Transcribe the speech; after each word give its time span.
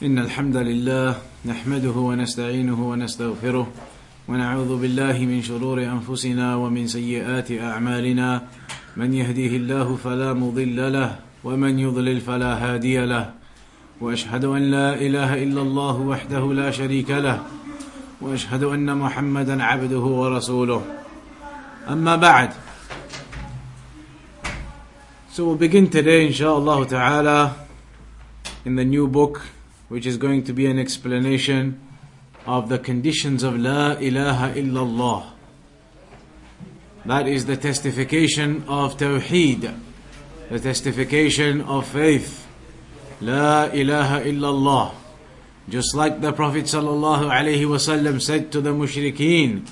إن 0.00 0.18
الحمد 0.18 0.56
لله 0.56 1.16
نحمده 1.44 1.90
ونستعينه 1.92 2.88
ونستغفره 2.90 3.66
ونعوذ 4.28 4.80
بالله 4.80 5.16
من 5.28 5.42
شرور 5.42 5.84
أنفسنا 5.84 6.56
ومن 6.56 6.86
سيئات 6.86 7.52
أعمالنا. 7.52 8.42
من 8.96 9.14
يهديه 9.14 9.56
الله 9.56 9.96
فلا 9.96 10.32
مضل 10.32 10.92
له 10.92 11.18
ومن 11.44 11.78
يضلل 11.78 12.20
فلا 12.20 12.52
هادي 12.64 13.04
له. 13.04 13.30
وأشهد 14.00 14.44
أن 14.44 14.62
لا 14.70 14.96
إله 14.96 15.42
إلا 15.44 15.62
الله 15.62 15.96
وحده 16.00 16.52
لا 16.52 16.70
شريك 16.70 17.10
له. 17.10 17.44
وأشهد 18.20 18.62
أن 18.64 18.88
محمدا 18.96 19.62
عبده 19.62 20.00
ورسوله. 20.00 20.82
أما 21.88 22.16
بعد. 22.16 22.50
So 25.28 25.44
we'll 25.44 25.60
begin 25.60 25.90
today, 25.92 26.26
inshallah 26.26 26.88
ta'ala, 26.88 27.56
in 28.64 28.76
the 28.76 28.84
new 28.84 29.06
book, 29.06 29.59
which 29.89 30.05
is 30.05 30.17
going 30.17 30.43
to 30.43 30.53
be 30.53 30.65
an 30.65 30.79
explanation 30.79 31.79
of 32.45 32.69
the 32.69 32.79
conditions 32.79 33.43
of 33.43 33.57
La 33.57 33.93
ilaha 33.93 34.53
illallah. 34.53 35.25
That 37.05 37.27
is 37.27 37.45
the 37.45 37.57
testification 37.57 38.63
of 38.67 38.97
Tawheed, 38.97 39.73
the 40.49 40.59
testification 40.59 41.61
of 41.61 41.87
faith. 41.87 42.47
La 43.21 43.65
ilaha 43.65 44.21
illallah. 44.21 44.93
Just 45.69 45.95
like 45.95 46.21
the 46.21 46.33
Prophet 46.33 46.65
sallallahu 46.65 47.29
alaihi 47.31 47.65
wasallam 47.65 48.21
said 48.21 48.51
to 48.51 48.61
the 48.61 48.71
mushrikeen, 48.71 49.65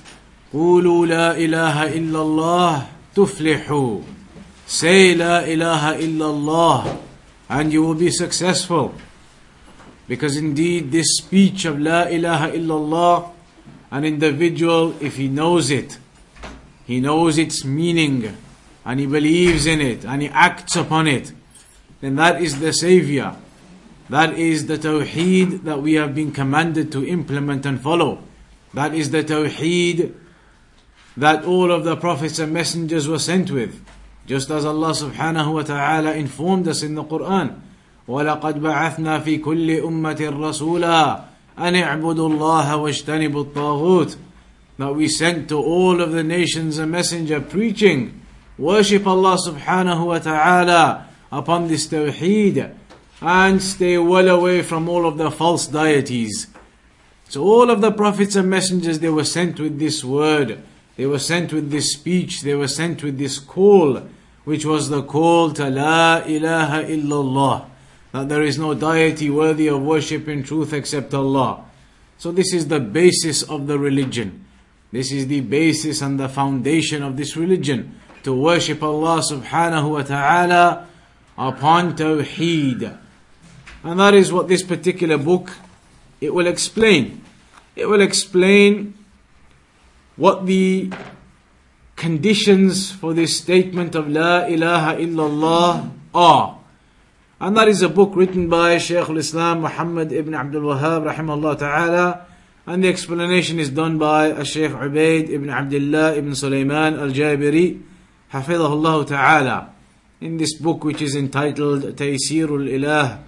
قولوا 0.53 1.05
لا 1.07 1.37
إله 1.37 1.97
إلا 1.97 2.21
الله 2.21 2.87
تفلحوا 3.15 4.01
Say 4.67 5.15
La 5.15 5.39
ilaha 5.41 5.97
illallah 5.97 6.97
and 7.49 7.73
you 7.73 7.83
will 7.83 7.95
be 7.95 8.09
successful. 8.09 8.93
Because 10.08 10.36
indeed, 10.36 10.90
this 10.90 11.18
speech 11.18 11.66
of 11.66 11.78
La 11.78 12.04
ilaha 12.04 12.50
illallah, 12.50 13.30
an 13.90 14.04
individual, 14.04 14.94
if 15.00 15.16
he 15.16 15.28
knows 15.28 15.70
it, 15.70 15.98
he 16.86 16.98
knows 16.98 17.36
its 17.36 17.64
meaning, 17.64 18.34
and 18.84 18.98
he 18.98 19.06
believes 19.06 19.66
in 19.66 19.82
it, 19.82 20.06
and 20.06 20.22
he 20.22 20.28
acts 20.28 20.74
upon 20.74 21.06
it, 21.06 21.32
then 22.00 22.16
that 22.16 22.40
is 22.40 22.58
the 22.60 22.72
Savior. 22.72 23.36
That 24.08 24.38
is 24.38 24.66
the 24.66 24.78
Tawheed 24.78 25.64
that 25.64 25.82
we 25.82 25.94
have 25.94 26.14
been 26.14 26.32
commanded 26.32 26.90
to 26.92 27.06
implement 27.06 27.66
and 27.66 27.78
follow. 27.78 28.22
That 28.72 28.94
is 28.94 29.10
the 29.10 29.22
Tawheed 29.22 30.14
that 31.18 31.44
all 31.44 31.70
of 31.70 31.84
the 31.84 31.96
prophets 31.96 32.38
and 32.38 32.52
messengers 32.52 33.06
were 33.06 33.18
sent 33.18 33.50
with. 33.50 33.84
Just 34.26 34.50
as 34.50 34.64
Allah 34.64 34.92
subhanahu 34.92 35.52
wa 35.52 35.62
ta'ala 35.62 36.14
informed 36.14 36.68
us 36.68 36.82
in 36.82 36.94
the 36.94 37.04
Quran, 37.04 37.60
وَلَقَدْ 38.07 38.61
بَعَثْنَا 38.61 39.19
فِي 39.23 39.37
كُلِّ 39.37 39.83
أُمَّةٍ 39.83 40.29
رَسُولًا 40.29 41.23
أَنِ 41.57 41.75
اعْبُدُوا 41.75 42.29
اللَّهَ 42.29 42.75
وَاجْتَنِبُوا 42.75 43.43
الطَّاغُوتِ 43.45 44.17
That 44.77 44.95
we 44.95 45.07
sent 45.07 45.49
to 45.49 45.57
all 45.57 46.01
of 46.01 46.11
the 46.11 46.23
nations 46.23 46.77
a 46.77 46.85
messenger 46.85 47.39
preaching, 47.39 48.21
worship 48.57 49.07
Allah 49.07 49.37
subhanahu 49.37 50.07
wa 50.07 50.19
ta'ala 50.19 51.07
upon 51.31 51.67
this 51.67 51.87
tawheed, 51.87 52.73
and 53.21 53.61
stay 53.61 53.97
well 53.97 54.27
away 54.27 54.61
from 54.61 54.89
all 54.89 55.07
of 55.07 55.17
the 55.17 55.31
false 55.31 55.67
deities. 55.67 56.47
So 57.29 57.41
all 57.43 57.71
of 57.71 57.81
the 57.81 57.91
prophets 57.91 58.35
and 58.35 58.49
messengers, 58.49 58.99
they 58.99 59.09
were 59.09 59.23
sent 59.23 59.59
with 59.59 59.79
this 59.79 60.03
word, 60.03 60.61
they 60.97 61.05
were 61.05 61.19
sent 61.19 61.53
with 61.53 61.71
this 61.71 61.93
speech, 61.93 62.41
they 62.41 62.53
were 62.53 62.67
sent 62.67 63.01
with 63.01 63.17
this 63.17 63.39
call, 63.39 64.03
which 64.43 64.65
was 64.65 64.89
the 64.89 65.01
call 65.01 65.51
to 65.53 65.69
La 65.69 66.17
ilaha 66.25 66.83
illallah, 66.83 67.65
that 68.18 68.28
there 68.28 68.42
is 68.42 68.58
no 68.58 68.74
deity 68.74 69.30
worthy 69.30 69.68
of 69.68 69.80
worship 69.80 70.26
in 70.26 70.42
truth 70.42 70.72
except 70.72 71.14
Allah. 71.14 71.64
So 72.18 72.32
this 72.32 72.52
is 72.52 72.66
the 72.66 72.80
basis 72.80 73.44
of 73.44 73.68
the 73.68 73.78
religion. 73.78 74.44
This 74.90 75.12
is 75.12 75.28
the 75.28 75.40
basis 75.40 76.02
and 76.02 76.18
the 76.18 76.28
foundation 76.28 77.04
of 77.04 77.16
this 77.16 77.36
religion, 77.36 77.94
to 78.24 78.34
worship 78.34 78.82
Allah 78.82 79.22
subhanahu 79.22 79.92
wa 79.92 80.02
ta'ala 80.02 80.88
upon 81.38 81.94
tawheed. 81.94 82.98
And 83.84 84.00
that 84.00 84.14
is 84.14 84.32
what 84.32 84.48
this 84.48 84.64
particular 84.64 85.16
book, 85.16 85.52
it 86.20 86.34
will 86.34 86.48
explain. 86.48 87.22
It 87.76 87.86
will 87.86 88.00
explain 88.00 88.98
what 90.16 90.46
the 90.46 90.90
conditions 91.94 92.90
for 92.90 93.14
this 93.14 93.38
statement 93.38 93.94
of 93.94 94.08
La 94.10 94.46
ilaha 94.46 94.96
illallah 94.96 95.92
are. 96.12 96.57
And 97.39 97.57
that 97.57 97.67
is 97.67 97.81
a 97.81 97.89
book 97.89 98.15
written 98.15 98.47
by 98.47 98.77
Shaykh 98.77 99.09
al-Islam 99.09 99.61
Muhammad 99.61 100.11
ibn 100.11 100.33
Abdul 100.33 100.61
Wahhab 100.61 101.13
rahimahullah 101.13 101.59
ta'ala. 101.59 102.25
And 102.65 102.83
the 102.83 102.87
explanation 102.87 103.59
is 103.59 103.69
done 103.69 103.97
by 103.97 104.41
Shaykh 104.43 104.71
Ubaid 104.71 105.29
ibn 105.29 105.49
Abdullah 105.49 106.15
ibn 106.15 106.35
Sulaiman 106.35 106.97
al-Jabiri 106.99 107.81
hafidhahullah 108.31 109.07
ta'ala. 109.07 109.73
In 110.21 110.37
this 110.37 110.53
book 110.57 110.83
which 110.83 111.01
is 111.01 111.15
entitled 111.15 111.81
تيسير 111.81 112.47
الإله 112.47 113.19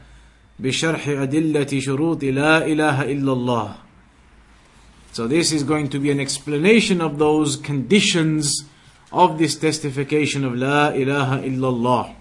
بشرح 0.60 1.08
أدلة 1.08 1.80
شروط 1.80 2.24
لا 2.24 2.66
إله 2.66 3.04
إلا 3.04 3.34
الله. 3.34 3.76
So 5.12 5.28
this 5.28 5.52
is 5.52 5.64
going 5.64 5.90
to 5.90 6.00
be 6.00 6.12
an 6.12 6.20
explanation 6.20 7.02
of 7.02 7.18
those 7.18 7.58
conditions 7.58 8.64
of 9.12 9.38
this 9.38 9.56
testification 9.56 10.44
of 10.44 10.56
La 10.56 10.90
ilaha 10.90 11.40
illallah. 11.40 12.14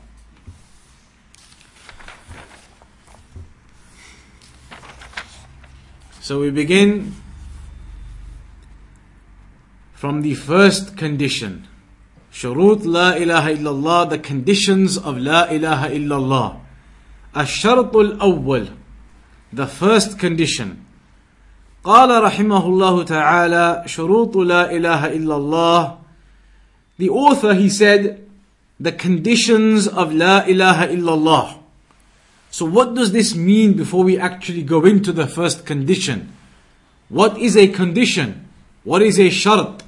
So 6.28 6.40
we 6.40 6.50
begin 6.50 7.14
from 9.94 10.22
the 10.22 10.34
first 10.34 10.96
condition. 10.96 11.66
شروط 12.32 12.84
لا 12.84 13.16
إله 13.16 13.58
إلا 13.58 13.70
الله, 13.70 14.08
the 14.10 14.18
conditions 14.18 14.96
of 14.96 15.18
La 15.18 15.46
ilaha 15.50 15.88
illallah. 15.90 16.56
الشرط 17.36 17.94
الأول, 17.94 18.68
the 19.52 19.66
first 19.66 20.18
condition. 20.18 20.84
قال 21.84 22.22
رحمه 22.22 22.66
الله 22.66 23.04
تعالى 23.04 23.84
شروط 23.86 24.36
لا 24.36 24.72
إله 24.72 25.06
إلا 25.16 25.36
الله 25.36 25.98
The 26.96 27.08
author 27.10 27.54
he 27.54 27.68
said 27.68 28.26
the 28.80 28.92
conditions 28.92 29.86
of 29.86 30.12
لا 30.12 30.46
إله 30.48 30.84
إلا 30.94 31.14
الله 31.14 31.57
So 32.50 32.64
what 32.64 32.94
does 32.94 33.12
this 33.12 33.34
mean 33.34 33.74
before 33.74 34.04
we 34.04 34.18
actually 34.18 34.62
go 34.62 34.84
into 34.84 35.12
the 35.12 35.26
first 35.26 35.66
condition? 35.66 36.32
What 37.08 37.36
is 37.38 37.56
a 37.56 37.68
condition? 37.68 38.48
What 38.84 39.02
is 39.02 39.18
a 39.18 39.30
shart? 39.30 39.82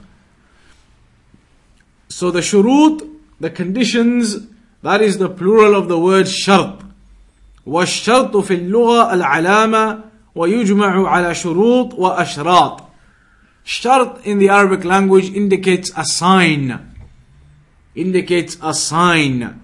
So 2.08 2.30
the 2.30 2.40
shurut, 2.40 3.08
the 3.38 3.50
conditions, 3.50 4.48
that 4.82 5.00
is 5.00 5.18
the 5.18 5.28
plural 5.28 5.74
of 5.74 5.88
the 5.88 5.98
word 5.98 6.28
shart. 6.28 6.82
والشرط 7.66 8.36
في 8.36 8.54
اللغة 8.54 9.12
العلامة 9.14 10.04
ويجمع 10.34 11.08
على 11.08 11.34
شروط 11.34 11.94
وأشراط 11.94 12.86
Shart 13.64 14.24
in 14.24 14.38
the 14.38 14.48
Arabic 14.48 14.84
language 14.84 15.34
indicates 15.34 15.90
a 15.96 16.04
sign. 16.04 16.94
Indicates 17.96 18.56
a 18.62 18.72
sign. 18.72 19.59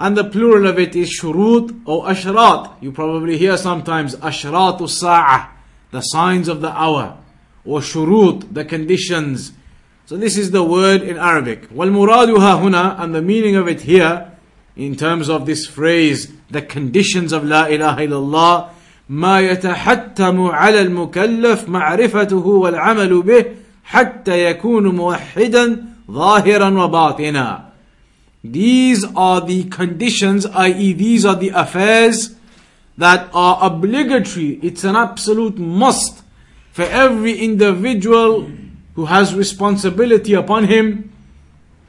And 0.00 0.16
the 0.16 0.24
plural 0.24 0.66
of 0.66 0.78
it 0.78 0.94
is 0.94 1.18
shurut 1.18 1.80
or 1.86 2.04
ashrat. 2.06 2.74
You 2.82 2.92
probably 2.92 3.38
hear 3.38 3.56
sometimes 3.56 4.14
ashratu 4.16 4.88
sa'ah, 4.88 5.50
the 5.90 6.02
signs 6.02 6.48
of 6.48 6.60
the 6.60 6.70
hour. 6.70 7.16
Or 7.64 7.80
shurut, 7.80 8.52
the 8.52 8.64
conditions. 8.64 9.52
So 10.04 10.16
this 10.16 10.36
is 10.36 10.50
the 10.50 10.62
word 10.62 11.02
in 11.02 11.16
Arabic. 11.16 11.68
وَالْمُرَادُهَا 11.70 12.60
هُنَا 12.60 13.00
And 13.00 13.14
the 13.14 13.22
meaning 13.22 13.56
of 13.56 13.68
it 13.68 13.80
here, 13.80 14.32
in 14.76 14.96
terms 14.96 15.30
of 15.30 15.46
this 15.46 15.66
phrase, 15.66 16.32
the 16.50 16.62
conditions 16.62 17.32
of 17.32 17.44
La 17.44 17.66
ilaha 17.66 18.00
illallah, 18.02 18.70
ما 19.08 19.40
يتحتم 19.40 20.46
على 20.46 20.80
المكلف 20.80 21.68
معرفته 21.68 22.46
والعمل 22.46 23.22
به 23.22 23.44
حتى 23.84 24.50
يكون 24.50 24.86
موحدا 24.86 25.84
ظاهرا 26.10 26.84
وباطنا 26.84 27.66
these 28.43 29.05
are 29.15 29.41
the 29.41 29.65
conditions, 29.65 30.45
i.e., 30.47 30.93
these 30.93 31.25
are 31.25 31.35
the 31.35 31.49
affairs 31.49 32.35
that 32.97 33.29
are 33.33 33.59
obligatory. 33.61 34.59
It's 34.63 34.83
an 34.83 34.95
absolute 34.95 35.57
must 35.57 36.23
for 36.71 36.83
every 36.83 37.37
individual 37.39 38.49
who 38.95 39.05
has 39.05 39.35
responsibility 39.35 40.33
upon 40.33 40.65
him 40.65 41.13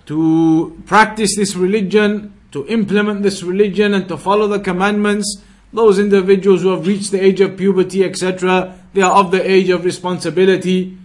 to 0.06 0.82
practice 0.86 1.36
this 1.36 1.56
religion, 1.56 2.34
to 2.50 2.66
implement 2.68 3.22
this 3.22 3.42
religion, 3.42 3.94
and 3.94 4.08
to 4.08 4.16
follow 4.16 4.46
the 4.48 4.60
commandments. 4.60 5.42
Those 5.72 5.98
individuals 5.98 6.62
who 6.62 6.68
have 6.68 6.86
reached 6.86 7.12
the 7.12 7.24
age 7.24 7.40
of 7.40 7.56
puberty, 7.56 8.04
etc., 8.04 8.78
they 8.92 9.00
are 9.00 9.12
of 9.12 9.30
the 9.30 9.50
age 9.50 9.70
of 9.70 9.84
responsibility. 9.84 10.98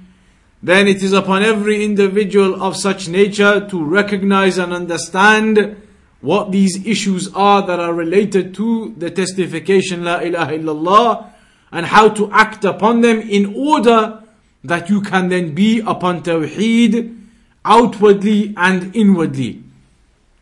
Then 0.68 0.90
it 0.90 1.02
is 1.02 1.14
upon 1.14 1.44
every 1.44 1.86
individual 1.86 2.62
of 2.62 2.76
such 2.76 3.08
nature 3.08 3.66
to 3.70 3.86
recognize 3.86 4.58
and 4.58 4.74
understand 4.74 5.82
what 6.20 6.52
these 6.52 6.86
issues 6.86 7.34
are 7.34 7.66
that 7.66 7.80
are 7.80 7.94
related 7.94 8.54
to 8.56 8.94
the 8.98 9.10
testification 9.10 10.04
La 10.04 10.20
ilaha 10.20 10.52
illallah 10.60 11.30
and 11.72 11.86
how 11.86 12.10
to 12.10 12.30
act 12.34 12.66
upon 12.66 13.00
them 13.00 13.22
in 13.22 13.56
order 13.56 14.22
that 14.62 14.90
you 14.90 15.00
can 15.00 15.30
then 15.30 15.56
be 15.56 15.80
upon 15.80 16.22
Tawheed 16.22 17.18
outwardly 17.64 18.54
and 18.58 18.94
inwardly. 18.94 19.64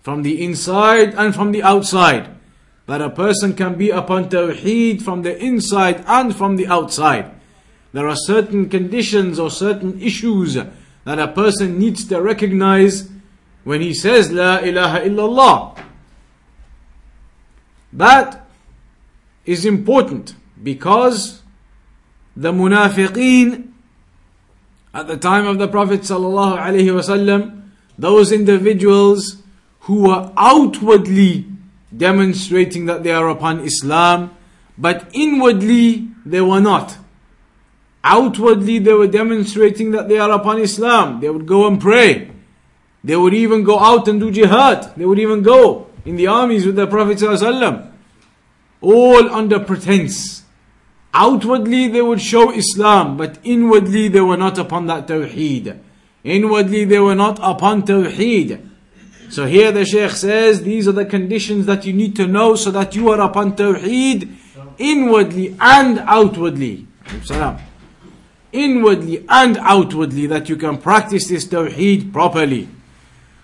From 0.02 0.24
the 0.24 0.44
inside 0.44 1.14
and 1.14 1.36
from 1.36 1.52
the 1.52 1.62
outside. 1.62 2.32
That 2.88 3.00
a 3.00 3.12
person 3.12 3.54
can 3.54 3.76
be 3.76 3.92
upon 3.92 4.30
Tawheed 4.30 5.04
from 5.04 5.22
the 5.22 5.38
inside 5.38 6.04
and 6.08 6.36
from 6.36 6.56
the 6.56 6.66
outside. 6.66 7.35
There 7.96 8.10
are 8.10 8.18
certain 8.18 8.68
conditions 8.68 9.40
or 9.40 9.50
certain 9.50 10.02
issues 10.02 10.56
that 10.56 11.18
a 11.18 11.30
person 11.30 11.80
needs 11.80 12.04
to 12.10 12.22
recognize 12.22 13.10
when 13.64 13.80
he 13.80 13.94
says 13.94 14.34
La 14.34 14.58
ilaha 14.58 15.00
illallah. 15.00 15.80
That 17.94 18.46
is 19.46 19.64
important 19.64 20.36
because 20.62 21.42
the 22.36 22.52
munafiqeen 22.52 23.72
at 24.94 25.08
the 25.08 25.16
time 25.16 25.48
of 25.48 25.58
the 25.58 25.70
Prophet 25.70 26.02
sallallahu 26.02 27.64
those 27.98 28.34
individuals 28.34 29.42
who 29.88 30.10
were 30.10 30.34
outwardly 30.36 31.46
demonstrating 31.96 32.88
that 32.88 33.04
they 33.04 33.14
are 33.14 33.30
upon 33.30 33.62
Islam, 33.62 34.36
but 34.78 35.10
inwardly 35.14 36.10
they 36.26 36.42
were 36.42 36.60
not. 36.60 36.98
Outwardly 38.08 38.78
they 38.78 38.94
were 38.94 39.08
demonstrating 39.08 39.90
that 39.92 40.08
they 40.08 40.20
are 40.20 40.30
upon 40.30 40.60
Islam. 40.60 41.22
They 41.22 41.30
would 41.30 41.48
go 41.48 41.66
and 41.66 41.82
pray. 41.82 42.30
They 43.04 43.16
would 43.16 43.34
even 43.34 43.64
go 43.64 43.80
out 43.80 44.08
and 44.08 44.20
do 44.20 44.30
jihad. 44.30 44.96
They 44.96 45.06
would 45.06 45.18
even 45.18 45.42
go 45.42 45.88
in 46.06 46.16
the 46.16 46.28
armies 46.28 46.68
with 46.68 46.76
the 46.76 46.86
Prophet 46.86 47.18
ﷺ. 47.18 47.92
All 48.82 49.30
under 49.34 49.60
pretense. 49.60 50.44
Outwardly 51.16 51.88
they 51.88 52.02
would 52.04 52.22
show 52.22 52.52
Islam, 52.52 53.18
but 53.18 53.40
inwardly 53.44 54.08
they 54.08 54.22
were 54.22 54.38
not 54.38 54.60
upon 54.60 54.86
that 54.86 55.08
Tawheed. 55.08 55.80
Inwardly 56.24 56.86
they 56.86 57.00
were 57.00 57.16
not 57.16 57.40
upon 57.42 57.84
Tawheed. 57.88 58.70
So 59.30 59.48
here 59.48 59.72
the 59.72 59.84
Shaykh 59.84 60.12
says 60.12 60.62
these 60.62 60.88
are 60.88 60.92
the 60.92 61.06
conditions 61.06 61.66
that 61.66 61.86
you 61.86 61.94
need 61.94 62.16
to 62.18 62.28
know 62.28 62.56
so 62.56 62.70
that 62.70 62.96
you 62.96 63.10
are 63.10 63.22
upon 63.22 63.56
Tawheed 63.56 64.30
inwardly 64.78 65.56
and 65.60 66.00
outwardly. 66.00 66.86
Inwardly 68.56 69.26
and 69.28 69.58
outwardly 69.58 70.28
that 70.28 70.48
you 70.48 70.56
can 70.56 70.78
practice 70.78 71.28
this 71.28 71.46
Tawheed 71.46 72.14
properly. 72.14 72.70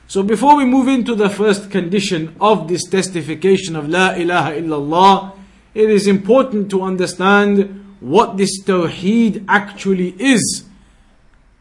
So 0.08 0.24
before 0.24 0.56
we 0.56 0.64
move 0.66 0.88
into 0.88 1.16
the 1.16 1.30
first 1.30 1.70
condition 1.70 2.34
of 2.40 2.70
this 2.70 2.86
testification 2.86 3.76
of 3.76 3.90
La 3.90 4.14
ilaha 4.14 4.54
illallah, 4.54 5.34
it 5.74 5.90
is 5.90 6.08
important 6.08 6.70
to 6.72 6.82
understand 6.82 7.98
what 8.00 8.38
this 8.38 8.64
Tawheed 8.64 9.44
actually 9.50 10.16
is. 10.18 10.64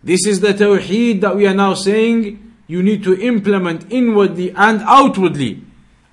This 0.04 0.26
is 0.26 0.40
the 0.40 0.54
Tawheed 0.54 1.20
that 1.20 1.34
we 1.34 1.46
are 1.46 1.54
now 1.54 1.74
saying 1.74 2.54
you 2.68 2.84
need 2.84 3.02
to 3.02 3.20
implement 3.20 3.90
inwardly 3.90 4.50
and 4.52 4.80
outwardly. 4.82 5.62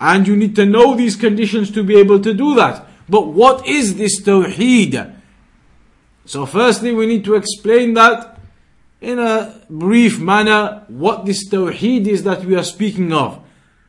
And 0.01 0.27
you 0.27 0.35
need 0.35 0.55
to 0.55 0.65
know 0.65 0.95
these 0.95 1.15
conditions 1.15 1.69
to 1.71 1.83
be 1.83 1.97
able 1.97 2.19
to 2.21 2.33
do 2.33 2.55
that. 2.55 2.87
But 3.07 3.27
what 3.27 3.67
is 3.67 3.95
this 3.95 4.21
Tawheed? 4.21 5.16
So 6.27 6.45
firstly 6.45 6.93
we 6.93 7.05
need 7.05 7.23
to 7.23 7.35
explain 7.35 7.93
that 7.93 8.37
in 8.99 9.17
a 9.17 9.61
brief 9.69 10.19
manner 10.19 10.83
what 10.89 11.25
this 11.25 11.47
tawheed 11.47 12.05
is 12.05 12.23
that 12.23 12.43
we 12.43 12.55
are 12.55 12.65
speaking 12.65 13.13
of. 13.13 13.41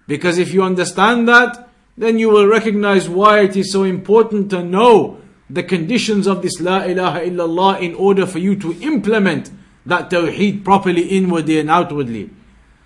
Because 0.07 0.39
if 0.39 0.55
you 0.55 0.63
understand 0.63 1.29
that, 1.29 1.69
then 1.97 2.17
you 2.21 2.31
will 2.31 2.47
recognize 2.47 3.09
why 3.09 3.41
it 3.41 3.57
is 3.57 3.73
so 3.73 3.83
important 3.83 4.51
to 4.51 4.63
know 4.63 5.21
the 5.51 5.65
conditions 5.65 6.29
of 6.29 6.43
this 6.43 6.61
La 6.61 6.85
ilaha 6.85 7.21
illallah 7.21 7.81
in 7.81 7.95
order 7.97 8.25
for 8.25 8.39
you 8.39 8.55
to 8.55 8.73
implement 8.83 9.51
that 9.85 10.09
tawheed 10.09 10.63
properly 10.63 11.09
inwardly 11.09 11.59
and 11.59 11.69
outwardly. 11.69 12.31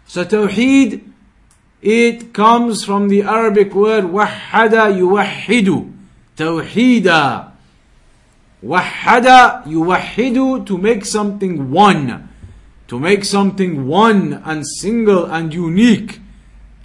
So 0.07 0.25
tawheed, 0.25 1.13
it 1.83 2.33
comes 2.33 2.85
from 2.85 3.09
the 3.09 3.23
Arabic 3.23 3.75
word 3.75 4.05
wahada 4.05 4.89
yuwahidu. 4.97 5.93
Tawheeda. 6.39 7.52
Wahada 8.65 9.65
yuwahidu 9.67 10.65
to 10.67 10.79
make 10.79 11.05
something 11.05 11.71
one. 11.71 12.29
To 12.89 12.99
make 12.99 13.25
something 13.25 13.87
one 13.87 14.43
and 14.45 14.65
single 14.67 15.25
and 15.25 15.53
unique. 15.53 16.21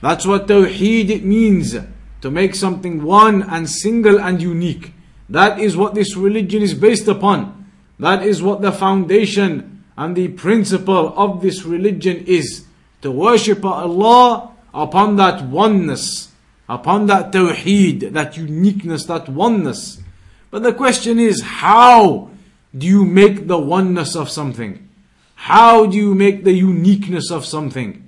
That's 0.01 0.25
what 0.25 0.47
Tawheed 0.47 1.23
means. 1.23 1.75
To 2.21 2.31
make 2.31 2.55
something 2.55 3.03
one 3.03 3.43
and 3.43 3.69
single 3.69 4.19
and 4.19 4.41
unique. 4.41 4.93
That 5.29 5.59
is 5.59 5.75
what 5.75 5.93
this 5.93 6.15
religion 6.15 6.61
is 6.61 6.73
based 6.73 7.07
upon. 7.07 7.69
That 7.99 8.23
is 8.23 8.41
what 8.41 8.61
the 8.61 8.71
foundation 8.71 9.83
and 9.97 10.15
the 10.15 10.29
principle 10.29 11.13
of 11.17 11.41
this 11.41 11.63
religion 11.63 12.23
is. 12.25 12.65
To 13.01 13.11
worship 13.11 13.63
Allah 13.65 14.51
upon 14.73 15.15
that 15.17 15.43
oneness, 15.43 16.31
upon 16.69 17.07
that 17.07 17.31
Tawheed, 17.31 18.13
that 18.13 18.37
uniqueness, 18.37 19.05
that 19.05 19.29
oneness. 19.29 20.01
But 20.49 20.63
the 20.63 20.73
question 20.73 21.19
is, 21.19 21.41
how 21.41 22.29
do 22.77 22.87
you 22.87 23.05
make 23.05 23.47
the 23.47 23.57
oneness 23.57 24.15
of 24.15 24.29
something? 24.29 24.87
How 25.35 25.85
do 25.85 25.97
you 25.97 26.15
make 26.15 26.43
the 26.43 26.53
uniqueness 26.53 27.31
of 27.31 27.45
something? 27.45 28.07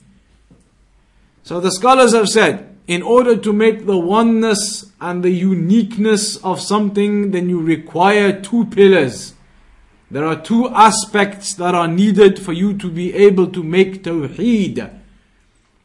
So 1.44 1.60
the 1.60 1.72
scholars 1.72 2.14
have 2.14 2.30
said, 2.30 2.78
in 2.88 3.04
order 3.04 3.38
to 3.38 3.54
make 3.54 3.86
the 3.86 3.98
oneness 3.98 4.92
and 5.00 5.24
the 5.24 5.30
uniqueness 5.30 6.38
of 6.38 6.60
something, 6.60 7.32
then 7.32 7.50
you 7.50 7.62
require 7.62 8.42
two 8.42 8.66
pillars. 8.66 9.36
There 10.12 10.26
are 10.26 10.42
two 10.42 10.70
aspects 10.70 11.54
that 11.56 11.76
are 11.76 11.88
needed 11.88 12.40
for 12.40 12.52
you 12.52 12.76
to 12.78 12.90
be 12.90 13.14
able 13.14 13.48
to 13.48 13.62
make 13.62 14.04
tawheed. 14.04 14.92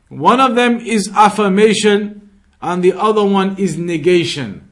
One 0.08 0.40
of 0.40 0.54
them 0.54 0.78
is 0.80 1.10
affirmation 1.14 2.30
and 2.62 2.82
the 2.82 2.94
other 2.94 3.24
one 3.24 3.58
is 3.58 3.76
negation. 3.76 4.63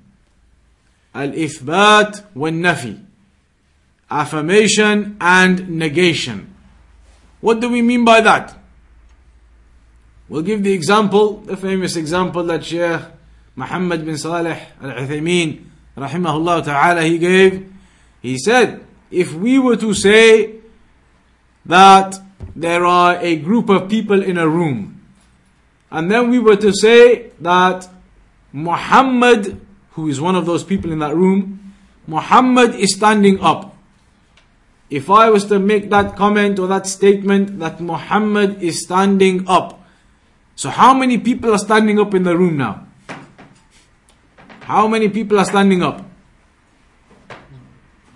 Al-Ithbat. 1.15 2.25
Affirmation 4.11 5.17
and 5.21 5.69
negation. 5.71 6.55
What 7.41 7.61
do 7.61 7.71
we 7.71 7.81
mean 7.83 8.05
by 8.05 8.21
that? 8.21 8.57
We'll 10.29 10.43
give 10.43 10.63
the 10.63 10.73
example, 10.73 11.39
the 11.39 11.57
famous 11.57 11.97
example 11.97 12.45
that 12.45 12.65
Shaykh 12.65 13.03
Muhammad 13.57 14.05
bin 14.05 14.17
Salih 14.17 14.57
al-Uthaymeen 14.81 15.65
rahimahullah 15.97 16.65
ta'ala 16.65 17.03
he 17.03 17.19
gave. 17.19 17.73
He 18.21 18.39
said, 18.39 18.85
if 19.11 19.35
we 19.35 19.59
were 19.59 19.77
to 19.77 19.93
say 19.95 20.57
that 21.67 22.19
there 22.55 22.85
are 22.85 23.19
a 23.21 23.37
group 23.37 23.69
of 23.69 23.89
people 23.89 24.23
in 24.23 24.39
a 24.39 24.49
room, 24.49 25.01
and 25.91 26.11
then 26.11 26.31
we 26.31 26.39
were 26.39 26.57
to 26.57 26.73
say 26.73 27.31
that 27.41 27.89
Muhammad 28.53 29.61
who 29.93 30.09
is 30.09 30.21
one 30.21 30.35
of 30.35 30.47
those 30.47 30.65
people 30.65 30.93
in 30.93 30.99
that 31.01 31.15
room, 31.15 31.75
Muhammad 32.07 32.75
is 32.75 32.95
standing 32.95 33.41
up. 33.41 33.77
If 34.91 35.09
I 35.09 35.31
was 35.31 35.47
to 35.47 35.59
make 35.59 35.91
that 35.91 36.17
comment 36.17 36.59
or 36.59 36.67
that 36.67 36.87
statement 36.87 37.59
that 37.61 37.81
Muhammad 37.81 38.63
is 38.63 38.83
standing 38.85 39.49
up, 39.49 39.83
so 40.55 40.69
how 40.69 40.93
many 40.93 41.19
people 41.19 41.53
are 41.53 41.59
standing 41.59 41.99
up 41.99 42.15
in 42.15 42.25
the 42.25 42.37
room 42.37 42.57
now? 42.57 42.87
How 44.61 44.87
many 44.87 45.09
people 45.09 45.39
are 45.39 45.45
standing 45.45 45.83
up? 45.83 46.05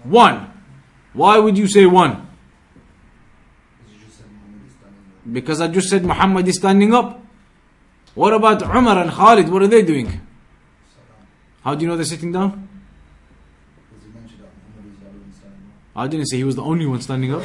One. 0.04 0.52
Why 1.12 1.38
would 1.38 1.56
you 1.56 1.66
say 1.66 1.86
one? 1.86 2.28
Because 5.30 5.60
I 5.60 5.68
just 5.68 5.88
said 5.88 6.04
Muhammad 6.04 6.46
is 6.46 6.56
standing 6.56 6.94
up. 6.94 7.22
What 8.14 8.32
about 8.32 8.62
Umar 8.62 8.98
and 8.98 9.10
Khalid? 9.10 9.48
What 9.48 9.62
are 9.62 9.66
they 9.66 9.82
doing? 9.82 10.25
How 11.66 11.74
do 11.74 11.82
you 11.82 11.88
know 11.88 11.96
they're 11.96 12.04
sitting 12.04 12.30
down? 12.30 12.68
I 15.96 16.06
didn't 16.06 16.26
say 16.26 16.36
he 16.36 16.44
was 16.44 16.54
the 16.54 16.62
only 16.62 16.86
one 16.86 17.02
standing 17.02 17.34
up. 17.34 17.42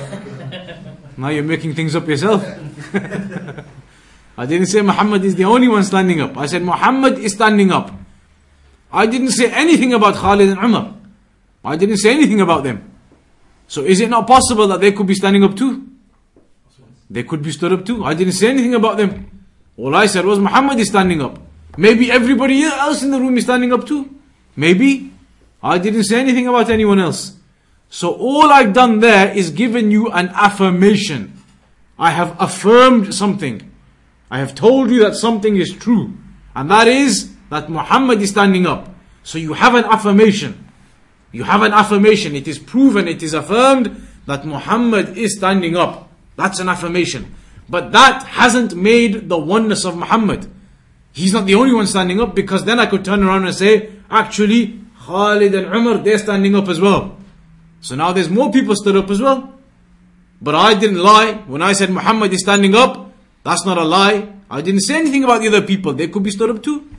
now 1.17 1.29
you're 1.29 1.43
making 1.43 1.73
things 1.73 1.95
up 1.95 2.07
yourself. 2.07 2.45
I 4.37 4.45
didn't 4.45 4.67
say 4.67 4.83
Muhammad 4.83 5.25
is 5.25 5.33
the 5.33 5.45
only 5.45 5.67
one 5.67 5.83
standing 5.83 6.21
up. 6.21 6.37
I 6.37 6.45
said 6.45 6.61
Muhammad 6.61 7.17
is 7.17 7.33
standing 7.33 7.71
up. 7.71 7.91
I 8.93 9.07
didn't 9.07 9.31
say 9.31 9.49
anything 9.49 9.91
about 9.91 10.13
Khalid 10.13 10.49
and 10.49 10.59
Umar. 10.59 10.93
I 11.65 11.75
didn't 11.75 11.97
say 11.97 12.11
anything 12.11 12.41
about 12.41 12.63
them. 12.63 12.91
So 13.67 13.81
is 13.81 14.01
it 14.01 14.09
not 14.11 14.27
possible 14.27 14.67
that 14.67 14.81
they 14.81 14.91
could 14.91 15.07
be 15.07 15.15
standing 15.15 15.43
up 15.43 15.55
too? 15.55 15.89
They 17.09 17.23
could 17.23 17.41
be 17.41 17.51
stood 17.51 17.73
up 17.73 17.87
too. 17.87 18.05
I 18.05 18.13
didn't 18.13 18.33
say 18.33 18.51
anything 18.51 18.75
about 18.75 18.97
them. 18.97 19.41
All 19.77 19.95
I 19.95 20.05
said 20.05 20.25
was 20.25 20.37
Muhammad 20.37 20.77
is 20.77 20.89
standing 20.89 21.23
up. 21.23 21.39
Maybe 21.77 22.11
everybody 22.11 22.63
else 22.63 23.03
in 23.03 23.11
the 23.11 23.19
room 23.19 23.37
is 23.37 23.45
standing 23.45 23.71
up 23.73 23.87
too. 23.87 24.13
Maybe. 24.55 25.11
I 25.63 25.77
didn't 25.77 26.05
say 26.05 26.19
anything 26.19 26.47
about 26.47 26.69
anyone 26.69 26.99
else. 26.99 27.37
So 27.89 28.13
all 28.13 28.51
I've 28.51 28.73
done 28.73 28.99
there 28.99 29.31
is 29.31 29.51
given 29.51 29.91
you 29.91 30.09
an 30.09 30.29
affirmation. 30.29 31.37
I 31.99 32.11
have 32.11 32.35
affirmed 32.39 33.13
something. 33.13 33.69
I 34.31 34.39
have 34.39 34.55
told 34.55 34.89
you 34.89 35.01
that 35.03 35.15
something 35.15 35.57
is 35.57 35.71
true. 35.71 36.13
And 36.55 36.71
that 36.71 36.87
is 36.87 37.31
that 37.49 37.69
Muhammad 37.69 38.21
is 38.21 38.31
standing 38.31 38.65
up. 38.65 38.89
So 39.23 39.37
you 39.37 39.53
have 39.53 39.75
an 39.75 39.85
affirmation. 39.85 40.71
You 41.31 41.43
have 41.43 41.61
an 41.61 41.73
affirmation, 41.73 42.35
it 42.35 42.47
is 42.47 42.59
proven, 42.59 43.07
it 43.07 43.23
is 43.23 43.33
affirmed 43.33 44.07
that 44.25 44.45
Muhammad 44.45 45.17
is 45.17 45.37
standing 45.37 45.77
up. 45.77 46.09
That's 46.35 46.59
an 46.59 46.67
affirmation. 46.67 47.35
But 47.69 47.91
that 47.93 48.23
hasn't 48.23 48.75
made 48.75 49.29
the 49.29 49.37
oneness 49.37 49.85
of 49.85 49.95
Muhammad. 49.95 50.51
He's 51.13 51.33
not 51.33 51.45
the 51.45 51.55
only 51.55 51.73
one 51.73 51.87
standing 51.87 52.21
up 52.21 52.35
because 52.35 52.63
then 52.63 52.79
I 52.79 52.85
could 52.85 53.03
turn 53.03 53.23
around 53.23 53.45
and 53.45 53.55
say, 53.55 53.91
actually, 54.09 54.79
Khalid 55.05 55.53
and 55.55 55.73
Umar, 55.75 55.97
they're 55.97 56.17
standing 56.17 56.55
up 56.55 56.67
as 56.69 56.79
well. 56.79 57.17
So 57.81 57.95
now 57.95 58.13
there's 58.13 58.29
more 58.29 58.51
people 58.51 58.75
stood 58.75 58.95
up 58.95 59.09
as 59.09 59.21
well. 59.21 59.53
But 60.41 60.55
I 60.55 60.73
didn't 60.73 60.99
lie. 60.99 61.33
When 61.47 61.61
I 61.61 61.73
said 61.73 61.89
Muhammad 61.89 62.31
is 62.33 62.41
standing 62.41 62.75
up, 62.75 63.11
that's 63.43 63.65
not 63.65 63.77
a 63.77 63.83
lie. 63.83 64.31
I 64.49 64.61
didn't 64.61 64.81
say 64.81 64.95
anything 64.95 65.23
about 65.23 65.41
the 65.41 65.47
other 65.47 65.61
people. 65.61 65.93
They 65.93 66.07
could 66.07 66.23
be 66.23 66.31
stood 66.31 66.49
up 66.49 66.63
too. 66.63 66.89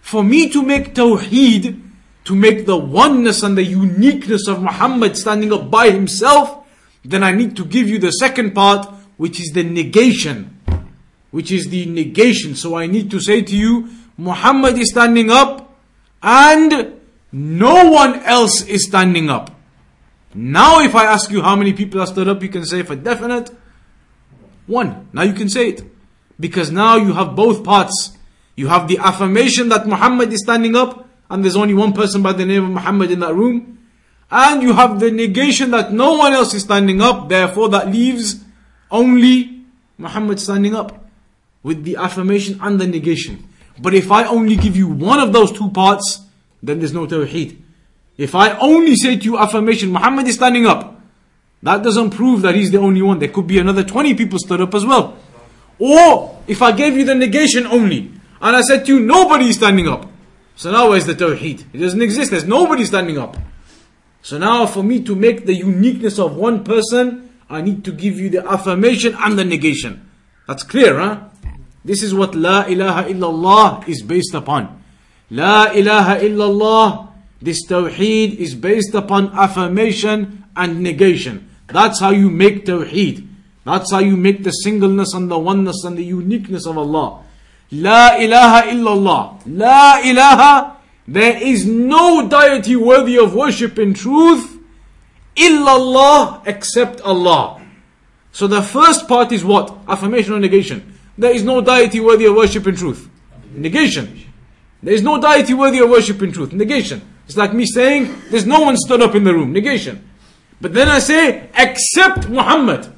For 0.00 0.22
me 0.22 0.48
to 0.50 0.62
make 0.62 0.94
Tawheed, 0.94 1.82
to 2.24 2.34
make 2.34 2.66
the 2.66 2.76
oneness 2.76 3.42
and 3.42 3.56
the 3.56 3.64
uniqueness 3.64 4.48
of 4.48 4.62
Muhammad 4.62 5.16
standing 5.16 5.52
up 5.52 5.70
by 5.70 5.90
himself, 5.90 6.64
then 7.04 7.22
I 7.22 7.32
need 7.32 7.56
to 7.56 7.64
give 7.64 7.88
you 7.88 7.98
the 7.98 8.10
second 8.10 8.54
part, 8.54 8.92
which 9.16 9.40
is 9.40 9.52
the 9.52 9.62
negation. 9.62 10.55
Which 11.36 11.52
is 11.52 11.68
the 11.68 11.84
negation. 11.84 12.54
So 12.54 12.76
I 12.76 12.86
need 12.86 13.10
to 13.10 13.20
say 13.20 13.42
to 13.42 13.54
you, 13.54 13.90
Muhammad 14.16 14.78
is 14.78 14.88
standing 14.90 15.30
up 15.30 15.76
and 16.22 16.98
no 17.30 17.90
one 17.90 18.20
else 18.22 18.64
is 18.64 18.86
standing 18.86 19.28
up. 19.28 19.50
Now, 20.34 20.80
if 20.80 20.94
I 20.94 21.04
ask 21.04 21.30
you 21.30 21.42
how 21.42 21.54
many 21.54 21.74
people 21.74 22.00
are 22.00 22.06
stood 22.06 22.26
up, 22.26 22.42
you 22.42 22.48
can 22.48 22.64
say 22.64 22.82
for 22.82 22.96
definite 22.96 23.50
one. 24.66 25.08
Now 25.12 25.24
you 25.24 25.34
can 25.34 25.50
say 25.50 25.68
it. 25.68 25.84
Because 26.40 26.70
now 26.72 26.96
you 26.96 27.12
have 27.12 27.36
both 27.36 27.62
parts. 27.62 28.16
You 28.54 28.68
have 28.68 28.88
the 28.88 28.96
affirmation 28.96 29.68
that 29.68 29.86
Muhammad 29.86 30.32
is 30.32 30.42
standing 30.42 30.74
up, 30.74 31.06
and 31.28 31.44
there's 31.44 31.56
only 31.56 31.74
one 31.74 31.92
person 31.92 32.22
by 32.22 32.32
the 32.32 32.46
name 32.46 32.64
of 32.64 32.70
Muhammad 32.70 33.10
in 33.10 33.20
that 33.20 33.34
room. 33.34 33.78
And 34.30 34.62
you 34.62 34.72
have 34.72 35.00
the 35.00 35.10
negation 35.10 35.70
that 35.72 35.92
no 35.92 36.14
one 36.14 36.32
else 36.32 36.54
is 36.54 36.62
standing 36.62 37.02
up, 37.02 37.28
therefore 37.28 37.68
that 37.70 37.88
leaves 37.88 38.42
only 38.90 39.64
Muhammad 39.98 40.40
standing 40.40 40.74
up. 40.74 41.05
With 41.66 41.82
the 41.82 41.96
affirmation 41.96 42.60
and 42.62 42.80
the 42.80 42.86
negation. 42.86 43.42
But 43.82 43.92
if 43.92 44.12
I 44.12 44.22
only 44.24 44.54
give 44.54 44.76
you 44.76 44.86
one 44.86 45.18
of 45.18 45.32
those 45.32 45.50
two 45.50 45.68
parts, 45.70 46.20
then 46.62 46.78
there's 46.78 46.92
no 46.92 47.08
tawheed. 47.08 47.58
If 48.16 48.36
I 48.36 48.56
only 48.58 48.94
say 48.94 49.16
to 49.16 49.24
you 49.24 49.36
affirmation, 49.36 49.90
Muhammad 49.90 50.28
is 50.28 50.36
standing 50.36 50.64
up, 50.64 51.00
that 51.64 51.82
doesn't 51.82 52.10
prove 52.10 52.42
that 52.42 52.54
he's 52.54 52.70
the 52.70 52.78
only 52.78 53.02
one. 53.02 53.18
There 53.18 53.30
could 53.30 53.48
be 53.48 53.58
another 53.58 53.82
20 53.82 54.14
people 54.14 54.38
stood 54.38 54.60
up 54.60 54.76
as 54.76 54.86
well. 54.86 55.18
Or 55.80 56.40
if 56.46 56.62
I 56.62 56.70
gave 56.70 56.96
you 56.96 57.04
the 57.04 57.16
negation 57.16 57.66
only, 57.66 58.12
and 58.40 58.54
I 58.54 58.60
said 58.60 58.86
to 58.86 58.94
you, 58.94 59.00
nobody 59.00 59.46
is 59.46 59.56
standing 59.56 59.88
up. 59.88 60.08
So 60.54 60.70
now 60.70 60.90
where's 60.90 61.06
the 61.06 61.14
tawheed? 61.14 61.64
It 61.72 61.78
doesn't 61.78 62.00
exist. 62.00 62.30
There's 62.30 62.46
nobody 62.46 62.84
standing 62.84 63.18
up. 63.18 63.36
So 64.22 64.38
now 64.38 64.66
for 64.66 64.84
me 64.84 65.02
to 65.02 65.16
make 65.16 65.46
the 65.46 65.54
uniqueness 65.54 66.20
of 66.20 66.36
one 66.36 66.62
person, 66.62 67.28
I 67.50 67.60
need 67.60 67.84
to 67.86 67.92
give 67.92 68.20
you 68.20 68.30
the 68.30 68.48
affirmation 68.48 69.16
and 69.18 69.36
the 69.36 69.44
negation. 69.44 70.08
That's 70.46 70.62
clear, 70.62 71.00
huh? 71.00 71.24
This 71.86 72.02
is 72.02 72.12
what 72.12 72.34
La 72.34 72.66
ilaha 72.66 73.04
illallah 73.04 73.86
is 73.86 74.02
based 74.02 74.34
upon. 74.34 74.82
La 75.30 75.70
ilaha 75.70 76.18
illallah, 76.18 77.08
this 77.40 77.64
tawheed 77.64 78.34
is 78.34 78.56
based 78.56 78.92
upon 78.94 79.30
affirmation 79.38 80.44
and 80.56 80.82
negation. 80.82 81.48
That's 81.68 82.00
how 82.00 82.10
you 82.10 82.28
make 82.28 82.66
tawheed. 82.66 83.28
That's 83.64 83.92
how 83.92 84.00
you 84.00 84.16
make 84.16 84.42
the 84.42 84.50
singleness 84.50 85.14
and 85.14 85.30
the 85.30 85.38
oneness 85.38 85.84
and 85.84 85.96
the 85.96 86.02
uniqueness 86.04 86.66
of 86.66 86.76
Allah. 86.76 87.22
La 87.70 88.16
ilaha 88.16 88.66
illallah. 88.66 89.42
La 89.46 90.00
ilaha. 90.02 90.76
There 91.06 91.40
is 91.40 91.66
no 91.66 92.28
deity 92.28 92.74
worthy 92.74 93.16
of 93.16 93.32
worship 93.32 93.78
in 93.78 93.94
truth 93.94 94.58
illallah 95.36 96.42
except 96.46 97.00
Allah. 97.02 97.62
So 98.32 98.48
the 98.48 98.60
first 98.60 99.06
part 99.06 99.30
is 99.30 99.44
what? 99.44 99.78
Affirmation 99.86 100.32
or 100.34 100.40
negation. 100.40 100.95
There 101.18 101.32
is 101.32 101.42
no 101.42 101.60
deity 101.60 102.00
worthy 102.00 102.26
of 102.26 102.36
worship 102.36 102.66
in 102.66 102.76
truth. 102.76 103.08
Negation. 103.54 104.22
There 104.82 104.94
is 104.94 105.02
no 105.02 105.20
deity 105.20 105.54
worthy 105.54 105.78
of 105.78 105.90
worship 105.90 106.22
in 106.22 106.32
truth. 106.32 106.52
Negation. 106.52 107.02
It's 107.26 107.36
like 107.36 107.52
me 107.52 107.66
saying, 107.66 108.14
there's 108.30 108.46
no 108.46 108.60
one 108.60 108.76
stood 108.76 109.02
up 109.02 109.14
in 109.14 109.24
the 109.24 109.32
room. 109.32 109.52
Negation. 109.52 110.08
But 110.60 110.74
then 110.74 110.88
I 110.88 110.98
say, 110.98 111.48
except 111.56 112.28
Muhammad. 112.28 112.92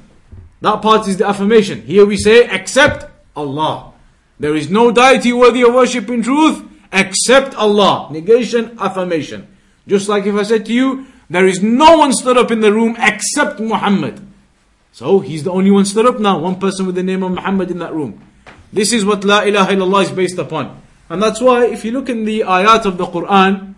That 0.61 0.81
part 0.81 1.07
is 1.07 1.17
the 1.17 1.27
affirmation. 1.27 1.81
Here 1.83 2.05
we 2.05 2.17
say, 2.17 2.47
except 2.49 3.09
Allah. 3.35 3.93
There 4.39 4.55
is 4.55 4.69
no 4.69 4.91
deity 4.91 5.33
worthy 5.33 5.63
of 5.63 5.73
worship 5.73 6.09
in 6.09 6.21
truth 6.21 6.63
except 6.91 7.55
Allah. 7.55 8.09
Negation, 8.11 8.77
affirmation. 8.79 9.47
Just 9.87 10.09
like 10.09 10.25
if 10.25 10.35
I 10.35 10.43
said 10.43 10.65
to 10.67 10.73
you, 10.73 11.07
there 11.29 11.47
is 11.47 11.61
no 11.61 11.97
one 11.97 12.13
stood 12.13 12.37
up 12.37 12.51
in 12.51 12.59
the 12.59 12.73
room 12.73 12.95
except 12.99 13.59
Muhammad. 13.59 14.19
So 14.92 15.20
he's 15.20 15.42
the 15.42 15.50
only 15.50 15.70
one 15.70 15.84
stood 15.84 16.06
up 16.06 16.20
now. 16.20 16.38
One 16.38 16.58
person 16.60 16.86
with 16.86 16.94
the 16.94 17.02
name 17.02 17.22
of 17.22 17.32
Muhammad 17.32 17.70
in 17.70 17.78
that 17.80 17.92
room. 17.92 18.20
This 18.72 18.92
is 18.92 19.04
what 19.04 19.24
La 19.24 19.42
ilaha 19.42 19.72
illallah 19.72 20.04
is 20.04 20.10
based 20.10 20.38
upon. 20.38 20.82
And 21.08 21.22
that's 21.22 21.40
why 21.40 21.66
if 21.66 21.84
you 21.84 21.92
look 21.92 22.08
in 22.08 22.24
the 22.24 22.40
ayat 22.40 22.86
of 22.86 22.96
the 22.96 23.06
Quran, 23.06 23.74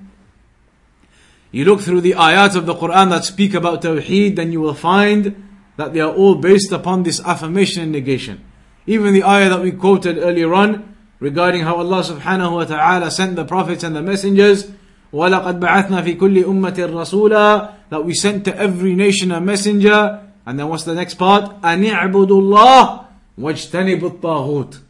you 1.52 1.64
look 1.64 1.80
through 1.80 2.02
the 2.02 2.12
ayat 2.12 2.56
of 2.56 2.66
the 2.66 2.74
Quran 2.74 3.10
that 3.10 3.24
speak 3.24 3.54
about 3.54 3.82
Tawheed, 3.82 4.36
then 4.36 4.52
you 4.52 4.60
will 4.60 4.74
find 4.74 5.42
that 5.76 5.92
they 5.92 6.00
are 6.00 6.12
all 6.12 6.34
based 6.34 6.72
upon 6.72 7.02
this 7.02 7.20
affirmation 7.20 7.82
and 7.82 7.92
negation. 7.92 8.44
Even 8.86 9.12
the 9.12 9.24
ayah 9.24 9.50
that 9.50 9.60
we 9.60 9.72
quoted 9.72 10.18
earlier 10.18 10.52
on 10.54 10.94
regarding 11.18 11.62
how 11.62 11.76
Allah 11.76 12.02
subhanahu 12.02 12.52
wa 12.52 12.64
ta'ala 12.64 13.10
sent 13.10 13.36
the 13.36 13.44
prophets 13.44 13.82
and 13.84 13.96
the 13.96 14.02
messengers, 14.02 14.70
وَلَقَدْ 15.12 15.60
بَعَثْنَا 15.60 16.02
فِي 16.02 16.16
كُلِّ 16.16 16.44
أُمَّةٍ 16.44 16.76
رَسُولًا 16.76 17.74
That 17.90 18.04
we 18.04 18.14
sent 18.14 18.44
to 18.46 18.56
every 18.56 18.94
nation 18.94 19.32
a 19.32 19.40
messenger. 19.40 20.22
And 20.50 20.58
then 20.58 20.68
what's 20.68 20.84
the 20.84 20.94
next 20.94 21.14
part? 21.14 21.60
أَنِ 21.62 21.84
اعْبُدُوا 21.90 22.28
اللَّهِ 22.28 23.04
وَاجْتَنِبُوا 23.38 24.20
الطَّاغُوتِ 24.20 24.80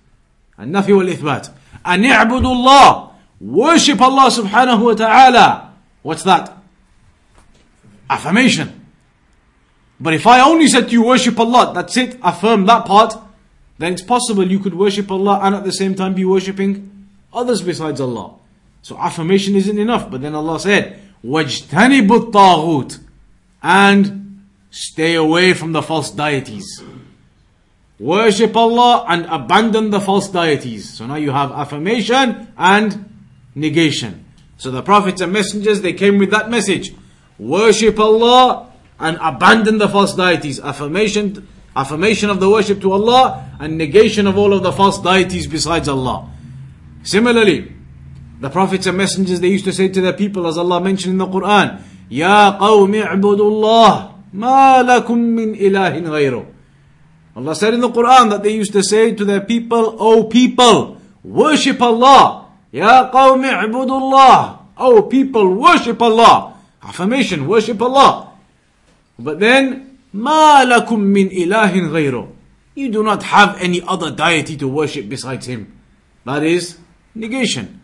النفي 0.60 0.92
والإثبات 0.92 1.48
أن 1.86 2.04
اعبدوا 2.04 2.52
الله 2.52 3.08
worship 3.40 4.00
Allah 4.00 4.30
subhanahu 4.30 4.80
wa 4.84 4.94
ta'ala 4.94 5.72
what's 6.02 6.22
that 6.22 6.56
affirmation 8.08 8.86
but 10.00 10.14
if 10.14 10.26
I 10.26 10.40
only 10.40 10.68
said 10.68 10.86
to 10.86 10.92
you 10.92 11.04
worship 11.04 11.38
Allah 11.38 11.72
that's 11.74 11.96
it 11.96 12.18
affirm 12.22 12.64
that 12.66 12.86
part 12.86 13.14
then 13.78 13.92
it's 13.92 14.02
possible 14.02 14.50
you 14.50 14.58
could 14.58 14.74
worship 14.74 15.10
Allah 15.10 15.40
and 15.42 15.54
at 15.54 15.64
the 15.64 15.72
same 15.72 15.94
time 15.94 16.14
be 16.14 16.24
worshipping 16.24 17.06
others 17.32 17.60
besides 17.60 18.00
Allah 18.00 18.34
so 18.80 18.96
affirmation 18.96 19.54
isn't 19.56 19.78
enough 19.78 20.10
but 20.10 20.22
then 20.22 20.34
Allah 20.34 20.58
said 20.58 20.98
وَاجْتَنِبُوا 21.24 22.30
الطَّاغُوتِ 22.30 23.00
and 23.62 24.19
stay 24.71 25.13
away 25.13 25.53
from 25.53 25.73
the 25.73 25.83
false 25.83 26.09
deities 26.09 26.81
Worship 28.01 28.57
Allah 28.57 29.05
and 29.07 29.27
abandon 29.27 29.91
the 29.91 29.99
false 29.99 30.27
deities. 30.27 30.89
So 30.91 31.05
now 31.05 31.17
you 31.17 31.29
have 31.29 31.51
affirmation 31.51 32.51
and 32.57 33.05
negation. 33.53 34.25
So 34.57 34.71
the 34.71 34.81
prophets 34.81 35.21
and 35.21 35.31
messengers, 35.31 35.81
they 35.81 35.93
came 35.93 36.17
with 36.17 36.31
that 36.31 36.49
message. 36.49 36.95
Worship 37.37 37.99
Allah 37.99 38.71
and 38.99 39.19
abandon 39.21 39.77
the 39.77 39.87
false 39.87 40.15
deities. 40.15 40.59
Affirmation, 40.59 41.47
affirmation 41.75 42.31
of 42.31 42.39
the 42.39 42.49
worship 42.49 42.81
to 42.81 42.91
Allah 42.91 43.47
and 43.59 43.77
negation 43.77 44.25
of 44.25 44.35
all 44.35 44.53
of 44.53 44.63
the 44.63 44.71
false 44.71 44.99
deities 44.99 45.45
besides 45.45 45.87
Allah. 45.87 46.27
Similarly, 47.03 47.71
the 48.39 48.49
prophets 48.49 48.87
and 48.87 48.97
messengers, 48.97 49.41
they 49.41 49.49
used 49.49 49.65
to 49.65 49.73
say 49.73 49.89
to 49.89 50.01
their 50.01 50.13
people, 50.13 50.47
as 50.47 50.57
Allah 50.57 50.81
mentioned 50.81 51.11
in 51.11 51.17
the 51.19 51.27
Quran, 51.27 51.83
Ya 52.09 52.57
qawmi 52.57 53.05
i'budullah, 53.05 54.10
ma 54.33 54.83
min 54.83 55.55
ilahin 55.55 56.03
ghayruh. 56.05 56.45
Allah 57.35 57.55
said 57.55 57.73
in 57.73 57.79
the 57.79 57.89
Quran 57.89 58.29
that 58.29 58.43
they 58.43 58.53
used 58.53 58.73
to 58.73 58.83
say 58.83 59.13
to 59.15 59.23
their 59.23 59.41
people, 59.41 59.95
O 59.99 60.25
people, 60.25 60.97
worship 61.23 61.81
Allah. 61.81 62.49
Ya 62.71 63.09
qawmi 63.11 63.47
ibudullah. 63.49 64.59
O 64.77 65.03
people, 65.03 65.55
worship 65.55 66.01
Allah. 66.01 66.55
Affirmation, 66.83 67.47
worship 67.47 67.81
Allah. 67.81 68.33
But 69.17 69.39
then, 69.39 69.97
ma 70.13 70.65
lakum 70.65 70.99
min 70.99 71.29
ilahin 71.29 71.89
ghayru. 71.89 72.27
You 72.75 72.89
do 72.89 73.03
not 73.03 73.23
have 73.23 73.61
any 73.61 73.81
other 73.81 74.11
deity 74.11 74.57
to 74.57 74.67
worship 74.67 75.07
besides 75.07 75.45
Him. 75.45 75.77
That 76.25 76.43
is 76.43 76.77
negation. 77.15 77.81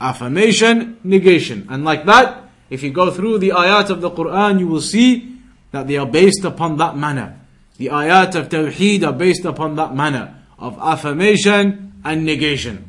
Affirmation, 0.00 0.98
negation. 1.04 1.66
And 1.70 1.84
like 1.84 2.04
that, 2.06 2.44
if 2.70 2.82
you 2.82 2.90
go 2.90 3.10
through 3.10 3.38
the 3.38 3.50
ayat 3.50 3.90
of 3.90 4.00
the 4.00 4.10
Quran, 4.10 4.58
you 4.60 4.66
will 4.68 4.80
see 4.80 5.37
that 5.70 5.86
they 5.86 5.96
are 5.96 6.06
based 6.06 6.44
upon 6.44 6.76
that 6.78 6.96
manner. 6.96 7.38
The 7.76 7.86
ayat 7.86 8.34
of 8.34 8.48
Tawheed 8.48 9.06
are 9.06 9.12
based 9.12 9.44
upon 9.44 9.76
that 9.76 9.94
manner 9.94 10.34
of 10.58 10.78
affirmation 10.80 11.92
and 12.04 12.24
negation. 12.24 12.88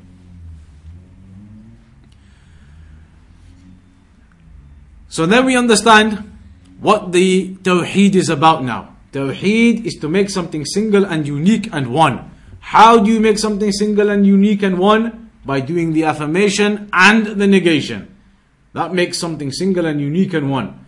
So 5.09 5.25
then 5.25 5.45
we 5.45 5.55
understand 5.57 6.37
what 6.79 7.11
the 7.11 7.55
Tawheed 7.55 8.15
is 8.15 8.29
about 8.29 8.63
now. 8.63 8.95
Tawheed 9.11 9.85
is 9.85 9.95
to 9.95 10.07
make 10.09 10.29
something 10.29 10.65
single 10.65 11.05
and 11.05 11.27
unique 11.27 11.69
and 11.73 11.93
one. 11.93 12.31
How 12.59 12.99
do 13.03 13.11
you 13.11 13.19
make 13.19 13.39
something 13.39 13.71
single 13.71 14.09
and 14.09 14.25
unique 14.25 14.61
and 14.61 14.77
one? 14.77 15.31
By 15.45 15.61
doing 15.61 15.93
the 15.93 16.03
affirmation 16.03 16.89
and 16.93 17.25
the 17.25 17.47
negation. 17.47 18.15
That 18.73 18.93
makes 18.93 19.17
something 19.17 19.51
single 19.51 19.87
and 19.87 19.99
unique 19.99 20.33
and 20.33 20.51
one. 20.51 20.85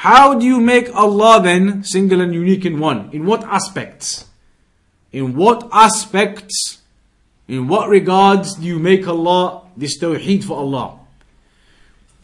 How 0.00 0.38
do 0.38 0.44
you 0.44 0.60
make 0.60 0.94
Allah 0.94 1.40
then 1.42 1.82
single 1.82 2.20
and 2.20 2.34
unique 2.34 2.66
in 2.66 2.78
one? 2.78 3.08
In 3.14 3.24
what 3.24 3.42
aspects? 3.44 4.26
In 5.10 5.34
what 5.34 5.66
aspects, 5.72 6.82
in 7.48 7.66
what 7.66 7.88
regards 7.88 8.56
do 8.56 8.66
you 8.66 8.78
make 8.78 9.08
Allah 9.08 9.62
this 9.74 9.98
tawheed 9.98 10.44
for 10.44 10.58
Allah? 10.58 10.98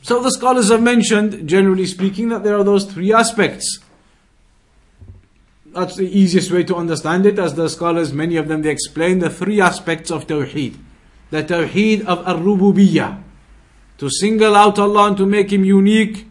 So 0.02 0.22
the 0.22 0.30
scholars 0.30 0.68
have 0.68 0.82
mentioned, 0.82 1.48
generally 1.48 1.86
speaking, 1.86 2.28
that 2.28 2.44
there 2.44 2.58
are 2.58 2.62
those 2.62 2.84
three 2.84 3.10
aspects. 3.10 3.78
That's 5.64 5.96
the 5.96 6.06
easiest 6.06 6.52
way 6.52 6.64
to 6.64 6.76
understand 6.76 7.24
it, 7.24 7.38
as 7.38 7.54
the 7.54 7.70
scholars, 7.70 8.12
many 8.12 8.36
of 8.36 8.48
them, 8.48 8.60
they 8.60 8.70
explain 8.70 9.20
the 9.20 9.30
three 9.30 9.62
aspects 9.62 10.10
of 10.10 10.26
Tawheed. 10.26 10.76
The 11.30 11.42
Tawheed 11.42 12.04
of 12.04 12.28
Ar-Rububiyyah, 12.28 13.22
to 13.96 14.10
single 14.10 14.54
out 14.56 14.78
Allah 14.78 15.06
and 15.08 15.16
to 15.16 15.24
make 15.24 15.50
Him 15.50 15.64
unique 15.64 16.26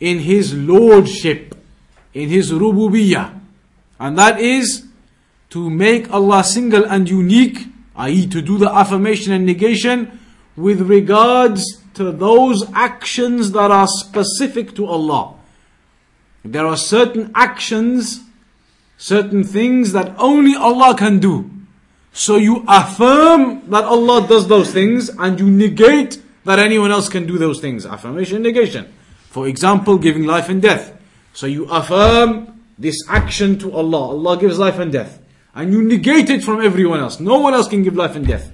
in 0.00 0.20
His 0.20 0.54
Lordship, 0.54 1.54
in 2.14 2.28
His 2.28 2.52
Rububiyyah. 2.52 3.38
And 3.98 4.18
that 4.18 4.40
is 4.40 4.86
to 5.50 5.68
make 5.70 6.10
Allah 6.12 6.44
single 6.44 6.84
and 6.84 7.08
unique, 7.08 7.66
i.e., 7.96 8.26
to 8.28 8.42
do 8.42 8.58
the 8.58 8.70
affirmation 8.70 9.32
and 9.32 9.44
negation 9.44 10.20
with 10.56 10.82
regards 10.82 11.82
to 11.94 12.12
those 12.12 12.64
actions 12.72 13.52
that 13.52 13.70
are 13.70 13.88
specific 13.88 14.74
to 14.76 14.86
Allah. 14.86 15.34
There 16.44 16.66
are 16.66 16.76
certain 16.76 17.32
actions 17.34 18.20
certain 18.98 19.44
things 19.44 19.92
that 19.92 20.14
only 20.18 20.54
Allah 20.56 20.94
can 20.94 21.20
do. 21.20 21.48
So 22.12 22.36
you 22.36 22.64
affirm 22.66 23.70
that 23.70 23.84
Allah 23.84 24.26
does 24.26 24.48
those 24.48 24.72
things 24.72 25.08
and 25.08 25.38
you 25.38 25.48
negate 25.48 26.20
that 26.44 26.58
anyone 26.58 26.90
else 26.90 27.08
can 27.08 27.26
do 27.26 27.38
those 27.38 27.60
things. 27.60 27.86
Affirmation, 27.86 28.42
negation. 28.42 28.92
For 29.28 29.46
example, 29.46 29.98
giving 29.98 30.24
life 30.24 30.48
and 30.48 30.60
death. 30.60 30.96
So 31.34 31.46
you 31.46 31.66
affirm 31.66 32.62
this 32.78 32.96
action 33.08 33.58
to 33.60 33.72
Allah. 33.72 34.08
Allah 34.08 34.38
gives 34.38 34.58
life 34.58 34.78
and 34.78 34.90
death. 34.90 35.20
And 35.54 35.72
you 35.72 35.82
negate 35.82 36.30
it 36.30 36.42
from 36.42 36.62
everyone 36.62 37.00
else. 37.00 37.20
No 37.20 37.38
one 37.38 37.54
else 37.54 37.68
can 37.68 37.82
give 37.82 37.94
life 37.94 38.16
and 38.16 38.26
death. 38.26 38.52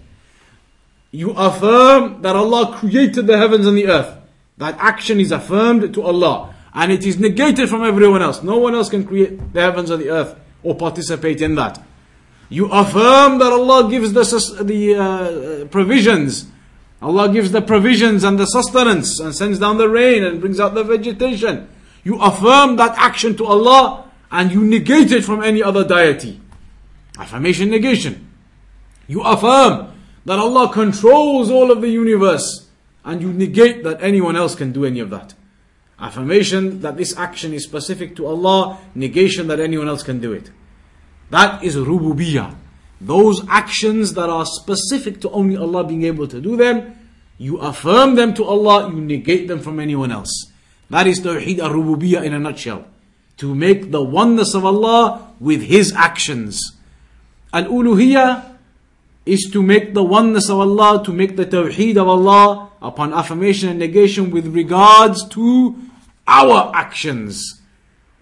You 1.10 1.30
affirm 1.30 2.22
that 2.22 2.34
Allah 2.34 2.76
created 2.76 3.26
the 3.26 3.38
heavens 3.38 3.66
and 3.66 3.76
the 3.78 3.86
earth. 3.86 4.18
That 4.58 4.76
action 4.78 5.20
is 5.20 5.30
affirmed 5.30 5.94
to 5.94 6.02
Allah 6.02 6.54
and 6.74 6.90
it 6.90 7.06
is 7.06 7.18
negated 7.18 7.68
from 7.68 7.84
everyone 7.84 8.22
else. 8.22 8.42
No 8.42 8.58
one 8.58 8.74
else 8.74 8.88
can 8.88 9.04
create 9.06 9.52
the 9.52 9.60
heavens 9.60 9.90
and 9.90 10.02
the 10.02 10.10
earth 10.10 10.38
or 10.62 10.74
participate 10.74 11.40
in 11.40 11.54
that. 11.54 11.80
You 12.48 12.66
affirm 12.66 13.38
that 13.38 13.52
Allah 13.52 13.88
gives 13.88 14.12
the, 14.12 14.64
the 14.64 14.94
uh, 14.96 15.64
provisions. 15.66 16.46
Allah 17.02 17.32
gives 17.32 17.52
the 17.52 17.60
provisions 17.60 18.24
and 18.24 18.38
the 18.38 18.46
sustenance 18.46 19.20
and 19.20 19.34
sends 19.34 19.58
down 19.58 19.78
the 19.78 19.88
rain 19.88 20.24
and 20.24 20.40
brings 20.40 20.58
out 20.58 20.74
the 20.74 20.84
vegetation. 20.84 21.68
You 22.02 22.18
affirm 22.20 22.76
that 22.76 22.96
action 22.96 23.36
to 23.36 23.44
Allah 23.46 24.10
and 24.30 24.52
you 24.52 24.64
negate 24.64 25.12
it 25.12 25.24
from 25.24 25.42
any 25.42 25.62
other 25.62 25.84
deity. 25.86 26.40
Affirmation 27.18 27.70
negation. 27.70 28.30
You 29.06 29.22
affirm 29.22 29.92
that 30.24 30.38
Allah 30.38 30.72
controls 30.72 31.50
all 31.50 31.70
of 31.70 31.80
the 31.80 31.88
universe 31.88 32.68
and 33.04 33.20
you 33.20 33.32
negate 33.32 33.84
that 33.84 34.02
anyone 34.02 34.36
else 34.36 34.54
can 34.54 34.72
do 34.72 34.84
any 34.84 35.00
of 35.00 35.10
that. 35.10 35.34
Affirmation 35.98 36.80
that 36.80 36.96
this 36.96 37.16
action 37.16 37.52
is 37.52 37.64
specific 37.64 38.16
to 38.16 38.26
Allah, 38.26 38.78
negation 38.94 39.46
that 39.48 39.60
anyone 39.60 39.88
else 39.88 40.02
can 40.02 40.20
do 40.20 40.32
it. 40.32 40.50
That 41.30 41.62
is 41.62 41.76
rububiyah. 41.76 42.56
Those 43.04 43.46
actions 43.48 44.14
that 44.14 44.30
are 44.30 44.46
specific 44.46 45.20
to 45.20 45.30
only 45.30 45.56
Allah 45.56 45.84
being 45.84 46.04
able 46.04 46.26
to 46.26 46.40
do 46.40 46.56
them, 46.56 46.96
you 47.36 47.58
affirm 47.58 48.14
them 48.14 48.32
to 48.34 48.44
Allah, 48.44 48.88
you 48.88 48.98
negate 48.98 49.46
them 49.46 49.60
from 49.60 49.78
anyone 49.78 50.10
else. 50.10 50.50
That 50.88 51.06
is 51.06 51.20
Tawheed 51.20 51.58
al-Rububiyyah 51.58 52.24
in 52.24 52.32
a 52.32 52.38
nutshell. 52.38 52.86
To 53.38 53.54
make 53.54 53.90
the 53.90 54.02
oneness 54.02 54.54
of 54.54 54.64
Allah 54.64 55.34
with 55.38 55.62
His 55.62 55.92
actions. 55.92 56.72
Al-Uluhiyyah 57.52 58.56
is 59.26 59.50
to 59.52 59.62
make 59.62 59.92
the 59.92 60.02
oneness 60.02 60.48
of 60.48 60.60
Allah, 60.60 61.04
to 61.04 61.12
make 61.12 61.36
the 61.36 61.44
Tawheed 61.44 61.98
of 61.98 62.08
Allah 62.08 62.70
upon 62.80 63.12
affirmation 63.12 63.68
and 63.68 63.78
negation 63.78 64.30
with 64.30 64.46
regards 64.46 65.28
to 65.28 65.76
our 66.26 66.70
actions. 66.74 67.60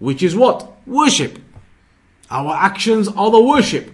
Which 0.00 0.24
is 0.24 0.34
what? 0.34 0.72
Worship. 0.88 1.38
Our 2.30 2.56
actions 2.56 3.06
are 3.06 3.30
the 3.30 3.40
worship. 3.40 3.92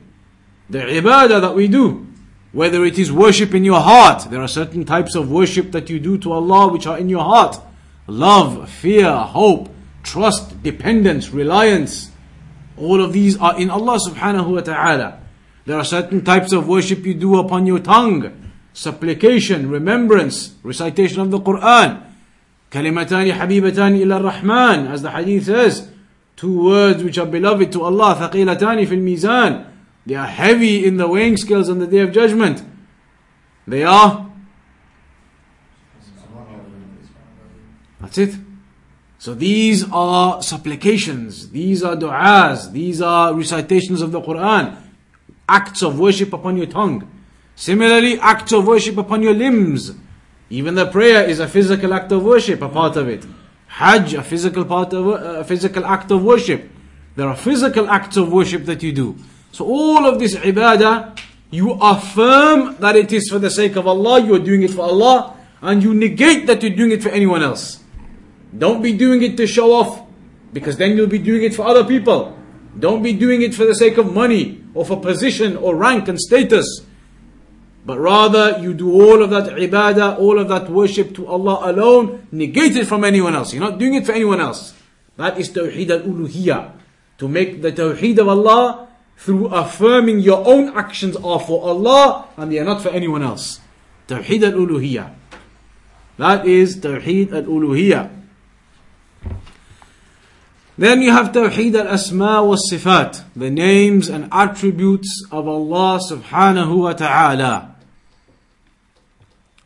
The 0.69 0.79
ibadah 0.79 1.41
that 1.41 1.55
we 1.55 1.67
do. 1.67 2.07
Whether 2.51 2.85
it 2.85 2.99
is 2.99 3.11
worship 3.11 3.55
in 3.55 3.63
your 3.63 3.79
heart, 3.79 4.29
there 4.29 4.41
are 4.41 4.47
certain 4.47 4.85
types 4.85 5.15
of 5.15 5.31
worship 5.31 5.71
that 5.71 5.89
you 5.89 5.99
do 5.99 6.17
to 6.19 6.31
Allah 6.31 6.71
which 6.71 6.85
are 6.85 6.97
in 6.99 7.09
your 7.09 7.23
heart. 7.23 7.59
Love, 8.05 8.69
fear, 8.69 9.11
hope, 9.11 9.69
trust, 10.03 10.61
dependence, 10.61 11.29
reliance. 11.31 12.11
All 12.77 13.01
of 13.03 13.11
these 13.11 13.37
are 13.37 13.59
in 13.59 13.69
Allah 13.69 13.97
subhanahu 13.97 14.53
wa 14.53 14.61
ta'ala. 14.61 15.19
There 15.65 15.77
are 15.77 15.85
certain 15.85 16.23
types 16.23 16.51
of 16.51 16.67
worship 16.67 17.05
you 17.05 17.13
do 17.13 17.39
upon 17.39 17.65
your 17.65 17.79
tongue. 17.79 18.51
Supplication, 18.73 19.69
remembrance, 19.69 20.55
recitation 20.63 21.21
of 21.21 21.31
the 21.31 21.39
Quran. 21.39 22.03
كلمتان 22.73 23.33
حبيبتان 23.33 23.95
إلى 24.01 24.17
الرحمن 24.17 24.91
as 24.91 25.03
the 25.03 25.11
hadith 25.11 25.45
says 25.45 25.89
two 26.35 26.63
words 26.63 27.03
which 27.03 27.19
are 27.19 27.27
beloved 27.27 27.71
to 27.71 27.83
Allah 27.83 28.15
ثقيلتان 28.15 28.85
في 28.85 28.95
الميزان 28.95 29.65
they 30.08 30.14
are 30.14 30.26
heavy 30.26 30.86
in 30.86 30.96
the 30.96 31.06
weighing 31.06 31.36
scales 31.36 31.68
on 31.68 31.80
the 31.80 31.86
day 31.86 31.98
of 31.98 32.12
judgment. 32.12 32.64
They 33.66 33.84
are. 33.84 34.32
That's 38.00 38.16
it. 38.16 38.34
So 39.18 39.34
these 39.34 39.84
are 39.92 40.42
supplications. 40.42 41.50
These 41.50 41.82
are 41.82 41.94
du'as. 41.94 42.72
These 42.72 43.02
are 43.02 43.34
recitations 43.34 44.00
of 44.00 44.10
the 44.10 44.22
Quran. 44.22 44.80
Acts 45.46 45.82
of 45.82 46.00
worship 46.00 46.32
upon 46.32 46.56
your 46.56 46.66
tongue. 46.66 47.06
Similarly 47.54 48.18
acts 48.18 48.52
of 48.52 48.66
worship 48.66 48.96
upon 48.96 49.20
your 49.20 49.34
limbs. 49.34 49.92
Even 50.48 50.74
the 50.74 50.86
prayer 50.86 51.22
is 51.22 51.38
a 51.38 51.46
physical 51.46 51.92
act 51.92 52.10
of 52.12 52.24
worship, 52.24 52.62
a 52.62 52.70
part 52.70 52.96
of 52.96 53.10
it. 53.10 53.26
Hajj, 53.66 54.14
a 54.14 54.22
physical 54.22 54.64
part 54.64 54.94
of 54.94 55.06
a 55.06 55.44
physical 55.44 55.84
act 55.84 56.10
of 56.10 56.24
worship. 56.24 56.70
There 57.14 57.28
are 57.28 57.36
physical 57.36 57.90
acts 57.90 58.16
of 58.16 58.32
worship 58.32 58.64
that 58.64 58.82
you 58.82 58.92
do. 58.92 59.16
So 59.52 59.64
all 59.64 60.06
of 60.06 60.18
this 60.18 60.34
ibadah, 60.36 61.18
you 61.50 61.72
affirm 61.80 62.76
that 62.80 62.96
it 62.96 63.12
is 63.12 63.28
for 63.30 63.38
the 63.38 63.50
sake 63.50 63.76
of 63.76 63.86
Allah, 63.86 64.20
you 64.20 64.34
are 64.34 64.38
doing 64.38 64.62
it 64.62 64.70
for 64.70 64.82
Allah, 64.82 65.36
and 65.62 65.82
you 65.82 65.94
negate 65.94 66.46
that 66.46 66.62
you're 66.62 66.76
doing 66.76 66.92
it 66.92 67.02
for 67.02 67.08
anyone 67.08 67.42
else. 67.42 67.82
Don't 68.56 68.82
be 68.82 68.92
doing 68.92 69.22
it 69.22 69.36
to 69.38 69.46
show 69.46 69.72
off, 69.72 70.02
because 70.52 70.76
then 70.76 70.96
you'll 70.96 71.06
be 71.06 71.18
doing 71.18 71.42
it 71.42 71.54
for 71.54 71.66
other 71.66 71.84
people. 71.84 72.36
Don't 72.78 73.02
be 73.02 73.12
doing 73.12 73.42
it 73.42 73.54
for 73.54 73.64
the 73.64 73.74
sake 73.74 73.96
of 73.98 74.12
money, 74.12 74.62
or 74.74 74.84
for 74.84 75.00
position, 75.00 75.56
or 75.56 75.74
rank 75.74 76.08
and 76.08 76.18
status. 76.20 76.84
But 77.84 77.98
rather, 77.98 78.58
you 78.60 78.74
do 78.74 78.92
all 78.92 79.22
of 79.22 79.30
that 79.30 79.56
ibadah, 79.56 80.18
all 80.18 80.38
of 80.38 80.48
that 80.48 80.68
worship 80.68 81.14
to 81.14 81.26
Allah 81.26 81.72
alone, 81.72 82.26
negate 82.30 82.76
it 82.76 82.86
from 82.86 83.02
anyone 83.02 83.34
else. 83.34 83.54
You're 83.54 83.64
not 83.64 83.78
doing 83.78 83.94
it 83.94 84.04
for 84.04 84.12
anyone 84.12 84.40
else. 84.40 84.74
That 85.16 85.38
is 85.38 85.50
Tawheed 85.50 85.90
al-Uluhiyah. 85.90 86.72
To 87.18 87.28
make 87.28 87.62
the 87.62 87.72
Tawheed 87.72 88.18
of 88.18 88.28
Allah 88.28 88.87
through 89.18 89.48
affirming 89.48 90.20
your 90.20 90.46
own 90.46 90.76
actions 90.76 91.16
are 91.16 91.40
for 91.40 91.68
Allah 91.68 92.28
and 92.36 92.52
they 92.52 92.58
are 92.58 92.64
not 92.64 92.80
for 92.80 92.88
anyone 92.90 93.22
else. 93.22 93.60
Tawheed 94.06 94.44
al-Uluhiyah. 94.44 95.12
That 96.18 96.46
is 96.46 96.78
Tawheed 96.78 97.32
al-Uluhiyah. 97.32 98.14
Then 100.78 101.02
you 101.02 101.10
have 101.10 101.32
Tawheed 101.32 101.74
al-Asma 101.74 102.44
wa 102.44 102.56
Sifat, 102.70 103.24
the 103.34 103.50
names 103.50 104.08
and 104.08 104.28
attributes 104.30 105.26
of 105.32 105.48
Allah 105.48 105.98
subhanahu 105.98 106.78
wa 106.78 106.92
ta'ala. 106.92 107.74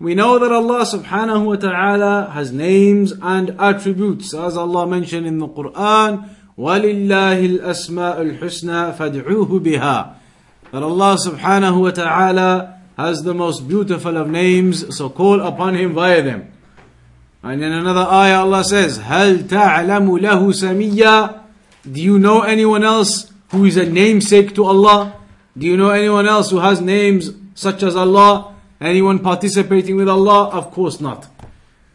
We 0.01 0.15
know 0.15 0.39
that 0.39 0.51
Allah 0.51 0.87
subhanahu 0.87 1.45
wa 1.45 1.57
ta'ala 1.57 2.31
has 2.31 2.51
names 2.51 3.13
and 3.21 3.51
attributes, 3.61 4.33
as 4.33 4.57
Allah 4.57 4.87
mentioned 4.87 5.27
in 5.27 5.39
the 5.39 5.47
Quran, 5.47 6.35
وَلِلَّهِ 6.58 7.60
الْأَسْمَاءُ 7.60 8.22
الْحُسْنَى 8.22 8.98
فَادْعُوهُ 8.98 9.60
بِهَا 9.60 10.14
That 10.72 10.84
Allah 10.84 11.18
subhanahu 11.24 11.82
wa 11.82 11.92
ta'ala 11.92 12.80
has 12.98 13.22
the 13.24 13.34
most 13.34 13.68
beautiful 13.68 14.18
of 14.18 14.28
names, 14.30 14.98
so 14.98 15.10
call 15.10 15.40
upon 15.42 15.76
Him 15.76 15.94
via 15.94 16.24
them. 16.24 16.52
And 17.44 17.64
in 17.64 17.72
another 17.72 18.10
ayah 18.12 18.42
Allah 18.42 18.64
says, 18.64 18.98
هَلْ 19.00 19.44
تَعْلَمُ 19.44 20.20
لَهُ 20.20 20.42
سَمِيًّا 20.50 21.44
Do 21.92 22.02
you 22.02 22.18
know 22.18 22.42
anyone 22.42 22.84
else 22.84 23.32
who 23.52 23.66
is 23.66 23.78
a 23.78 23.86
namesake 23.86 24.56
to 24.56 24.66
Allah? 24.66 25.14
Do 25.58 25.66
you 25.66 25.78
know 25.78 25.92
anyone 25.92 26.28
else 26.28 26.50
who 26.50 26.60
has 26.60 26.82
names 26.82 27.32
such 27.54 27.84
as 27.84 27.96
Allah? 27.96 28.56
Anyone 28.82 29.20
participating 29.20 29.96
with 29.96 30.10
Allah? 30.10 30.50
Of 30.50 30.72
course 30.72 31.00
not. 31.00 31.28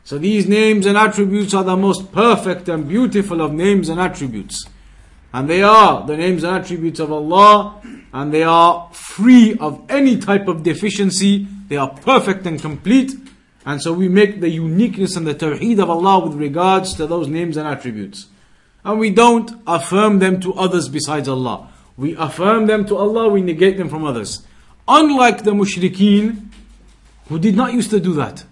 So 0.08 0.18
these 0.18 0.48
names 0.48 0.86
and 0.86 0.98
attributes 0.98 1.54
are 1.54 1.66
the 1.66 1.76
most 1.76 2.14
perfect 2.14 2.70
and 2.70 2.88
beautiful 2.88 3.42
of 3.42 3.52
names 3.52 3.90
and 3.90 4.00
attributes. 4.00 4.66
And 5.34 5.50
they 5.50 5.62
are 5.62 6.08
the 6.08 6.16
names 6.16 6.46
and 6.46 6.56
attributes 6.56 7.02
of 7.02 7.12
Allah, 7.12 7.82
and 8.14 8.34
they 8.34 8.44
are 8.44 8.90
free 8.94 9.58
of 9.58 9.84
any 9.90 10.18
type 10.18 10.48
of 10.48 10.64
deficiency. 10.64 11.46
They 11.68 11.76
are 11.76 11.90
perfect 11.90 12.46
and 12.46 12.62
complete, 12.62 13.16
And 13.66 13.82
so 13.82 13.92
we 13.92 14.08
make 14.08 14.40
the 14.40 14.48
uniqueness 14.48 15.18
and 15.18 15.28
the 15.28 15.36
tawheed 15.36 15.80
of 15.80 15.90
Allah 15.90 16.26
with 16.26 16.36
regards 16.36 16.94
to 16.94 17.06
those 17.06 17.28
names 17.28 17.58
and 17.58 17.68
attributes. 17.68 18.28
And 18.86 18.98
we 18.98 19.10
don't 19.10 19.62
affirm 19.68 20.20
them 20.20 20.40
to 20.40 20.54
others 20.54 20.88
besides 20.88 21.28
Allah. 21.28 21.68
We 21.98 22.16
affirm 22.16 22.68
them 22.68 22.86
to 22.86 22.96
Allah, 22.96 23.28
we 23.28 23.42
negate 23.42 23.76
them 23.76 23.90
from 23.90 24.06
others. 24.06 24.48
Unlike 24.88 25.44
the 25.44 25.52
mushrikeen, 25.52 26.48
who 27.28 27.40
did 27.40 27.58
not 27.58 27.74
used 27.74 27.90
to 27.90 28.00
do 28.00 28.14
that. 28.14 28.46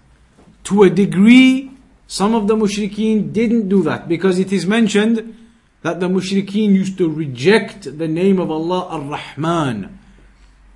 To 0.66 0.84
a 0.84 0.90
degree, 0.90 1.72
some 2.08 2.34
of 2.36 2.48
the 2.48 2.56
mushrikeen 2.56 3.32
didn't 3.34 3.70
do 3.70 3.84
that 3.84 4.08
because 4.08 4.40
it 4.40 4.52
is 4.52 4.66
mentioned 4.66 5.38
that 5.82 6.00
the 6.00 6.08
mushrikeen 6.08 6.74
used 6.74 6.98
to 6.98 7.10
reject 7.10 7.98
the 7.98 8.08
name 8.08 8.40
of 8.40 8.50
Allah 8.50 8.88
Ar-Rahman. 8.90 10.00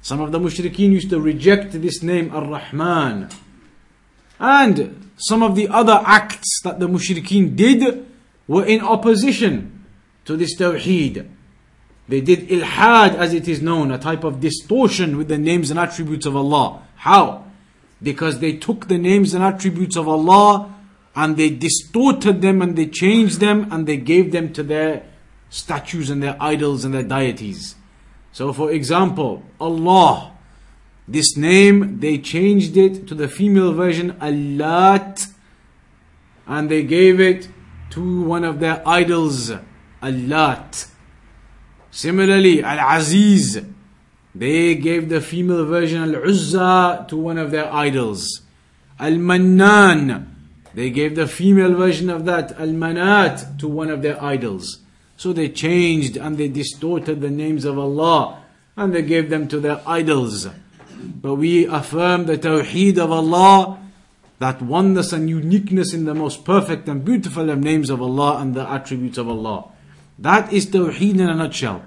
Some 0.02 0.22
of 0.22 0.32
the 0.32 0.40
mushrikeen 0.40 0.92
used 0.92 1.10
to 1.10 1.20
reject 1.20 1.74
this 1.74 2.04
name 2.04 2.32
Ar-Rahman. 2.34 3.30
And 4.40 5.12
some 5.18 5.44
of 5.44 5.56
the 5.56 5.68
other 5.68 6.02
acts 6.06 6.62
that 6.64 6.80
the 6.80 6.88
mushrikeen 6.88 7.56
did 7.56 8.06
were 8.48 8.66
in 8.66 8.82
opposition 8.82 9.86
to 10.26 10.38
this 10.38 10.56
tawheed. 10.56 11.28
They 12.08 12.22
did 12.22 12.48
ilhad 12.50 13.16
as 13.16 13.34
it 13.34 13.48
is 13.48 13.62
known, 13.62 13.92
a 13.92 13.98
type 13.98 14.24
of 14.24 14.40
distortion 14.40 15.18
with 15.18 15.28
the 15.28 15.38
names 15.38 15.70
and 15.70 15.80
attributes 15.80 16.26
of 16.26 16.36
Allah. 16.36 16.84
How? 16.96 17.49
Because 18.02 18.40
they 18.40 18.54
took 18.54 18.88
the 18.88 18.98
names 18.98 19.34
and 19.34 19.44
attributes 19.44 19.96
of 19.98 20.08
Allah 20.08 20.74
and 21.16 21.36
they 21.36 21.50
distorted 21.50 22.42
them 22.42 22.62
and 22.62 22.76
they 22.76 22.88
changed 22.88 23.40
them 23.40 23.68
and 23.72 23.88
they 23.88 23.98
gave 23.98 24.32
them 24.32 24.54
to 24.54 24.64
their 24.64 25.04
statues 25.50 26.10
and 26.10 26.24
their 26.24 26.38
idols 26.40 26.86
and 26.86 26.94
their 26.94 27.04
deities. 27.04 27.76
So, 28.32 28.54
for 28.54 28.72
example, 28.72 29.44
Allah, 29.60 30.32
this 31.08 31.36
name, 31.36 32.00
they 32.00 32.20
changed 32.20 32.78
it 32.78 33.08
to 33.08 33.16
the 33.16 33.28
female 33.28 33.74
version, 33.74 34.12
Allat, 34.22 35.28
and 36.46 36.70
they 36.70 36.84
gave 36.84 37.20
it 37.20 37.50
to 37.92 38.22
one 38.22 38.44
of 38.44 38.60
their 38.60 38.88
idols, 38.88 39.52
Allat. 40.02 40.88
Similarly, 41.92 42.64
Al 42.64 42.98
Aziz, 42.98 43.64
they 44.40 44.74
gave 44.76 45.10
the 45.10 45.20
female 45.20 45.66
version 45.66 46.02
Al 46.02 46.24
Uzza 46.24 47.06
to 47.10 47.18
one 47.18 47.38
of 47.38 47.52
their 47.52 47.70
idols. 47.74 48.40
Al 48.98 49.18
Mannan, 49.18 50.34
they 50.74 50.92
gave 50.92 51.18
the 51.18 51.28
female 51.28 51.76
version 51.76 52.10
of 52.10 52.24
that, 52.24 52.54
Al 52.54 52.70
Manat, 52.70 53.60
to 53.60 53.68
one 53.68 53.90
of 53.90 54.02
their 54.02 54.22
idols. 54.24 54.80
So 55.18 55.34
they 55.34 55.50
changed 55.50 56.16
and 56.16 56.38
they 56.38 56.48
distorted 56.48 57.20
the 57.20 57.30
names 57.30 57.66
of 57.66 57.78
Allah 57.78 58.42
and 58.78 58.96
they 58.96 59.02
gave 59.02 59.30
them 59.30 59.50
to 59.50 59.60
their 59.60 59.82
idols. 59.86 60.48
But 61.22 61.36
we 61.36 61.66
affirm 61.66 62.26
the 62.26 62.38
Tawheed 62.38 62.98
of 62.98 63.12
Allah, 63.12 63.78
that 64.40 64.62
oneness 64.62 65.12
and 65.12 65.30
uniqueness 65.30 65.94
in 65.94 66.06
the 66.06 66.16
most 66.16 66.46
perfect 66.46 66.88
and 66.88 67.04
beautiful 67.04 67.50
of 67.50 67.60
names 67.60 67.90
of 67.90 68.02
Allah 68.02 68.40
and 68.40 68.56
the 68.56 68.66
attributes 68.66 69.18
of 69.18 69.28
Allah. 69.28 69.70
That 70.18 70.54
is 70.54 70.68
Tawheed 70.68 71.20
in 71.20 71.30
a 71.30 71.36
nutshell. 71.36 71.84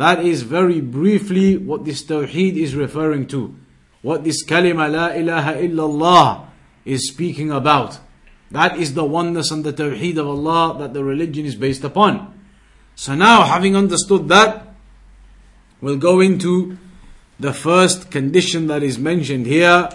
That 0.00 0.24
is 0.24 0.44
very 0.44 0.80
briefly 0.80 1.58
what 1.58 1.84
this 1.84 2.02
Tawheed 2.02 2.56
is 2.56 2.74
referring 2.74 3.26
to. 3.26 3.54
What 4.00 4.24
this 4.24 4.42
kalima 4.46 4.90
la 4.90 5.08
ilaha 5.08 5.60
illallah 5.60 6.46
is 6.86 7.10
speaking 7.10 7.50
about. 7.50 7.98
That 8.50 8.78
is 8.78 8.94
the 8.94 9.04
oneness 9.04 9.50
and 9.50 9.62
the 9.62 9.74
Tawheed 9.74 10.16
of 10.16 10.26
Allah 10.26 10.78
that 10.78 10.94
the 10.94 11.04
religion 11.04 11.44
is 11.44 11.54
based 11.54 11.84
upon. 11.84 12.32
So 12.94 13.14
now, 13.14 13.42
having 13.42 13.76
understood 13.76 14.28
that, 14.28 14.72
we'll 15.82 15.98
go 15.98 16.20
into 16.20 16.78
the 17.38 17.52
first 17.52 18.10
condition 18.10 18.68
that 18.68 18.82
is 18.82 18.98
mentioned 18.98 19.44
here 19.44 19.90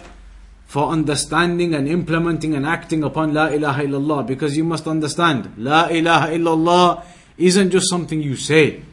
for 0.67 0.89
understanding 0.89 1.73
and 1.73 1.87
implementing 1.87 2.53
and 2.53 2.63
acting 2.63 3.03
upon 3.03 3.33
La 3.33 3.47
ilaha 3.47 3.81
illallah. 3.81 4.27
Because 4.27 4.55
you 4.55 4.65
must 4.65 4.85
understand, 4.85 5.51
La 5.57 5.87
ilaha 5.87 6.27
illallah 6.27 7.03
isn't 7.39 7.71
just 7.71 7.89
something 7.89 8.21
you 8.21 8.35
say. 8.35 8.83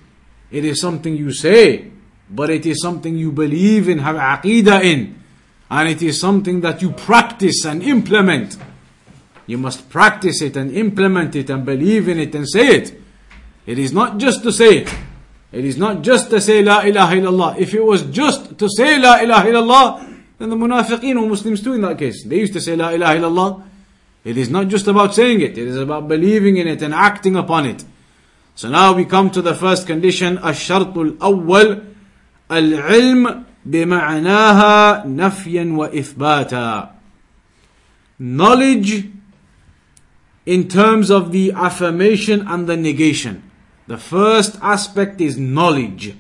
It 0.52 0.64
is 0.64 0.80
something 0.80 1.16
you 1.16 1.32
say, 1.32 1.90
but 2.30 2.50
it 2.50 2.66
is 2.66 2.80
something 2.82 3.16
you 3.16 3.32
believe 3.32 3.88
in, 3.88 3.98
have 3.98 4.16
aqidah 4.16 4.84
in. 4.84 5.18
And 5.70 5.88
it 5.88 6.02
is 6.02 6.20
something 6.20 6.60
that 6.60 6.82
you 6.82 6.92
practice 6.92 7.64
and 7.64 7.82
implement. 7.82 8.58
You 9.46 9.56
must 9.56 9.88
practice 9.88 10.42
it 10.42 10.56
and 10.56 10.70
implement 10.70 11.34
it 11.34 11.48
and 11.48 11.64
believe 11.64 12.08
in 12.08 12.20
it 12.20 12.34
and 12.34 12.48
say 12.48 12.68
it. 12.76 13.00
It 13.64 13.78
is 13.78 13.92
not 13.92 14.18
just 14.18 14.42
to 14.42 14.52
say 14.52 14.78
it. 14.78 14.94
It 15.50 15.64
is 15.64 15.76
not 15.76 16.02
just 16.02 16.30
to 16.30 16.40
say 16.40 16.62
La 16.62 16.80
ilaha 16.80 17.16
illallah. 17.16 17.58
If 17.58 17.74
it 17.74 17.84
was 17.84 18.02
just 18.04 18.58
to 18.58 18.68
say 18.68 18.98
La 18.98 19.20
ilaha 19.20 19.48
illallah, 19.48 20.18
then 20.38 20.50
the 20.50 20.56
munafiqeen 20.56 21.20
were 21.20 21.28
Muslims 21.28 21.62
too 21.62 21.74
in 21.74 21.80
that 21.82 21.98
case. 21.98 22.24
They 22.24 22.40
used 22.40 22.52
to 22.54 22.60
say 22.60 22.76
La 22.76 22.90
ilaha 22.90 23.16
illallah. 23.16 23.64
It 24.24 24.36
is 24.36 24.50
not 24.50 24.68
just 24.68 24.86
about 24.86 25.14
saying 25.14 25.40
it, 25.40 25.58
it 25.58 25.66
is 25.66 25.76
about 25.76 26.08
believing 26.08 26.56
in 26.56 26.66
it 26.68 26.82
and 26.82 26.94
acting 26.94 27.36
upon 27.36 27.66
it. 27.66 27.84
So 28.55 28.69
now 28.69 28.93
we 28.93 29.05
come 29.05 29.29
to 29.31 29.41
the 29.41 29.53
first 29.53 29.85
condition, 29.85 30.37
الشرط 30.37 30.97
الأول 30.97 31.83
العلم 32.51 33.43
بمعناها 33.65 35.05
نفيا 35.05 35.63
وإثباتا. 35.63 36.89
Knowledge 38.19 39.09
in 40.47 40.67
terms 40.67 41.11
of 41.11 41.31
the 41.31 41.51
affirmation 41.51 42.47
and 42.47 42.67
the 42.67 42.77
negation. 42.77 43.43
The 43.87 43.97
first 43.97 44.57
aspect 44.61 45.21
is 45.21 45.37
knowledge. 45.37 46.15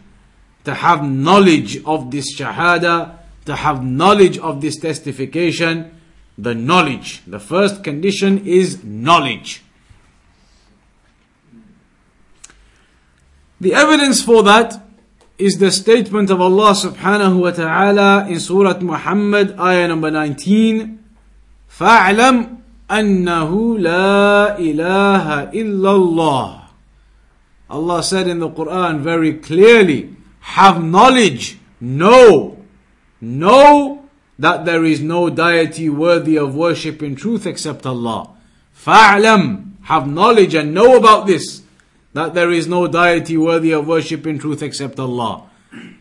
To 0.65 0.73
have 0.73 1.03
knowledge 1.03 1.83
of 1.85 2.11
this 2.11 2.37
shahada, 2.37 3.19
to 3.45 3.55
have 3.55 3.83
knowledge 3.83 4.37
of 4.37 4.61
this 4.61 4.77
testification, 4.77 5.97
the 6.37 6.53
knowledge. 6.53 7.23
The 7.25 7.39
first 7.39 7.83
condition 7.83 8.45
is 8.45 8.83
knowledge. 8.83 9.60
The 13.61 13.73
evidence 13.73 14.21
for 14.21 14.43
that 14.43 14.83
is 15.37 15.57
the 15.57 15.71
statement 15.71 16.29
of 16.29 16.41
Allah 16.41 16.73
subhanahu 16.73 17.41
wa 17.41 17.51
ta'ala 17.51 18.27
in 18.27 18.39
Surah 18.39 18.79
Muhammad, 18.79 19.57
ayah 19.59 19.87
number 19.87 20.09
19. 20.09 20.97
فَاعْلَمْ 21.69 22.57
أَنَّهُ 22.89 23.51
لَا 23.79 24.57
إِلَهَ 24.57 25.53
إِلَّا 25.53 25.91
اللَّهِ 25.93 26.61
Allah 27.69 28.03
said 28.03 28.27
in 28.27 28.39
the 28.39 28.49
Quran 28.49 29.01
very 29.01 29.33
clearly, 29.33 30.15
have 30.39 30.83
knowledge, 30.83 31.59
know, 31.81 32.57
know 33.21 34.05
that 34.39 34.65
there 34.65 34.85
is 34.85 35.01
no 35.01 35.29
deity 35.29 35.89
worthy 35.89 36.37
of 36.37 36.55
worship 36.55 37.03
in 37.03 37.15
truth 37.15 37.45
except 37.45 37.85
Allah. 37.85 38.29
فَاعْلَمْ 38.85 39.73
Have 39.83 40.07
knowledge 40.07 40.55
and 40.55 40.73
know 40.73 40.97
about 40.97 41.27
this 41.27 41.60
that 42.12 42.34
there 42.34 42.50
is 42.50 42.66
no 42.66 42.86
deity 42.86 43.36
worthy 43.36 43.72
of 43.72 43.86
worship 43.86 44.26
in 44.26 44.38
truth 44.38 44.62
except 44.62 44.98
Allah. 44.98 45.48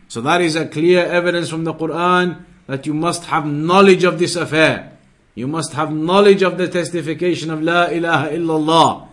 So 0.08 0.20
that 0.20 0.40
is 0.40 0.56
a 0.56 0.66
clear 0.68 1.04
evidence 1.06 1.48
from 1.48 1.64
the 1.64 1.72
Quran 1.72 2.44
that 2.66 2.86
you 2.86 2.94
must 2.94 3.24
have 3.26 3.46
knowledge 3.46 4.04
of 4.04 4.18
this 4.18 4.36
affair. 4.36 4.92
You 5.34 5.46
must 5.48 5.72
have 5.72 5.92
knowledge 5.92 6.42
of 6.42 6.58
the 6.58 6.68
testification 6.68 7.50
of 7.50 7.62
La 7.62 7.86
ilaha 7.86 8.28
illallah. 8.28 9.08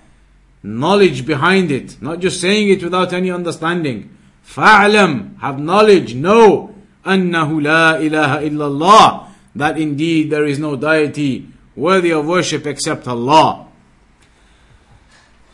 Knowledge 0.61 1.25
behind 1.25 1.71
it, 1.71 2.01
not 2.01 2.19
just 2.19 2.41
saying 2.41 2.69
it 2.69 2.83
without 2.83 3.13
any 3.13 3.31
understanding. 3.31 4.15
Fa'lam, 4.45 5.39
have 5.39 5.57
knowledge, 5.59 6.15
know, 6.15 6.75
annahu 7.05 7.63
la 7.63 7.95
ilaha 7.95 8.39
illallah, 8.39 9.27
that 9.55 9.77
indeed 9.77 10.29
there 10.29 10.45
is 10.45 10.59
no 10.59 10.75
deity 10.75 11.47
worthy 11.75 12.11
of 12.11 12.25
worship 12.25 12.67
except 12.67 13.07
Allah. 13.07 13.67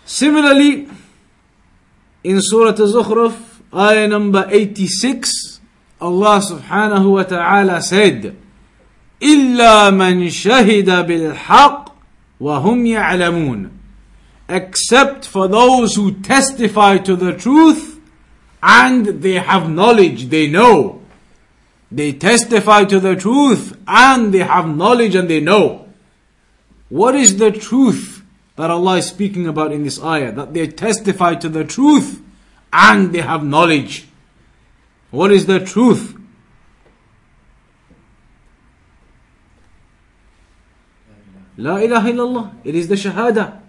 Similarly, 0.05 0.88
in 2.24 2.40
Surah 2.40 2.70
Al-Zukhruf, 2.70 3.61
ayah 3.74 4.09
number 4.09 4.46
86, 4.50 5.61
Allah 6.00 6.40
subhanahu 6.40 7.12
wa 7.12 7.22
ta'ala 7.22 7.80
said, 7.83 8.37
إلا 9.22 9.90
من 9.90 10.30
شهد 10.30 11.06
بالحق 11.06 11.92
وهم 12.40 12.87
يعلمون 12.87 13.80
except 14.50 15.26
for 15.26 15.48
those 15.48 15.94
who 15.94 16.11
testify 16.20 16.98
to 16.98 17.16
the 17.16 17.33
truth 17.33 18.00
and 18.62 19.06
they 19.22 19.35
have 19.35 19.70
knowledge, 19.70 20.28
they 20.28 20.48
know. 20.48 21.00
They 21.90 22.12
testify 22.12 22.85
to 22.85 23.00
the 23.00 23.16
truth 23.16 23.76
and 23.87 24.35
they 24.35 24.40
have 24.40 24.68
knowledge 24.68 25.14
and 25.14 25.28
they 25.30 25.40
know. 25.40 25.88
What 26.88 27.14
is 27.14 27.37
the 27.37 27.52
truth 27.52 28.23
that 28.56 28.70
Allah 28.70 28.98
is 28.98 29.06
speaking 29.06 29.46
about 29.46 29.72
in 29.72 29.85
this 29.85 30.02
ayah, 30.02 30.33
that 30.33 30.52
they 30.52 30.66
testify 30.66 31.35
to 31.37 31.48
the 31.48 31.64
truth 31.64 32.22
and 32.72 33.12
they 33.12 33.20
have 33.20 33.44
knowledge. 33.44 34.09
What 35.11 35.33
is 35.33 35.46
the 35.46 35.61
truth? 35.61 36.16
La 41.56 41.76
ilaha 41.76 42.11
illallah. 42.11 42.52
It 42.64 42.74
is 42.74 42.88
the 42.88 42.94
shahada. 42.94 43.61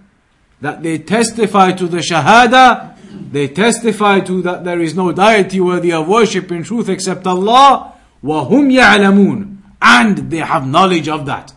That 0.62 0.84
they 0.84 1.00
testify 1.00 1.72
to 1.74 1.88
the 1.88 1.98
shahada, 1.98 2.98
they 3.32 3.48
testify 3.48 4.20
to 4.22 4.42
that 4.44 4.64
there 4.64 4.80
is 4.80 4.96
no 4.96 5.12
deity 5.12 5.60
worthy 5.60 5.92
of 5.92 6.08
worship 6.08 6.52
in 6.52 6.64
truth 6.64 6.88
except 6.88 7.26
Allah, 7.26 7.94
وَهُمْ 8.24 8.72
يَعْلَمُونَ 8.72 9.58
And 9.82 10.18
they 10.30 10.38
have 10.38 10.68
knowledge 10.68 11.10
of 11.10 11.26
that. 11.26 11.54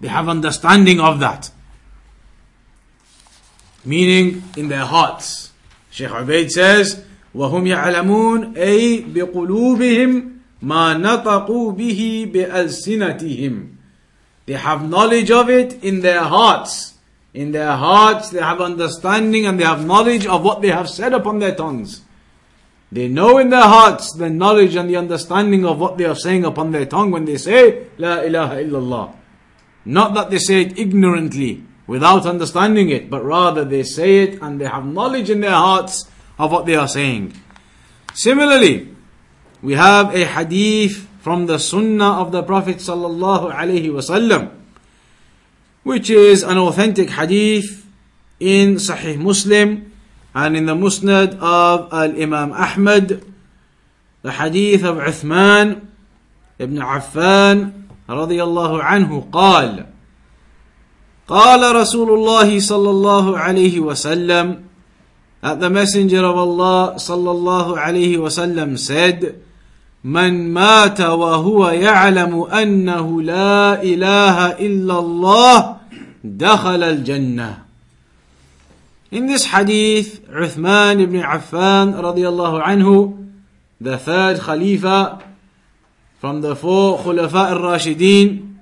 They 0.00 0.08
have 0.08 0.28
understanding 0.28 1.00
of 1.00 1.20
that. 1.20 1.50
Meaning 3.84 4.42
in 4.56 4.68
their 4.68 4.84
hearts. 4.84 5.52
Sheikh 5.90 6.10
Ubaid 6.10 6.50
says, 6.50 7.02
وهم 7.34 7.66
يعلمون 7.66 8.56
أي 8.56 9.04
بقلوبهم 9.14 10.30
ما 10.62 10.94
نطقوا 10.94 11.72
به 11.72 12.30
بألسنتهم. 12.32 13.68
They 14.46 14.54
have 14.54 14.88
knowledge 14.88 15.30
of 15.30 15.48
it 15.48 15.84
in 15.84 16.00
their 16.00 16.22
hearts. 16.22 16.94
In 17.32 17.52
their 17.52 17.76
hearts, 17.76 18.30
they 18.30 18.40
have 18.40 18.60
understanding 18.60 19.46
and 19.46 19.60
they 19.60 19.64
have 19.64 19.86
knowledge 19.86 20.26
of 20.26 20.42
what 20.42 20.60
they 20.62 20.70
have 20.70 20.90
said 20.90 21.12
upon 21.12 21.38
their 21.38 21.54
tongues. 21.54 22.02
They 22.90 23.06
know 23.06 23.38
in 23.38 23.50
their 23.50 23.62
hearts 23.62 24.12
the 24.12 24.28
knowledge 24.28 24.74
and 24.74 24.90
the 24.90 24.96
understanding 24.96 25.64
of 25.64 25.78
what 25.78 25.96
they 25.96 26.06
are 26.06 26.16
saying 26.16 26.44
upon 26.44 26.72
their 26.72 26.86
tongue 26.86 27.12
when 27.12 27.24
they 27.24 27.36
say, 27.36 27.86
La 27.98 28.20
ilaha 28.22 28.56
illallah. 28.56 29.14
Not 29.84 30.14
that 30.14 30.30
they 30.30 30.38
say 30.38 30.62
it 30.62 30.78
ignorantly, 30.78 31.62
without 31.86 32.26
understanding 32.26 32.90
it, 32.90 33.10
but 33.10 33.24
rather 33.24 33.64
they 33.64 33.82
say 33.82 34.18
it 34.24 34.40
and 34.42 34.60
they 34.60 34.66
have 34.66 34.84
knowledge 34.86 35.30
in 35.30 35.40
their 35.40 35.50
hearts 35.50 36.08
of 36.38 36.52
what 36.52 36.66
they 36.66 36.74
are 36.74 36.88
saying. 36.88 37.34
Similarly, 38.14 38.94
we 39.62 39.74
have 39.74 40.14
a 40.14 40.24
hadith 40.24 41.08
from 41.20 41.46
the 41.46 41.58
sunnah 41.58 42.20
of 42.20 42.32
the 42.32 42.42
Prophet 42.42 42.78
sallallahu 42.78 43.52
alaihi 43.52 43.90
wasallam 43.90 44.60
which 45.82 46.10
is 46.10 46.42
an 46.42 46.58
authentic 46.58 47.10
hadith 47.10 47.86
in 48.38 48.76
Sahih 48.76 49.16
Muslim 49.16 49.92
and 50.34 50.56
in 50.56 50.66
the 50.66 50.74
Musnad 50.74 51.38
of 51.40 51.92
Al 51.92 52.12
Imam 52.20 52.52
Ahmad, 52.52 53.24
the 54.22 54.32
hadith 54.32 54.84
of 54.84 54.96
Uthman 54.96 55.88
ibn 56.58 56.76
Affan 56.78 57.76
رضي 58.10 58.42
الله 58.42 58.82
عنه 58.82 59.30
قال 59.30 59.86
قال 61.27 61.75
رسول 61.75 62.09
الله 62.09 62.59
صلى 62.59 62.89
الله 62.89 63.37
عليه 63.37 63.79
وسلم 63.79 64.63
that 65.41 65.59
the 65.59 65.69
messenger 65.69 66.25
of 66.25 66.37
Allah 66.37 66.97
صلى 66.97 67.31
الله 67.31 67.79
عليه 67.79 68.17
وسلم 68.17 68.77
said 68.77 69.35
من 70.03 70.53
مات 70.53 71.01
وهو 71.01 71.69
يعلم 71.69 72.43
انه 72.43 73.21
لا 73.21 73.83
اله 73.83 74.37
الا 74.61 74.99
الله 74.99 75.77
دخل 76.23 76.83
الجنه 76.83 77.65
In 79.11 79.27
this 79.27 79.45
hadith, 79.45 80.27
Uthman 80.27 80.99
ibn 80.99 81.21
Affan 81.21 81.93
radiallahu 81.93 82.61
anhu, 82.61 83.29
the 83.79 83.97
third 83.97 84.39
Khalifa 84.39 85.23
from 86.19 86.41
the 86.41 86.55
four 86.55 86.97
Khulafa 86.97 87.51
al-Rashideen, 87.51 88.54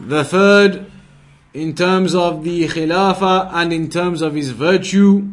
the 0.00 0.24
third 0.24 0.90
in 1.52 1.74
terms 1.74 2.14
of 2.14 2.44
the 2.44 2.68
Khilafah 2.68 3.50
and 3.52 3.72
in 3.72 3.90
terms 3.90 4.22
of 4.22 4.34
his 4.34 4.50
virtue, 4.50 5.28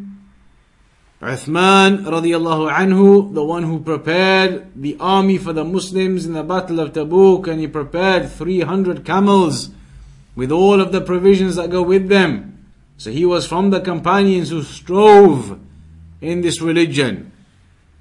Uthman 1.21 2.05
radiallahu 2.05 2.71
anhu, 2.71 3.33
the 3.33 3.43
one 3.43 3.63
who 3.63 3.79
prepared 3.79 4.69
the 4.75 4.97
army 4.99 5.37
for 5.37 5.53
the 5.53 5.63
Muslims 5.63 6.25
in 6.25 6.33
the 6.33 6.43
Battle 6.43 6.79
of 6.79 6.93
Tabuk, 6.93 7.47
and 7.47 7.59
he 7.59 7.67
prepared 7.67 8.31
300 8.31 9.03
camels 9.03 9.69
with 10.35 10.51
all 10.51 10.79
of 10.79 10.91
the 10.91 11.01
provisions 11.01 11.55
that 11.55 11.71
go 11.71 11.81
with 11.81 12.09
them. 12.09 12.67
So 12.97 13.09
he 13.09 13.25
was 13.25 13.47
from 13.47 13.71
the 13.71 13.81
companions 13.81 14.49
who 14.49 14.61
strove 14.63 15.59
in 16.21 16.41
this 16.41 16.61
religion. 16.61 17.31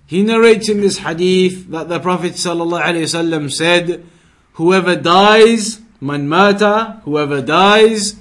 He 0.06 0.22
narrates 0.22 0.68
in 0.68 0.80
this 0.80 0.98
hadith 0.98 1.70
that 1.70 1.88
the 1.88 2.00
Prophet 2.00 2.34
ﷺ 2.34 3.52
said, 3.52 4.04
Whoever 4.52 4.96
dies, 4.96 5.80
man 5.99 6.27
mata, 6.27 7.01
whoever 7.05 7.41
dies, 7.41 8.15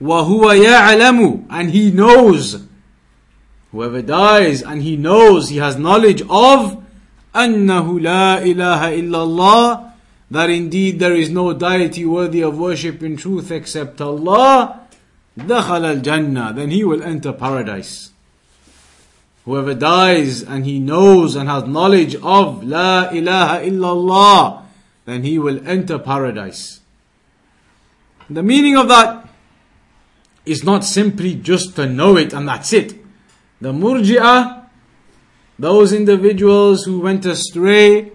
wa 0.00 0.22
huwa 0.24 0.54
ya'lamu, 0.56 1.44
and 1.50 1.70
he 1.70 1.90
knows 1.90 2.64
Whoever 3.74 4.02
dies 4.02 4.62
and 4.62 4.82
he 4.82 4.96
knows, 4.96 5.48
he 5.48 5.56
has 5.56 5.76
knowledge 5.76 6.22
of 6.30 6.80
أنه 7.34 8.00
لا 8.00 8.38
إله 8.38 8.80
إلا 9.02 9.18
الله 9.24 9.90
that 10.30 10.48
indeed 10.48 11.00
there 11.00 11.12
is 11.14 11.28
no 11.30 11.52
deity 11.52 12.04
worthy 12.04 12.40
of 12.40 12.56
worship 12.56 13.02
in 13.02 13.16
truth 13.16 13.50
except 13.50 14.00
Allah 14.00 14.80
دخل 15.36 15.84
الجنة 16.02 16.54
then 16.54 16.70
he 16.70 16.84
will 16.84 17.02
enter 17.02 17.32
paradise 17.32 18.10
whoever 19.44 19.74
dies 19.74 20.42
and 20.42 20.64
he 20.64 20.78
knows 20.78 21.34
and 21.34 21.48
has 21.48 21.64
knowledge 21.64 22.14
of 22.14 22.62
لا 22.62 23.10
إله 23.10 23.66
إلا 23.68 23.92
الله 23.92 24.62
then 25.06 25.24
he 25.24 25.36
will 25.36 25.60
enter 25.66 25.98
paradise 25.98 26.78
the 28.29 28.43
meaning 28.43 28.77
of 28.77 28.87
that 28.87 29.27
is 30.45 30.63
not 30.63 30.83
simply 30.83 31.35
just 31.35 31.75
to 31.75 31.85
know 31.85 32.17
it 32.17 32.33
and 32.33 32.47
that's 32.47 32.73
it 32.73 32.99
the 33.61 33.73
Murji'ah, 33.73 34.67
those 35.57 35.91
individuals 35.91 36.85
who 36.85 37.01
went 37.01 37.25
astray, 37.25 38.11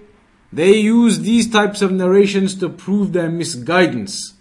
they 0.53 0.77
use 0.77 1.20
these 1.20 1.50
types 1.50 1.83
of 1.83 1.92
narrations 1.92 2.55
to 2.57 2.68
prove 2.70 3.12
their 3.12 3.29
misguidance. 3.29 4.35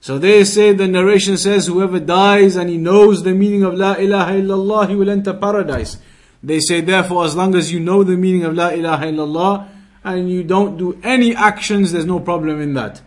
So 0.00 0.18
they 0.18 0.44
say 0.44 0.72
the 0.72 0.86
narration 0.86 1.38
says 1.38 1.66
whoever 1.66 1.98
dies 1.98 2.56
and 2.56 2.68
he 2.68 2.76
knows 2.76 3.22
the 3.22 3.32
meaning 3.32 3.62
of 3.62 3.74
La 3.74 3.94
ilaha 3.94 4.34
illallah, 4.34 4.88
he 4.88 4.96
will 4.96 5.10
enter 5.10 5.32
paradise. 5.32 5.96
They 6.42 6.60
say 6.60 6.82
therefore 6.82 7.24
as 7.24 7.34
long 7.34 7.54
as 7.54 7.72
you 7.72 7.80
know 7.80 8.04
the 8.04 8.16
meaning 8.16 8.44
of 8.44 8.54
La 8.54 8.68
ilaha 8.68 9.06
illallah 9.06 9.68
and 10.04 10.30
you 10.30 10.44
don't 10.44 10.76
do 10.76 11.00
any 11.02 11.34
actions, 11.34 11.92
there's 11.92 12.04
no 12.04 12.20
problem 12.20 12.60
in 12.60 12.74
that. 12.74 13.00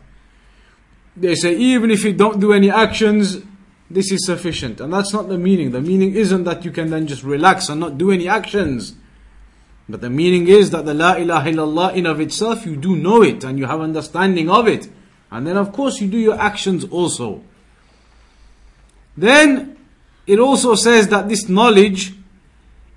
They 1.16 1.36
say 1.36 1.56
even 1.56 1.92
if 1.92 2.04
you 2.04 2.14
don't 2.14 2.40
do 2.40 2.54
any 2.54 2.72
actions, 2.72 3.40
this 3.90 4.12
is 4.12 4.26
sufficient. 4.26 4.80
And 4.80 4.94
that's 4.94 5.14
not 5.14 5.28
the 5.28 5.38
meaning. 5.38 5.72
The 5.72 5.82
meaning 5.82 6.16
isn't 6.16 6.46
that 6.46 6.64
you 6.64 6.72
can 6.72 6.90
then 6.90 7.08
just 7.08 7.24
relax 7.24 7.70
and 7.70 7.80
not 7.80 7.98
do 7.98 8.12
any 8.12 8.28
actions. 8.28 8.96
But 9.90 10.02
the 10.02 10.10
meaning 10.10 10.48
is 10.48 10.72
that 10.72 10.86
the 10.86 10.94
La 10.94 11.16
ilaha 11.16 11.50
illallah 11.52 11.96
in 11.96 12.06
of 12.06 12.22
itself, 12.22 12.66
you 12.66 12.78
do 12.78 12.96
know 12.96 13.22
it 13.22 13.44
and 13.44 13.60
you 13.60 13.66
have 13.66 13.82
understanding 13.82 14.50
of 14.50 14.68
it. 14.68 14.90
And 15.30 15.46
then 15.46 15.58
of 15.58 15.74
course 15.74 16.00
you 16.00 16.08
do 16.08 16.18
your 16.18 16.40
actions 16.40 16.86
also. 16.86 17.44
Then 19.18 19.78
it 20.26 20.40
also 20.40 20.76
says 20.76 21.10
that 21.10 21.28
this 21.28 21.50
knowledge, 21.50 22.14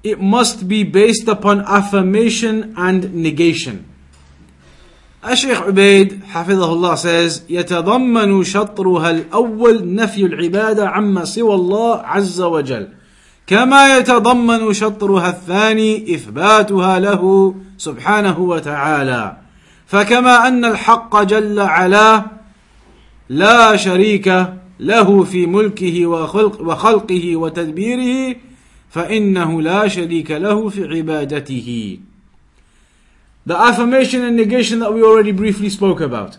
it 0.05 0.20
must 0.20 0.68
be 0.68 0.85
based 0.85 1.27
upon 1.27 1.61
affirmation 1.62 2.74
and 2.77 3.12
negation. 3.14 3.88
الشيخ 5.32 5.62
عبيد 5.62 6.20
حفظه 6.24 6.72
الله 6.72 6.94
says 6.94 7.40
يتضمن 7.50 8.44
شطرها 8.44 9.10
الأول 9.10 9.94
نفي 9.94 10.26
العبادة 10.26 10.88
عما 10.88 11.24
سوى 11.24 11.54
الله 11.54 11.96
عز 11.96 12.40
وجل. 12.40 12.88
كما 13.46 13.98
يتضمن 13.98 14.72
شطرها 14.72 15.28
الثاني 15.28 16.14
إثباتها 16.14 16.98
له 16.98 17.54
سبحانه 17.78 18.40
وتعالى. 18.40 19.37
فكما 19.87 20.48
أن 20.48 20.64
الحق 20.64 21.22
جل 21.22 21.60
علاه 21.60 22.24
لا 23.28 23.76
شريك 23.76 24.46
له 24.80 25.24
في 25.24 25.46
ملكه 25.46 26.06
وخلق 26.06 26.60
وخلقه 26.60 27.37
وتدبيره 27.37 28.37
فإنه 28.90 29.62
لا 29.62 29.88
شريك 29.88 30.30
له 30.30 30.68
في 30.68 30.84
عبادته. 30.84 31.98
The 33.46 33.57
affirmation 33.57 34.22
and 34.22 34.37
negation 34.37 34.78
that 34.78 34.92
we 34.92 35.02
already 35.02 35.33
briefly 35.33 35.68
spoke 35.68 36.00
about. 36.00 36.38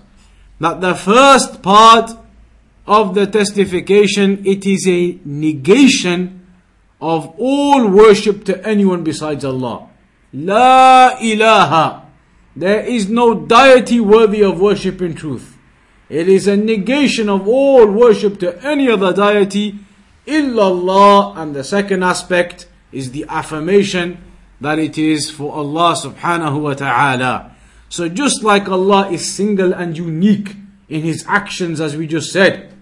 That 0.60 0.82
the 0.82 0.96
first 0.96 1.62
part 1.62 2.12
of 2.88 3.14
the 3.16 3.28
testification, 3.28 4.46
it 4.46 4.66
is 4.66 4.88
a 4.88 5.20
negation 5.26 6.48
of 7.02 7.34
all 7.38 7.88
worship 7.88 8.46
to 8.46 8.66
anyone 8.66 9.04
besides 9.04 9.46
Allah. 9.46 9.90
La 10.34 11.18
ilaha. 11.22 12.04
There 12.56 12.82
is 12.82 13.10
no 13.10 13.46
deity 13.46 14.00
worthy 14.00 14.42
of 14.42 14.60
worship 14.60 15.02
in 15.02 15.14
truth. 15.14 15.58
It 16.10 16.30
is 16.30 16.48
a 16.48 16.56
negation 16.56 17.30
of 17.30 17.48
all 17.48 17.86
worship 17.88 18.40
to 18.40 18.64
any 18.64 18.90
other 18.90 19.14
deity 19.14 19.80
illallah. 20.26 21.38
And 21.38 21.56
the 21.56 21.64
second 21.64 22.04
aspect 22.04 22.68
is 22.92 23.12
the 23.12 23.26
affirmation 23.28 24.24
that 24.62 24.80
it 24.80 24.98
is 24.98 25.30
for 25.30 25.54
Allah 25.54 25.96
subhanahu 25.96 26.62
wa 26.62 26.74
ta'ala. 26.74 27.56
So 27.90 28.10
just 28.10 28.44
like 28.44 28.68
Allah 28.68 29.10
is 29.12 29.34
single 29.34 29.74
and 29.74 29.98
unique 29.98 30.56
in 30.90 31.02
His 31.02 31.26
actions 31.28 31.82
as 31.82 31.96
we 31.96 32.08
just 32.08 32.32
said, 32.32 32.74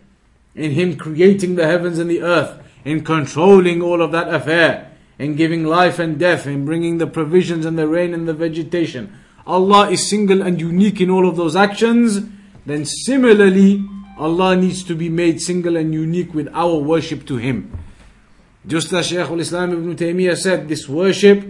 in 0.56 0.72
Him 0.72 0.98
creating 0.98 1.56
the 1.56 1.68
heavens 1.68 2.00
and 2.00 2.10
the 2.10 2.22
earth, 2.22 2.62
in 2.86 3.04
controlling 3.04 3.82
all 3.82 4.02
of 4.02 4.12
that 4.12 4.34
affair, 4.34 4.92
in 5.18 5.36
giving 5.36 5.64
life 5.64 6.00
and 6.00 6.20
death, 6.20 6.46
in 6.48 6.66
bringing 6.66 6.98
the 6.98 7.08
provisions 7.08 7.66
and 7.66 7.78
the 7.78 7.88
rain 7.88 8.14
and 8.14 8.28
the 8.28 8.34
vegetation. 8.34 9.18
Allah 9.46 9.90
is 9.90 10.10
single 10.10 10.42
and 10.42 10.60
unique 10.60 11.02
in 11.02 11.10
all 11.10 11.28
of 11.28 11.36
those 11.36 11.56
actions, 11.56 12.22
then 12.66 12.86
similarly, 12.86 13.84
Allah 14.18 14.56
needs 14.56 14.84
to 14.86 14.96
be 14.96 15.10
made 15.10 15.42
single 15.42 15.76
and 15.76 15.94
unique 15.94 16.34
with 16.34 16.48
our 16.54 16.76
worship 16.78 17.26
to 17.28 17.38
Him. 17.38 17.78
Just 18.66 18.94
as 18.94 19.08
Shaykh 19.08 19.30
al-Islam 19.30 19.74
ibn 19.74 19.96
Taymiyyah 19.96 20.38
said, 20.38 20.70
this 20.70 20.88
worship 20.88 21.46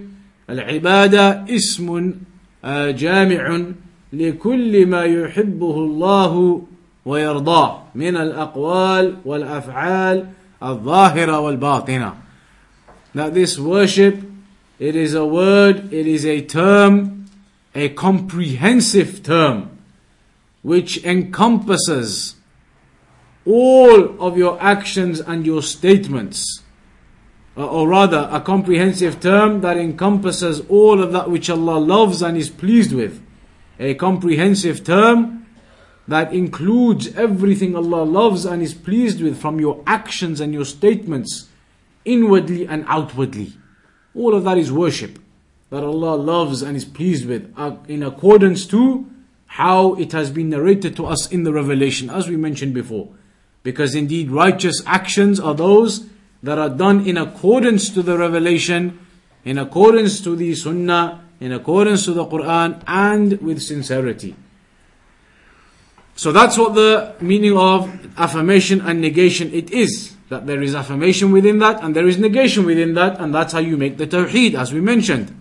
العبادة 0.50 1.46
اسم 1.50 2.14
جامع 2.66 3.62
لكل 4.14 4.86
ما 4.86 5.04
يحبه 5.04 5.76
الله 5.78 6.64
ويرضاه 7.06 7.84
من 7.96 8.18
الأقوال 8.18 9.18
والأفعال 9.26 10.28
الظاهرة 10.64 11.40
والباطنة. 11.40 12.14
That 13.16 13.34
this 13.34 13.60
worship, 13.60 14.24
it 14.80 14.96
is 14.96 15.14
a 15.14 15.26
word, 15.26 15.94
it 15.94 16.08
is 16.08 16.26
a 16.26 16.42
term, 16.42 17.26
a 17.76 17.90
comprehensive 17.90 19.24
term, 19.24 19.70
which 20.62 21.04
encompasses 21.04 22.36
all 23.46 24.22
of 24.26 24.38
your 24.38 24.58
actions 24.62 25.20
and 25.20 25.46
your 25.46 25.62
statements. 25.62 26.63
Or 27.56 27.88
rather, 27.88 28.28
a 28.32 28.42
comprehensive 28.42 29.20
term 29.20 29.62
that 29.62 29.78
encompasses 29.78 30.62
all 30.70 31.02
of 31.02 31.12
that 31.12 31.30
which 31.30 31.50
Allah 31.50 31.78
loves 31.78 32.22
and 32.22 32.36
is 32.36 32.50
pleased 32.50 32.94
with. 32.94 33.22
A 33.80 33.94
comprehensive 33.94 34.84
term 34.84 35.46
that 36.08 36.34
includes 36.34 37.16
everything 37.16 37.76
Allah 37.76 38.04
loves 38.04 38.46
and 38.46 38.62
is 38.62 38.74
pleased 38.74 39.22
with 39.22 39.40
from 39.40 39.60
your 39.60 39.84
actions 39.86 40.40
and 40.40 40.54
your 40.54 40.66
statements, 40.66 41.50
inwardly 42.06 42.68
and 42.68 42.86
outwardly. 42.88 43.54
All 44.16 44.34
of 44.34 44.44
that 44.44 44.58
is 44.58 44.72
worship 44.72 45.20
that 45.70 45.84
Allah 45.84 46.16
loves 46.16 46.62
and 46.62 46.76
is 46.76 46.86
pleased 46.86 47.26
with 47.26 47.52
uh, 47.58 47.78
in 47.88 48.04
accordance 48.04 48.66
to 48.68 49.10
how 49.46 49.94
it 49.96 50.12
has 50.12 50.32
been 50.32 50.50
narrated 50.50 50.96
to 50.96 51.06
us 51.06 51.32
in 51.32 51.44
the 51.44 51.54
revelation, 51.54 52.10
as 52.10 52.28
we 52.28 52.36
mentioned 52.36 52.74
before. 52.74 53.10
Because 53.62 53.96
indeed, 53.96 54.32
righteous 54.32 54.82
actions 54.86 55.40
are 55.40 55.54
those 55.54 56.08
that 56.43 56.59
are 56.59 56.69
done 56.69 57.07
in 57.07 57.17
accordance 57.17 57.91
to 57.91 58.03
the 58.03 58.17
revelation, 58.17 58.99
in 59.45 59.59
accordance 59.59 60.21
to 60.23 60.37
the 60.37 60.55
sunnah, 60.55 61.25
in 61.41 61.53
accordance 61.53 62.05
to 62.05 62.13
the 62.13 62.25
Quran, 62.25 62.83
and 62.87 63.41
with 63.41 63.63
sincerity. 63.63 64.35
So 66.17 66.33
that's 66.33 66.59
what 66.59 66.75
the 66.75 67.15
meaning 67.21 67.57
of 67.57 67.89
affirmation 68.19 68.81
and 68.81 69.01
negation 69.01 69.53
it 69.53 69.71
is. 69.71 70.15
That 70.31 70.47
there 70.47 70.61
is 70.61 70.75
affirmation 70.75 71.33
within 71.33 71.59
that 71.61 71.83
and 71.83 71.97
there 71.97 72.07
is 72.07 72.19
negation 72.19 72.67
within 72.67 72.95
that, 72.95 73.21
and 73.21 73.35
that's 73.35 73.53
how 73.53 73.61
you 73.61 73.77
make 73.77 73.97
the 73.97 74.07
tawheed, 74.07 74.55
as 74.55 74.73
we 74.73 74.81
mentioned. 74.81 75.35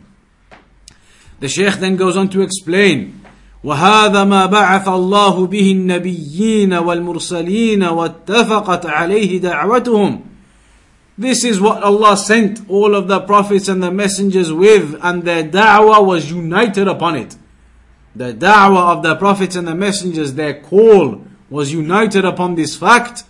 The 1.40 1.50
Shaykh 1.50 1.76
then 1.76 1.96
goes 1.96 2.16
on 2.16 2.30
to 2.30 2.42
explain 2.42 3.22
وهذا 3.64 4.24
ما 4.24 4.46
بعث 4.46 4.88
الله 4.88 5.48
به 5.48 5.72
النبيين 5.72 6.74
والمرسلين 6.74 7.84
واتفقت 7.84 8.86
عليه 8.86 9.42
دعوتهم 9.42 10.22
This 11.18 11.44
is 11.44 11.60
what 11.60 11.82
Allah 11.82 12.16
sent 12.16 12.70
all 12.70 12.94
of 12.94 13.08
the 13.08 13.20
prophets 13.22 13.68
and 13.68 13.82
the 13.82 13.90
messengers 13.90 14.54
with 14.54 14.96
and 15.02 15.24
their 15.24 15.44
da'wah 15.44 16.06
was 16.06 16.32
united 16.32 16.88
upon 16.88 17.16
it. 17.16 17.36
The 18.16 18.34
da'wah 18.34 18.98
of 18.98 19.04
the 19.04 19.16
prophets 19.16 19.56
and 19.56 19.68
the 19.68 19.74
messengers, 19.74 20.36
their 20.36 20.62
call 20.62 21.24
was 21.50 21.74
united 21.74 22.24
upon 22.24 22.56
this 22.56 22.76
fact, 22.76 23.24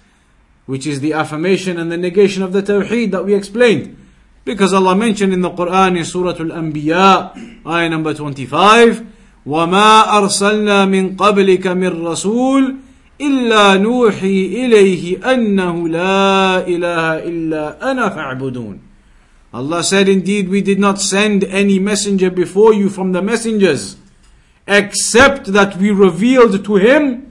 which 0.66 0.86
is 0.86 1.00
the 1.00 1.14
affirmation 1.14 1.78
and 1.78 1.90
the 1.90 1.98
negation 1.98 2.44
of 2.44 2.52
the 2.52 2.62
tawheed 2.62 3.12
that 3.12 3.24
we 3.24 3.34
explained. 3.34 3.98
Because 4.44 4.74
Allah 4.74 4.96
mentioned 4.96 5.34
in 5.34 5.42
the 5.42 5.52
Quran 5.52 5.98
in 5.98 6.06
Surah 6.06 6.32
Al-Anbiya, 6.32 7.66
ayah 7.66 7.90
number 7.90 8.14
25, 8.14 9.06
وَمَا 9.46 10.04
أَرْسَلْنَا 10.04 10.88
مِن 10.88 11.16
قَبْلِكَ 11.16 11.64
مِن 11.64 12.02
رَّسُولٍ 12.04 12.80
إِلَّا 13.22 13.78
نُوحِي 13.82 14.66
إِلَيْهِ 14.66 15.26
أَنَّهُ 15.26 15.90
لَا 15.90 16.68
إِلَهَ 16.68 17.26
إِلَّا 17.26 17.92
أَنَا 17.92 18.10
فَاعْبُدُونَ 18.10 18.78
Allah 19.54 19.84
said, 19.84 20.08
Indeed, 20.08 20.50
we 20.50 20.62
did 20.62 20.78
not 20.78 21.02
send 21.02 21.44
any 21.46 21.80
messenger 21.80 22.30
before 22.30 22.74
you 22.74 22.90
from 22.90 23.14
the 23.14 23.22
messengers 23.22 23.98
except 24.68 25.54
that 25.54 25.78
we 25.78 25.90
revealed 25.92 26.64
to 26.66 26.76
him 26.76 27.24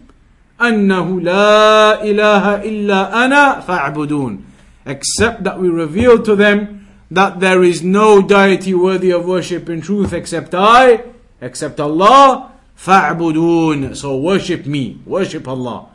أنه 0.61 1.21
لا 1.21 2.03
إله 2.03 2.63
إلا 2.65 3.25
أنا 3.25 3.61
فاعبدون 3.61 4.39
except 4.87 5.45
that 5.45 5.61
we 5.61 5.69
revealed 5.69 6.25
to 6.25 6.35
them 6.35 6.87
that 7.11 7.41
there 7.41 7.63
is 7.63 7.83
no 7.83 8.23
deity 8.23 8.73
worthy 8.73 9.11
of 9.11 9.27
worship 9.27 9.69
in 9.69 9.81
truth 9.83 10.13
except 10.13 10.55
I 10.55 11.03
except 11.43 11.79
Allah 11.79 12.50
فاعبدون 12.81 13.95
so 13.95 14.17
worship 14.17 14.67
me 14.67 14.99
worship 15.07 15.47
Allah 15.49 15.87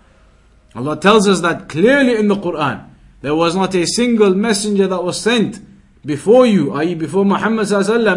Allah 0.76 1.00
tells 1.00 1.28
us 1.28 1.42
that 1.42 1.70
clearly 1.70 2.16
in 2.16 2.28
the 2.28 2.36
Quran 2.36 2.88
there 3.22 3.36
was 3.36 3.56
not 3.56 3.76
a 3.76 3.86
single 3.86 4.34
messenger 4.34 4.88
that 4.88 5.04
was 5.04 5.20
sent 5.22 5.60
before 6.06 6.46
you 6.46 6.74
i.e. 6.74 6.96
before 6.96 7.26
Muhammad 7.26 7.72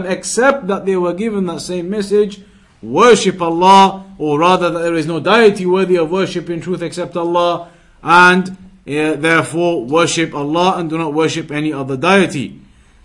except 0.07 0.67
that 0.67 0.87
they 0.87 0.97
were 0.97 1.15
given 1.15 1.47
that 1.47 1.61
same 1.61 1.91
message 1.91 2.41
worship 2.85 3.41
Allah, 3.41 4.05
or 4.19 4.39
rather 4.39 4.71
that 4.71 4.81
there 4.81 4.95
is 4.95 5.07
no 5.07 5.19
deity 5.21 5.67
worthy 5.67 5.97
of 5.97 6.11
worship 6.11 6.51
in 6.51 6.61
truth 6.61 6.83
except 6.83 7.17
Allah, 7.17 7.71
and 8.03 8.51
uh, 8.51 9.15
therefore 9.17 9.85
worship 9.85 10.35
Allah 10.35 10.79
and 10.79 10.91
do 10.91 10.99
not 10.99 11.15
worship 11.15 11.51
any 11.51 11.73
other 11.73 11.97
deity. 11.97 12.61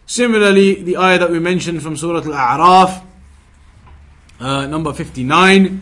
Similarly, 0.05 0.83
the 0.83 0.97
ayah 0.97 1.19
that 1.19 1.29
we 1.29 1.39
mentioned 1.39 1.81
from 1.81 1.95
Surah 1.95 2.21
Al-A'raf, 2.21 3.03
uh, 4.40 4.66
number 4.66 4.92
59, 4.92 5.80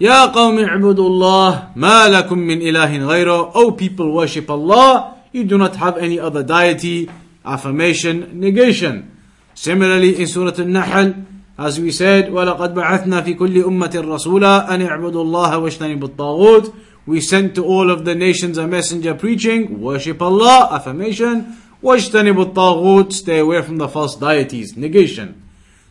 يا 0.00 0.26
قوم 0.26 0.58
اعبدوا 0.58 1.08
الله 1.08 1.68
ما 1.76 2.08
لكم 2.08 2.38
من 2.38 2.60
إله 2.62 2.96
غيره 3.06 3.76
people 3.76 4.12
worship 4.12 4.50
Allah 4.50 5.16
you 5.32 5.44
do 5.44 5.56
not 5.56 5.76
have 5.76 5.96
any 5.96 6.20
other 6.20 6.42
deity 6.42 7.08
affirmation 7.44 8.38
negation 8.38 9.10
similarly 9.54 10.20
in 10.20 10.26
Surah 10.26 10.52
Al-Nahl 10.58 11.14
as 11.58 11.80
we 11.80 11.90
said, 11.90 12.28
وَلَقَدْ 12.28 12.74
بَعَثْنَا 12.74 13.22
فِي 13.22 13.34
كُلِّ 13.34 13.64
أُمَّةٍ 13.64 13.96
رَسُولًا 13.96 14.74
أَنِ 14.74 14.82
اعْبُدُوا 14.82 15.24
اللَّهَ 15.24 15.58
وَاجْتَنِبُوا 15.58 16.08
الطَّاغُوتِ 16.08 16.74
We 17.06 17.22
sent 17.22 17.54
to 17.54 17.64
all 17.64 17.90
of 17.90 18.04
the 18.04 18.14
nations 18.14 18.58
a 18.58 18.66
messenger 18.66 19.14
preaching, 19.14 19.80
worship 19.80 20.20
Allah, 20.20 20.68
affirmation, 20.72 21.56
وَاجْتَنِبُوا 21.82 22.52
الطَّاغُوتِ 22.52 23.12
Stay 23.14 23.38
away 23.38 23.62
from 23.62 23.78
the 23.78 23.88
false 23.88 24.16
deities, 24.16 24.76
negation. 24.76 25.40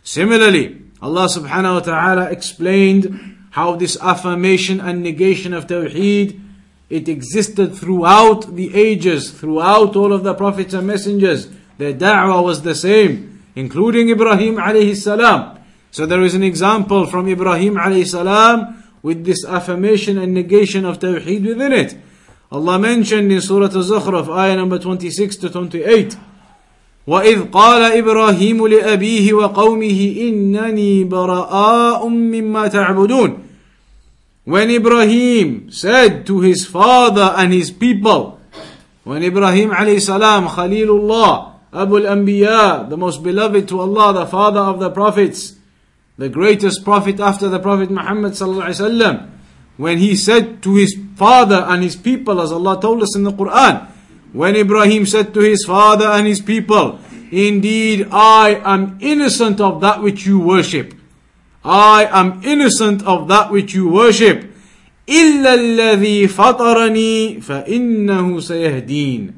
Similarly, 0.04 0.85
Allah 1.02 1.28
subhanahu 1.28 1.74
wa 1.74 1.80
ta'ala 1.80 2.30
explained 2.30 3.36
how 3.50 3.76
this 3.76 3.96
affirmation 4.00 4.80
and 4.80 5.02
negation 5.02 5.52
of 5.52 5.66
Tawheed 5.66 6.40
it 6.88 7.08
existed 7.08 7.74
throughout 7.74 8.54
the 8.54 8.74
ages, 8.74 9.30
throughout 9.32 9.96
all 9.96 10.12
of 10.12 10.22
the 10.22 10.34
prophets 10.34 10.72
and 10.72 10.86
messengers. 10.86 11.48
Their 11.78 11.92
da'wah 11.92 12.44
was 12.44 12.62
the 12.62 12.74
same, 12.74 13.42
including 13.56 14.08
Ibrahim 14.08 14.56
alayhi 14.56 14.96
salam. 14.96 15.58
So 15.90 16.06
there 16.06 16.22
is 16.22 16.34
an 16.34 16.42
example 16.42 17.06
from 17.06 17.28
Ibrahim 17.28 17.74
alayhi 17.74 18.06
salam 18.06 18.84
with 19.02 19.24
this 19.24 19.44
affirmation 19.44 20.16
and 20.16 20.32
negation 20.32 20.84
of 20.84 21.00
Tawheed 21.00 21.46
within 21.46 21.72
it. 21.72 21.96
Allah 22.52 22.78
mentioned 22.78 23.32
in 23.32 23.40
Surah 23.40 23.66
Al-Zukhruf, 23.66 24.28
ayah 24.28 24.56
number 24.56 24.78
26 24.78 25.36
to 25.36 25.50
28, 25.50 26.16
وإذ 27.06 27.42
قال 27.54 27.82
إبراهيم 27.98 28.66
لأبيه 28.66 29.32
وقومه 29.32 30.14
إنني 30.20 31.04
براء 31.04 32.08
مما 32.08 32.66
تعبدون 32.68 33.38
When 34.44 34.70
Ibrahim 34.70 35.72
said 35.72 36.24
to 36.26 36.40
his 36.40 36.66
father 36.66 37.34
and 37.36 37.52
his 37.52 37.72
people, 37.72 38.40
when 39.02 39.24
Ibrahim 39.24 39.70
alayhi 39.70 40.00
salam, 40.00 40.46
Khalilullah, 40.46 41.54
Abu 41.72 41.98
al-Anbiya, 41.98 42.88
the 42.88 42.96
most 42.96 43.24
beloved 43.24 43.66
to 43.68 43.80
Allah, 43.80 44.12
the 44.12 44.26
father 44.26 44.60
of 44.60 44.78
the 44.78 44.90
prophets, 44.90 45.56
the 46.16 46.28
greatest 46.28 46.84
prophet 46.84 47.18
after 47.18 47.48
the 47.48 47.58
Prophet 47.58 47.90
Muhammad 47.90 48.32
sallallahu 48.32 49.28
when 49.76 49.98
he 49.98 50.16
said 50.16 50.62
to 50.62 50.74
his 50.74 50.96
father 51.16 51.66
and 51.68 51.82
his 51.82 51.96
people, 51.96 52.40
as 52.40 52.52
Allah 52.52 52.80
told 52.80 53.02
us 53.02 53.14
in 53.14 53.24
the 53.24 53.32
Quran, 53.32 53.90
when 54.33 54.55
Ibrahim 54.55 55.05
said 55.05 55.33
to 55.33 55.39
his 55.41 55.65
father 55.65 56.07
and 56.07 56.27
his 56.27 56.41
people, 56.41 56.99
Indeed, 57.31 58.07
I 58.11 58.61
am 58.63 58.97
innocent 58.99 59.61
of 59.61 59.79
that 59.81 60.01
which 60.01 60.25
you 60.25 60.39
worship. 60.39 60.93
I 61.63 62.05
am 62.11 62.41
innocent 62.43 63.03
of 63.05 63.27
that 63.29 63.51
which 63.51 63.73
you 63.73 63.87
worship. 63.89 64.47
إلا 65.07 65.53
الذي 65.53 66.27
فطرني 66.27 67.41
فإنه 67.41 68.39
سيهدين. 68.39 69.33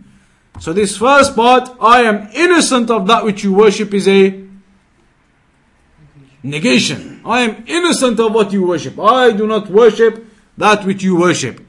So 0.59 0.74
this 0.74 0.97
first 0.97 1.36
part, 1.36 1.69
I 1.82 2.01
am 2.03 2.30
innocent 2.34 2.89
of 2.89 3.07
that 3.07 3.26
which 3.26 3.43
you 3.43 3.53
worship 3.53 3.93
is 3.93 4.07
a 4.07 4.43
negation. 6.43 7.21
I 7.26 7.41
am 7.41 7.63
innocent 7.67 8.19
of 8.19 8.34
what 8.34 8.51
you 8.51 8.67
worship. 8.67 8.99
I 8.99 9.32
do 9.32 9.47
not 9.47 9.69
worship 9.69 10.26
that 10.57 10.86
which 10.86 11.03
you 11.03 11.15
worship. 11.15 11.59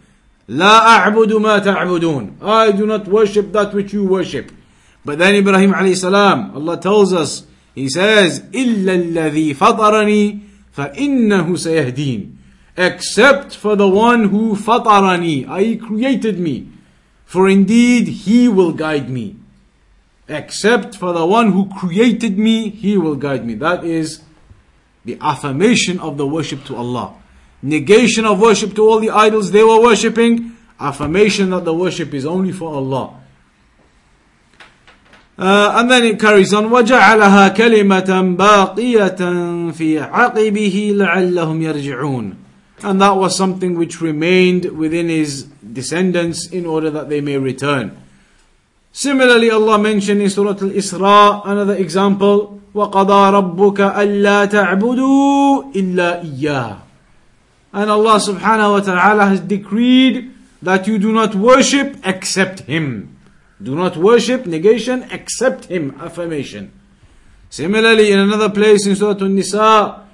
لا 0.49 0.87
أعبد 0.87 1.33
ما 1.33 1.59
تعبدون. 1.59 2.37
I 2.43 2.73
do 2.73 2.87
not 2.87 3.09
worship 3.09 3.53
that 3.53 3.73
which 3.73 3.93
you 3.93 4.05
worship. 4.05 4.53
But 5.05 5.19
then 5.19 5.35
Ibrahim 5.35 5.73
alayhi 5.73 5.97
salam, 5.97 6.53
Allah 6.55 6.79
tells 6.81 7.13
us, 7.13 7.47
He 7.75 7.89
says, 7.89 8.41
إلا 8.53 9.13
الذي 9.13 9.55
فطرني 9.55 10.41
فإنه 10.77 11.57
سيهدين. 11.57 12.31
Except 12.77 13.55
for 13.55 13.77
the 13.77 13.89
one 13.89 14.29
who 14.29 14.55
فطرني, 14.55 15.49
I 15.49 15.77
created 15.77 16.39
me. 16.39 16.69
For 17.25 17.49
indeed 17.49 18.09
He 18.09 18.49
will 18.49 18.73
guide 18.73 19.09
me. 19.11 19.37
Except 20.29 20.97
for 20.97 21.13
the 21.13 21.27
one 21.27 21.53
who 21.53 21.69
created 21.69 22.39
me, 22.39 22.71
He 22.71 22.97
will 22.97 23.17
guide 23.17 23.47
me. 23.47 23.55
That 23.55 23.85
is 23.85 24.23
the 25.05 25.19
affirmation 25.21 26.01
of 26.01 26.17
the 26.17 26.27
worship 26.27 26.65
to 26.65 26.77
Allah. 26.77 27.15
negation 27.63 28.25
of 28.25 28.41
worship 28.41 28.75
to 28.77 28.83
all 28.89 29.01
the 29.01 29.11
idols 29.11 29.51
they 29.51 29.65
were 29.65 29.81
worshipping, 29.81 30.57
affirmation 30.79 31.51
that 31.51 31.65
the 31.65 31.75
worship 31.75 32.13
is 32.15 32.27
only 32.27 32.53
for 32.53 32.75
Allah. 32.75 33.21
Uh, 35.37 35.73
and 35.77 35.91
then 35.91 36.05
it 36.05 36.21
carries 36.21 36.55
on 36.55 36.71
وجعلها 36.71 37.49
كلمة 37.49 38.37
باقية 38.37 39.17
في 39.73 40.01
عقبه 40.01 40.93
لعلهم 40.97 41.63
يرجعون 41.63 42.35
and 42.83 43.01
that 43.01 43.17
was 43.17 43.37
something 43.37 43.79
which 43.79 44.01
remained 44.01 44.67
within 44.77 45.09
his 45.09 45.45
descendants 45.73 46.47
in 46.49 46.67
order 46.67 46.91
that 46.91 47.09
they 47.09 47.21
may 47.21 47.39
return. 47.39 47.97
Similarly, 48.93 49.51
Allah 49.51 49.79
mentioned 49.79 50.21
in 50.21 50.29
Surah 50.29 50.51
Al-Isra 50.61 51.43
another 51.47 51.77
example 51.77 52.61
وَقَضَى 52.75 53.23
رَبُّكَ 53.33 53.79
أَلَّا 53.81 54.45
تَعْبُدُوا 54.51 55.73
إِلَّا 55.75 56.23
إِيَّاهُ 56.23 56.77
And 57.73 57.91
Allah 57.91 58.17
subhanahu 58.21 58.73
wa 58.73 58.81
ta'ala 58.81 59.27
has 59.27 59.41
decreed 59.41 60.33
that 60.63 60.87
you 60.87 60.99
do 60.99 61.13
not 61.13 61.35
worship 61.35 61.97
except 62.05 62.61
Him. 62.61 63.17
Do 63.63 63.75
not 63.75 63.97
worship, 63.97 64.47
negation, 64.47 65.07
except 65.11 65.67
Him, 65.67 65.97
affirmation. 66.01 66.73
Similarly, 67.51 68.13
in 68.13 68.19
another 68.19 68.51
place 68.51 68.87
in 68.87 68.97
Surah 68.97 69.25
An-Nisa, 69.25 70.05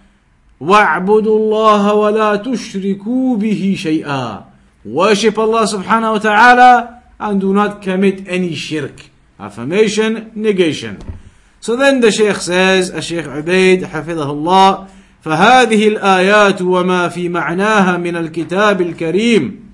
وَاعْبُدُوا 0.60 1.24
اللَّهَ 1.24 1.84
وَلَا 1.94 2.44
تُشْرِكُوا 2.44 3.38
بِهِ 3.40 3.74
شَيْئًا 3.76 4.44
Worship 4.84 5.38
Allah 5.38 5.64
subhanahu 5.64 6.12
wa 6.12 6.18
ta'ala 6.18 7.02
and 7.18 7.40
do 7.40 7.52
not 7.52 7.82
commit 7.82 8.26
any 8.26 8.54
shirk. 8.54 9.08
Affirmation, 9.38 10.32
negation. 10.34 10.98
So 11.60 11.76
then 11.76 12.00
the 12.00 12.10
Shaykh 12.10 12.36
says, 12.36 12.90
الشيخ 12.90 13.28
عبيد 13.28 13.84
حفظه 13.84 14.30
الله 14.30 14.88
فهذه 15.25 15.87
الآيات 15.87 16.61
وما 16.61 17.09
في 17.09 17.29
معناها 17.29 17.97
من 17.97 18.15
الكتاب 18.15 18.81
الكريم 18.81 19.71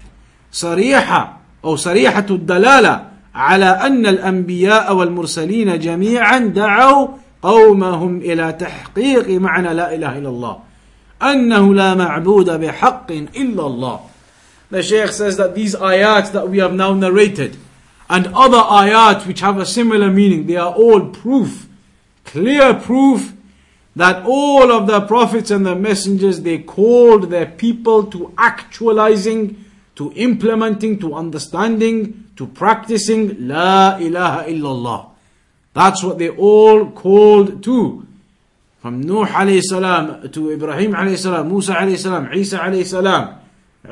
صريحة 0.51 1.39
أو 1.65 1.75
صريحة 1.75 2.25
الدلالة 2.29 3.07
على 3.35 3.65
أن 3.65 4.05
الأنبياء 4.05 4.95
والمرسلين 4.95 5.79
جميعا 5.79 6.39
دعوا 6.39 7.07
قومهم 7.41 8.17
إلى 8.17 8.53
تحقيق 8.53 9.29
معنى 9.29 9.73
لا 9.73 9.95
إله 9.95 10.17
إلا 10.17 10.29
الله 10.29 10.57
أنه 11.23 11.73
لا 11.73 11.95
معبود 11.95 12.49
بحق 12.49 13.11
إلا 13.11 13.67
الله. 13.67 13.99
The 14.71 14.83
Shaykh 14.83 15.11
says 15.11 15.35
that 15.35 15.53
these 15.53 15.75
ayat 15.75 16.31
that 16.31 16.47
we 16.47 16.59
have 16.59 16.73
now 16.73 16.93
narrated 16.93 17.57
and 18.09 18.27
other 18.27 18.57
ayat 18.57 19.27
which 19.27 19.41
have 19.41 19.57
a 19.57 19.65
similar 19.65 20.09
meaning, 20.09 20.47
they 20.47 20.55
are 20.55 20.73
all 20.73 21.07
proof, 21.07 21.67
clear 22.23 22.73
proof 22.73 23.33
that 23.95 24.25
all 24.25 24.71
of 24.71 24.87
the 24.87 25.01
prophets 25.01 25.51
and 25.51 25.65
the 25.65 25.75
messengers 25.75 26.41
they 26.41 26.59
called 26.59 27.29
their 27.29 27.45
people 27.45 28.05
to 28.05 28.33
actualizing, 28.37 29.65
to 29.95 30.13
implementing, 30.13 30.97
to 30.99 31.13
understanding, 31.13 32.29
to 32.37 32.47
practicing 32.47 33.47
La 33.47 33.97
ilaha 33.97 34.49
illallah. 34.49 35.09
That's 35.73 36.03
what 36.03 36.17
they 36.17 36.29
all 36.29 36.91
called 36.91 37.63
to. 37.63 38.07
From 38.79 39.01
Nuh 39.01 39.25
alayhi 39.25 39.61
salam 39.61 40.29
to 40.31 40.51
Ibrahim 40.51 40.93
alayhi 40.93 41.17
salam, 41.17 41.49
Musa 41.49 41.73
alayhi 41.75 41.97
salam, 41.97 42.33
Isa 42.33 42.57
alayhi 42.59 42.85
salam. 42.85 43.39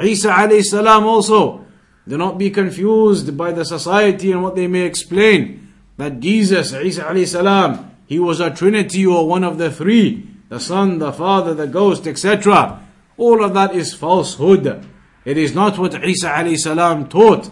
Isa 0.02 0.30
alayhi 0.30 0.64
salam 0.64 1.06
also. 1.06 1.66
Do 2.08 2.18
not 2.18 2.40
be 2.40 2.50
confused 2.50 3.38
by 3.38 3.52
the 3.52 3.64
society 3.64 4.32
and 4.32 4.42
what 4.42 4.56
they 4.56 4.68
may 4.68 4.82
explain. 4.82 5.72
That 5.98 6.20
Jesus, 6.20 6.74
Isa 6.74 7.04
alayhi 7.04 7.28
salam, 7.28 7.89
he 8.09 8.19
was 8.19 8.41
a 8.41 8.51
trinity 8.51 9.07
or 9.07 9.27
one 9.29 9.45
of 9.45 9.59
the 9.59 9.71
three. 9.71 10.29
The 10.49 10.61
Son, 10.61 10.99
the 10.99 11.13
Father, 11.13 11.55
the 11.55 11.67
Ghost, 11.67 12.07
etc. 12.07 12.81
All 13.17 13.43
of 13.43 13.55
that 13.55 13.75
is 13.75 13.95
falsehood. 13.95 14.87
It 15.25 15.39
is 15.39 15.55
not 15.55 15.79
what 15.79 15.95
Isa 16.05 16.29
alayhi 16.29 16.59
salam 16.59 17.09
taught. 17.09 17.51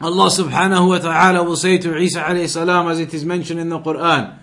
Allah 0.00 0.26
subhanahu 0.28 0.88
wa 0.88 0.98
ta'ala 0.98 1.42
will 1.42 1.56
say 1.56 1.78
to 1.78 1.96
Isa 1.96 2.22
alayhi 2.22 2.48
salam 2.48 2.88
as 2.88 3.00
it 3.00 3.14
is 3.14 3.24
mentioned 3.24 3.60
in 3.60 3.68
the 3.68 3.78
Quran, 3.78 4.38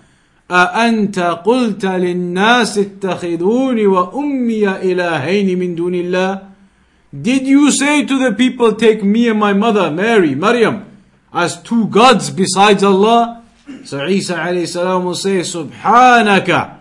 أأنت 0.50 1.20
قلت 1.46 1.86
للناس 1.86 2.78
اتخذوني 2.78 3.88
وأمي 3.88 4.70
إلهين 4.70 5.60
من 5.60 5.76
دون 5.76 5.96
الله 5.96 6.42
Did 7.22 7.48
you 7.48 7.72
say 7.72 8.06
to 8.06 8.20
the 8.20 8.34
people, 8.36 8.74
take 8.74 9.04
me 9.04 9.28
and 9.30 9.40
my 9.40 9.54
mother, 9.54 9.90
Mary, 9.90 10.36
Maryam, 10.36 10.86
as 11.34 11.62
two 11.62 11.88
gods 11.88 12.30
besides 12.30 12.84
Allah? 12.84 13.43
So 13.85 14.07
Isa 14.07 14.35
alayhi 14.35 14.69
salam 14.69 15.05
will 15.05 15.15
say, 15.15 15.41
Subhanaka, 15.41 16.79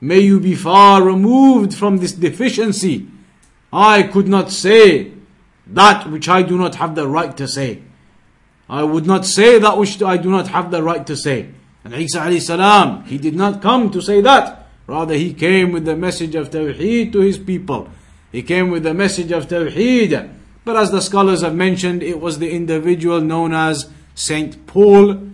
may 0.00 0.20
you 0.20 0.40
be 0.40 0.54
far 0.54 1.02
removed 1.02 1.74
from 1.74 1.98
this 1.98 2.12
deficiency. 2.12 3.06
I 3.72 4.02
could 4.04 4.28
not 4.28 4.50
say 4.50 5.12
that 5.68 6.10
which 6.10 6.28
I 6.28 6.42
do 6.42 6.58
not 6.58 6.76
have 6.76 6.94
the 6.94 7.06
right 7.06 7.36
to 7.36 7.46
say. 7.46 7.82
I 8.68 8.82
would 8.82 9.06
not 9.06 9.24
say 9.24 9.58
that 9.58 9.78
which 9.78 10.02
I 10.02 10.16
do 10.16 10.30
not 10.30 10.48
have 10.48 10.70
the 10.70 10.82
right 10.82 11.06
to 11.06 11.16
say. 11.16 11.50
And 11.84 11.94
Isa 11.94 12.18
alayhi 12.18 12.42
salam, 12.42 13.04
he 13.04 13.18
did 13.18 13.36
not 13.36 13.62
come 13.62 13.90
to 13.92 14.02
say 14.02 14.20
that. 14.22 14.66
Rather, 14.88 15.14
he 15.14 15.32
came 15.32 15.72
with 15.72 15.84
the 15.84 15.96
message 15.96 16.34
of 16.34 16.50
Tawheed 16.50 17.12
to 17.12 17.20
his 17.20 17.38
people. 17.38 17.88
He 18.32 18.42
came 18.42 18.70
with 18.70 18.82
the 18.82 18.94
message 18.94 19.32
of 19.32 19.46
Tawheed. 19.46 20.32
But 20.64 20.76
as 20.76 20.90
the 20.90 21.00
scholars 21.00 21.42
have 21.42 21.54
mentioned, 21.54 22.02
it 22.02 22.20
was 22.20 22.38
the 22.38 22.50
individual 22.50 23.20
known 23.20 23.52
as 23.52 23.88
Saint 24.16 24.66
Paul 24.66 25.30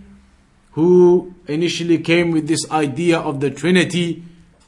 who 0.73 1.33
initially 1.47 1.97
came 1.97 2.31
with 2.31 2.47
this 2.47 2.69
idea 2.71 3.19
of 3.19 3.39
the 3.39 3.49
Trinity 3.49 4.23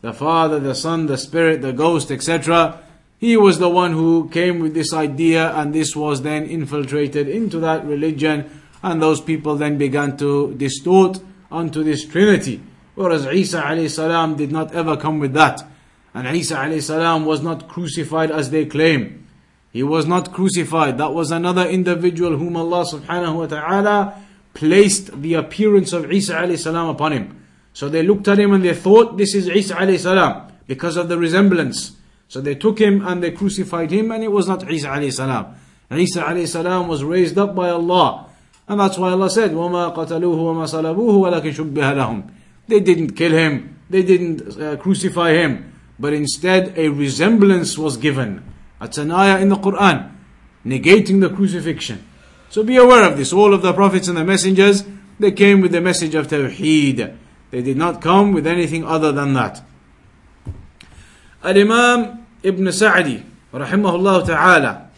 the 0.05 0.13
Father, 0.13 0.59
the 0.59 0.75
Son, 0.75 1.07
the 1.07 1.17
Spirit, 1.17 1.63
the 1.63 1.73
Ghost, 1.73 2.11
etc. 2.11 2.79
He 3.17 3.35
was 3.35 3.57
the 3.57 3.69
one 3.69 3.93
who 3.93 4.29
came 4.29 4.59
with 4.59 4.75
this 4.75 4.93
idea, 4.93 5.51
and 5.55 5.73
this 5.73 5.95
was 5.95 6.21
then 6.21 6.43
infiltrated 6.45 7.27
into 7.27 7.59
that 7.61 7.83
religion, 7.83 8.47
and 8.83 9.01
those 9.01 9.19
people 9.19 9.55
then 9.55 9.79
began 9.79 10.15
to 10.17 10.53
distort 10.53 11.19
unto 11.51 11.83
this 11.83 12.05
Trinity. 12.05 12.61
Whereas 12.93 13.25
Isa 13.25 13.63
alayhi 13.63 14.37
did 14.37 14.51
not 14.51 14.75
ever 14.75 14.95
come 14.95 15.17
with 15.17 15.33
that. 15.33 15.65
And 16.13 16.27
Isa 16.37 16.57
alayhi 16.57 17.25
was 17.25 17.41
not 17.41 17.67
crucified 17.67 18.29
as 18.29 18.51
they 18.51 18.65
claim. 18.65 19.25
He 19.73 19.81
was 19.81 20.05
not 20.05 20.31
crucified. 20.31 20.99
That 20.99 21.15
was 21.15 21.31
another 21.31 21.65
individual 21.67 22.37
whom 22.37 22.55
Allah 22.55 22.85
subhanahu 22.85 23.35
wa 23.35 23.47
ta'ala 23.47 24.21
placed 24.54 25.22
the 25.22 25.34
appearance 25.34 25.92
of 25.92 26.10
Isa 26.10 26.34
alayhi 26.34 26.58
salam 26.58 26.88
upon 26.88 27.12
him. 27.12 27.44
So 27.72 27.88
they 27.88 28.02
looked 28.02 28.28
at 28.28 28.38
him 28.38 28.52
and 28.52 28.64
they 28.64 28.74
thought 28.74 29.16
this 29.16 29.34
is 29.34 29.48
Isa 29.48 29.74
alayhi 29.74 29.98
salam 29.98 30.52
because 30.66 30.96
of 30.96 31.08
the 31.08 31.18
resemblance. 31.18 31.96
So 32.28 32.40
they 32.40 32.54
took 32.54 32.78
him 32.78 33.06
and 33.06 33.22
they 33.22 33.30
crucified 33.32 33.90
him 33.90 34.10
and 34.12 34.22
it 34.22 34.30
was 34.30 34.48
not 34.48 34.70
Isa 34.70 34.88
alayhi 34.88 35.12
salam. 35.12 35.54
Isa 35.90 36.22
alayhi 36.22 36.46
salam 36.46 36.88
was 36.88 37.02
raised 37.02 37.38
up 37.38 37.54
by 37.54 37.70
Allah. 37.70 38.26
And 38.68 38.78
that's 38.78 38.98
why 38.98 39.10
Allah 39.10 39.28
said, 39.28 39.50
وَمَا 39.50 39.96
قَتَلُوهُ 39.96 40.36
وَمَا 40.38 40.64
صَلَبُوهُ 40.64 40.94
وَلَكِنْ 40.94 41.52
شُبِّهَ 41.52 41.74
لَهُم 41.74 42.30
They 42.68 42.78
didn't 42.78 43.16
kill 43.16 43.32
him, 43.32 43.80
they 43.90 44.04
didn't 44.04 44.60
uh, 44.60 44.76
crucify 44.76 45.32
him, 45.32 45.72
but 45.98 46.12
instead 46.12 46.78
a 46.78 46.88
resemblance 46.88 47.76
was 47.76 47.96
given. 47.96 48.44
That's 48.78 48.96
an 48.98 49.10
ayah 49.10 49.40
in 49.40 49.48
the 49.48 49.56
Quran, 49.56 50.12
negating 50.64 51.20
the 51.20 51.30
crucifixion. 51.30 52.06
So 52.48 52.62
be 52.62 52.76
aware 52.76 53.04
of 53.04 53.16
this. 53.16 53.32
All 53.32 53.54
of 53.54 53.62
the 53.62 53.72
prophets 53.72 54.08
and 54.08 54.16
the 54.16 54.24
messengers, 54.24 54.84
they 55.18 55.32
came 55.32 55.60
with 55.60 55.72
the 55.72 55.80
message 55.80 56.14
of 56.14 56.28
Tawheed. 56.28 57.16
They 57.50 57.62
did 57.62 57.76
not 57.76 58.00
come 58.00 58.32
with 58.32 58.46
anything 58.46 58.84
other 58.84 59.12
than 59.12 59.34
that. 59.34 59.62
Al-Imam 61.42 62.26
Ibn 62.42 62.72
Sa'di, 62.72 63.24
rahimahullah 63.52 64.26
ta'ala, 64.26 64.90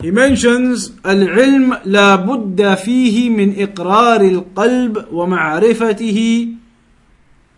he 0.00 0.10
mentions 0.10 0.90
العلم 1.06 1.80
لا 1.84 2.16
بد 2.16 2.74
فيه 2.74 3.30
من 3.30 3.54
إقرار 3.62 4.20
القلب 4.20 5.06
ومعرفته 5.12 6.48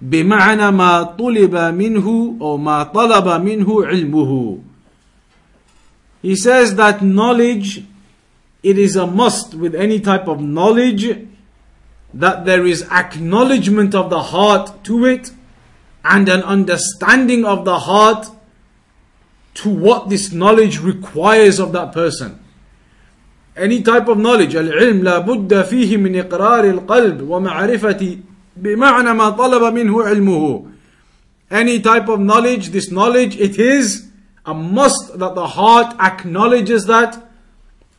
بمعنى 0.02 0.70
ما 0.70 1.02
طلب 1.02 1.56
منه 1.56 2.36
أو 2.40 2.56
ما 2.56 2.82
طلب 2.82 3.28
منه 3.42 3.86
علمه. 3.86 4.60
He 6.22 6.36
says 6.36 6.74
that 6.76 7.02
knowledge, 7.02 7.82
it 8.62 8.78
is 8.78 8.96
a 8.96 9.06
must 9.06 9.54
with 9.54 9.74
any 9.74 10.00
type 10.00 10.26
of 10.26 10.40
knowledge 10.40 11.28
that 12.14 12.44
there 12.44 12.66
is 12.66 12.82
acknowledgement 12.90 13.94
of 13.94 14.10
the 14.10 14.22
heart 14.22 14.84
to 14.84 15.04
it 15.04 15.30
and 16.04 16.28
an 16.28 16.42
understanding 16.42 17.44
of 17.44 17.64
the 17.64 17.78
heart 17.80 18.28
to 19.54 19.70
what 19.70 20.08
this 20.08 20.32
knowledge 20.32 20.80
requires 20.80 21.58
of 21.58 21.72
that 21.72 21.92
person. 21.92 22.42
Any 23.56 23.82
type 23.82 24.08
of 24.08 24.18
knowledge, 24.18 24.54
العلم 24.54 25.02
لا 25.02 25.18
بد 25.18 25.62
فيه 25.64 25.96
من 25.96 26.16
إقرار 26.16 26.64
القلب 26.64 27.28
ومعرفة 27.28 28.18
بمعنى 28.56 29.14
ما 29.14 29.30
طلب 29.30 29.74
منه 29.74 30.02
علمه. 30.04 30.66
Any 31.50 31.80
type 31.80 32.08
of 32.08 32.20
knowledge, 32.20 32.68
this 32.70 32.90
knowledge, 32.90 33.36
it 33.36 33.58
is 33.58 34.08
a 34.44 34.52
must 34.52 35.18
that 35.18 35.34
the 35.34 35.46
heart 35.46 35.96
acknowledges 35.98 36.86
that 36.86 37.22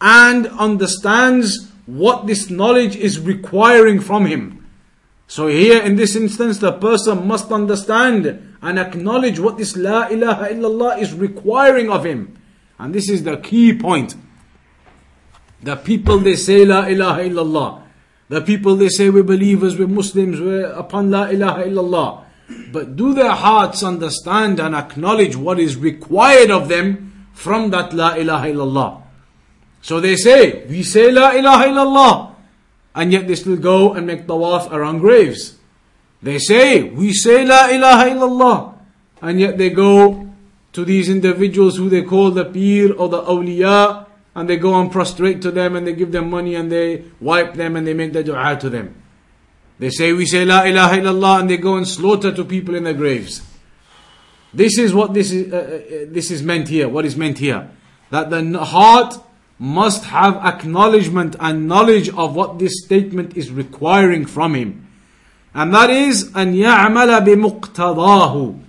and 0.02 0.48
understands 0.48 1.70
what 1.86 2.26
this 2.26 2.50
knowledge 2.50 2.96
is 2.96 3.20
requiring 3.20 4.00
from 4.00 4.26
him. 4.26 4.66
So 5.28 5.46
here 5.46 5.80
in 5.80 5.96
this 5.96 6.16
instance, 6.16 6.58
the 6.58 6.72
person 6.72 7.26
must 7.26 7.50
understand 7.52 8.56
and 8.60 8.78
acknowledge 8.78 9.38
what 9.38 9.56
this 9.56 9.76
La 9.76 10.08
ilaha 10.08 10.48
illallah 10.48 10.98
is 10.98 11.14
requiring 11.14 11.88
of 11.88 12.04
him. 12.04 12.36
And 12.78 12.92
this 12.92 13.08
is 13.08 13.22
the 13.22 13.36
key 13.36 13.78
point. 13.78 14.16
The 15.62 15.76
people 15.76 16.18
they 16.18 16.36
say 16.36 16.64
La 16.64 16.86
ilaha 16.86 17.22
illallah. 17.22 17.82
The 18.28 18.40
people 18.40 18.74
they 18.74 18.88
say 18.88 19.08
we're 19.08 19.22
believers, 19.22 19.78
we're 19.78 19.86
Muslims, 19.86 20.40
we're 20.40 20.66
upon 20.66 21.10
La 21.10 21.28
ilaha 21.28 21.62
illallah. 21.62 22.24
But 22.72 22.96
do 22.96 23.14
their 23.14 23.30
hearts 23.30 23.82
understand 23.82 24.58
and 24.58 24.74
acknowledge 24.74 25.36
what 25.36 25.60
is 25.60 25.76
required 25.76 26.50
of 26.50 26.68
them 26.68 27.28
from 27.32 27.70
that 27.70 27.92
La 27.92 28.14
ilaha 28.14 28.48
illallah? 28.48 29.01
So 29.82 30.00
they 30.00 30.16
say, 30.16 30.64
we 30.66 30.84
say 30.84 31.10
La 31.10 31.32
ilaha 31.32 31.64
illallah, 31.66 32.34
and 32.94 33.12
yet 33.12 33.26
they 33.26 33.34
still 33.34 33.56
go 33.56 33.92
and 33.94 34.06
make 34.06 34.26
tawaf 34.26 34.70
around 34.70 34.98
graves. 34.98 35.58
They 36.22 36.38
say, 36.38 36.84
we 36.84 37.12
say 37.12 37.44
La 37.44 37.68
ilaha 37.68 38.10
illallah, 38.10 38.74
and 39.20 39.40
yet 39.40 39.58
they 39.58 39.70
go 39.70 40.30
to 40.72 40.84
these 40.84 41.08
individuals 41.08 41.76
who 41.76 41.88
they 41.88 42.02
call 42.02 42.30
the 42.30 42.44
Pir 42.44 42.94
or 42.94 43.08
the 43.08 43.22
Awliya, 43.22 44.06
and 44.34 44.48
they 44.48 44.56
go 44.56 44.80
and 44.80 44.90
prostrate 44.90 45.42
to 45.42 45.50
them 45.50 45.76
and 45.76 45.86
they 45.86 45.92
give 45.92 46.12
them 46.12 46.30
money 46.30 46.54
and 46.54 46.72
they 46.72 47.04
wipe 47.20 47.52
them 47.54 47.76
and 47.76 47.86
they 47.86 47.92
make 47.92 48.14
the 48.14 48.24
dua 48.24 48.56
to 48.58 48.70
them. 48.70 48.94
They 49.78 49.90
say, 49.90 50.12
we 50.12 50.26
say 50.26 50.44
La 50.44 50.62
ilaha 50.62 50.96
illallah, 50.98 51.40
and 51.40 51.50
they 51.50 51.56
go 51.56 51.76
and 51.76 51.86
slaughter 51.86 52.32
to 52.32 52.44
people 52.44 52.76
in 52.76 52.84
their 52.84 52.94
graves. 52.94 53.42
This 54.54 54.78
is 54.78 54.94
what 54.94 55.12
this 55.12 55.32
is, 55.32 55.52
uh, 55.52 55.56
uh, 55.56 56.12
this 56.12 56.30
is 56.30 56.42
meant 56.42 56.68
here. 56.68 56.88
What 56.88 57.04
is 57.04 57.16
meant 57.16 57.38
here? 57.38 57.68
That 58.10 58.30
the 58.30 58.64
heart 58.64 59.18
must 59.61 60.05
have 60.05 60.35
acknowledgement 60.37 61.35
and 61.39 61.67
knowledge 61.67 62.09
of 62.09 62.35
what 62.35 62.59
this 62.59 62.83
statement 62.83 63.35
is 63.35 63.51
requiring 63.51 64.25
from 64.25 64.55
him. 64.55 64.87
And 65.53 65.73
that 65.73 65.89
is 65.89 66.31
أن 66.31 66.53
يعمل 66.55 67.25
بمقتضاه 67.25 68.59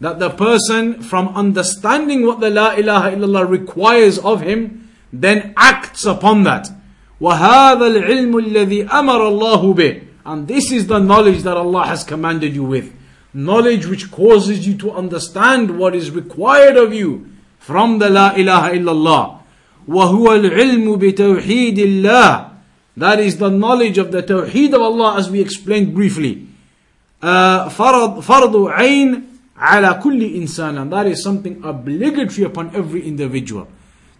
that 0.00 0.18
the 0.18 0.30
person 0.30 1.00
from 1.02 1.28
understanding 1.28 2.26
what 2.26 2.40
the 2.40 2.50
La 2.50 2.72
ilaha 2.74 3.12
illallah 3.12 3.48
requires 3.48 4.18
of 4.18 4.40
him 4.40 4.88
then 5.12 5.54
acts 5.56 6.04
upon 6.04 6.42
that. 6.42 6.68
وهذا 7.20 7.86
العلم 7.86 8.38
الذي 8.38 8.88
أمر 8.88 9.28
الله 9.28 9.74
به 9.74 10.00
and 10.24 10.46
this 10.46 10.70
is 10.70 10.86
the 10.86 10.98
knowledge 10.98 11.42
that 11.42 11.56
Allah 11.56 11.86
has 11.86 12.04
commanded 12.04 12.54
you 12.54 12.64
with. 12.64 12.94
Knowledge 13.34 13.86
which 13.86 14.10
causes 14.10 14.66
you 14.66 14.76
to 14.78 14.92
understand 14.92 15.78
what 15.78 15.94
is 15.94 16.10
required 16.10 16.76
of 16.76 16.94
you 16.94 17.28
from 17.58 17.98
the 17.98 18.08
La 18.08 18.34
ilaha 18.34 18.70
illallah. 18.70 19.35
وهو 19.88 20.34
العلم 20.34 20.96
بتوحيد 20.96 21.78
الله 21.78 22.48
that 22.96 23.18
is 23.20 23.38
the 23.38 23.48
knowledge 23.50 23.98
of 23.98 24.12
the 24.12 24.22
tawheed 24.22 24.72
of 24.74 24.82
Allah 24.82 25.16
as 25.18 25.30
we 25.30 25.40
explained 25.40 25.94
briefly 25.94 26.46
uh, 27.22 27.68
فرض 27.68 28.20
فرض 28.20 28.68
عين 28.68 29.22
على 29.58 30.00
كل 30.02 30.22
إنسان 30.22 30.78
and 30.78 30.92
that 30.92 31.06
is 31.06 31.22
something 31.22 31.60
obligatory 31.64 32.44
upon 32.44 32.74
every 32.74 33.06
individual 33.06 33.66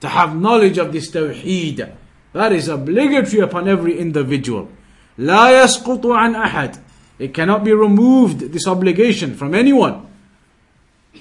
to 0.00 0.08
have 0.08 0.34
knowledge 0.36 0.78
of 0.78 0.92
this 0.92 1.10
tawheed 1.10 1.92
that 2.32 2.52
is 2.52 2.68
obligatory 2.68 3.40
upon 3.40 3.68
every 3.68 3.98
individual 3.98 4.68
لا 5.18 5.62
يسقط 5.62 6.06
عن 6.06 6.34
أحد 6.34 6.76
it 7.18 7.34
cannot 7.34 7.62
be 7.62 7.72
removed 7.72 8.52
this 8.52 8.66
obligation 8.66 9.34
from 9.36 9.54
anyone 9.54 10.06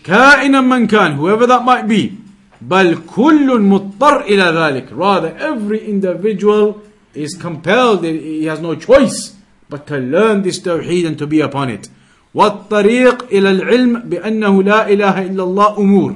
كائنا 0.04 0.62
من 0.62 0.88
كان 0.88 1.18
whoever 1.18 1.46
that 1.46 1.64
might 1.66 1.88
be 1.88 2.18
بل 2.62 2.98
كل 3.16 3.60
مضطر 3.60 4.22
إلى 4.22 4.44
ذلك 4.44 4.92
rather 4.92 5.36
every 5.40 5.80
individual 5.88 6.82
is 7.16 7.34
compelled 7.36 8.04
he 8.04 8.46
has 8.46 8.60
no 8.60 8.76
choice 8.76 9.36
but 9.70 9.88
to 9.88 9.98
learn 9.98 10.44
this 10.44 10.60
tawheed 10.60 11.06
and 11.08 11.18
to 11.18 11.26
be 11.26 11.42
upon 11.42 11.70
it 11.70 11.90
والطريق 12.36 13.24
إلى 13.32 13.52
العلم 13.52 14.00
بأنه 14.00 14.64
لا 14.64 14.90
إله 14.90 15.26
إلا 15.28 15.44
الله 15.44 15.78
أمور 15.78 16.16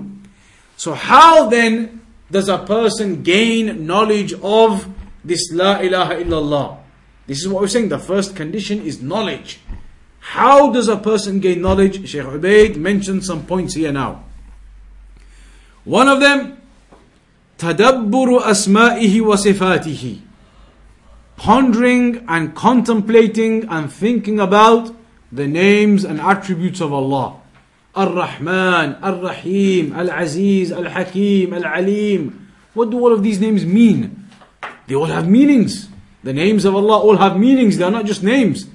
so 0.78 0.94
how 0.94 1.50
then 1.50 2.02
does 2.32 2.48
a 2.50 2.58
person 2.60 3.24
gain 3.24 3.86
knowledge 3.88 4.34
of 4.44 4.88
this 5.26 5.52
لا 5.54 5.82
إله 5.82 6.22
إلا 6.24 6.38
الله 6.40 6.78
this 7.28 7.40
is 7.42 7.48
what 7.48 7.62
we're 7.62 7.68
saying 7.68 7.90
the 7.90 8.00
first 8.00 8.36
condition 8.36 8.82
is 8.82 9.02
knowledge 9.02 9.60
how 10.20 10.72
does 10.72 10.88
a 10.88 10.98
person 10.98 11.40
gain 11.40 11.62
knowledge 11.62 12.08
Sheikh 12.08 12.24
Ubaid 12.24 12.78
mentioned 12.78 13.26
some 13.26 13.46
points 13.46 13.74
here 13.74 13.92
now 13.92 14.24
One 15.85 16.09
of 16.09 16.21
them, 16.21 16.61
tadabburu 17.59 18.41
asma'ihi 18.41 19.21
wa. 19.21 20.21
Pondering 21.37 22.25
and 22.29 22.55
contemplating 22.55 23.65
and 23.69 23.91
thinking 23.91 24.39
about 24.39 24.95
the 25.33 25.47
names 25.47 26.05
and 26.05 26.21
attributes 26.21 26.81
of 26.81 26.93
Allah. 26.93 27.41
Ar-Rahman, 27.95 28.97
Ar-Rahim, 29.03 29.93
Al-Aziz, 29.95 30.71
Al-Hakim, 30.71 31.55
Al-Alim. 31.55 32.53
What 32.75 32.91
do 32.91 32.99
all 33.01 33.13
of 33.13 33.23
these 33.23 33.41
names 33.41 33.65
mean? 33.65 34.29
They 34.87 34.95
all 34.95 35.07
have 35.07 35.29
meanings. 35.29 35.89
The 36.23 36.33
names 36.33 36.65
of 36.65 36.77
Allah 36.77 36.99
all 36.99 37.17
have 37.17 37.39
meanings. 37.39 37.79
They 37.79 37.85
are 37.85 37.91
not 37.91 38.05
just 38.05 38.23
names. 38.23 38.67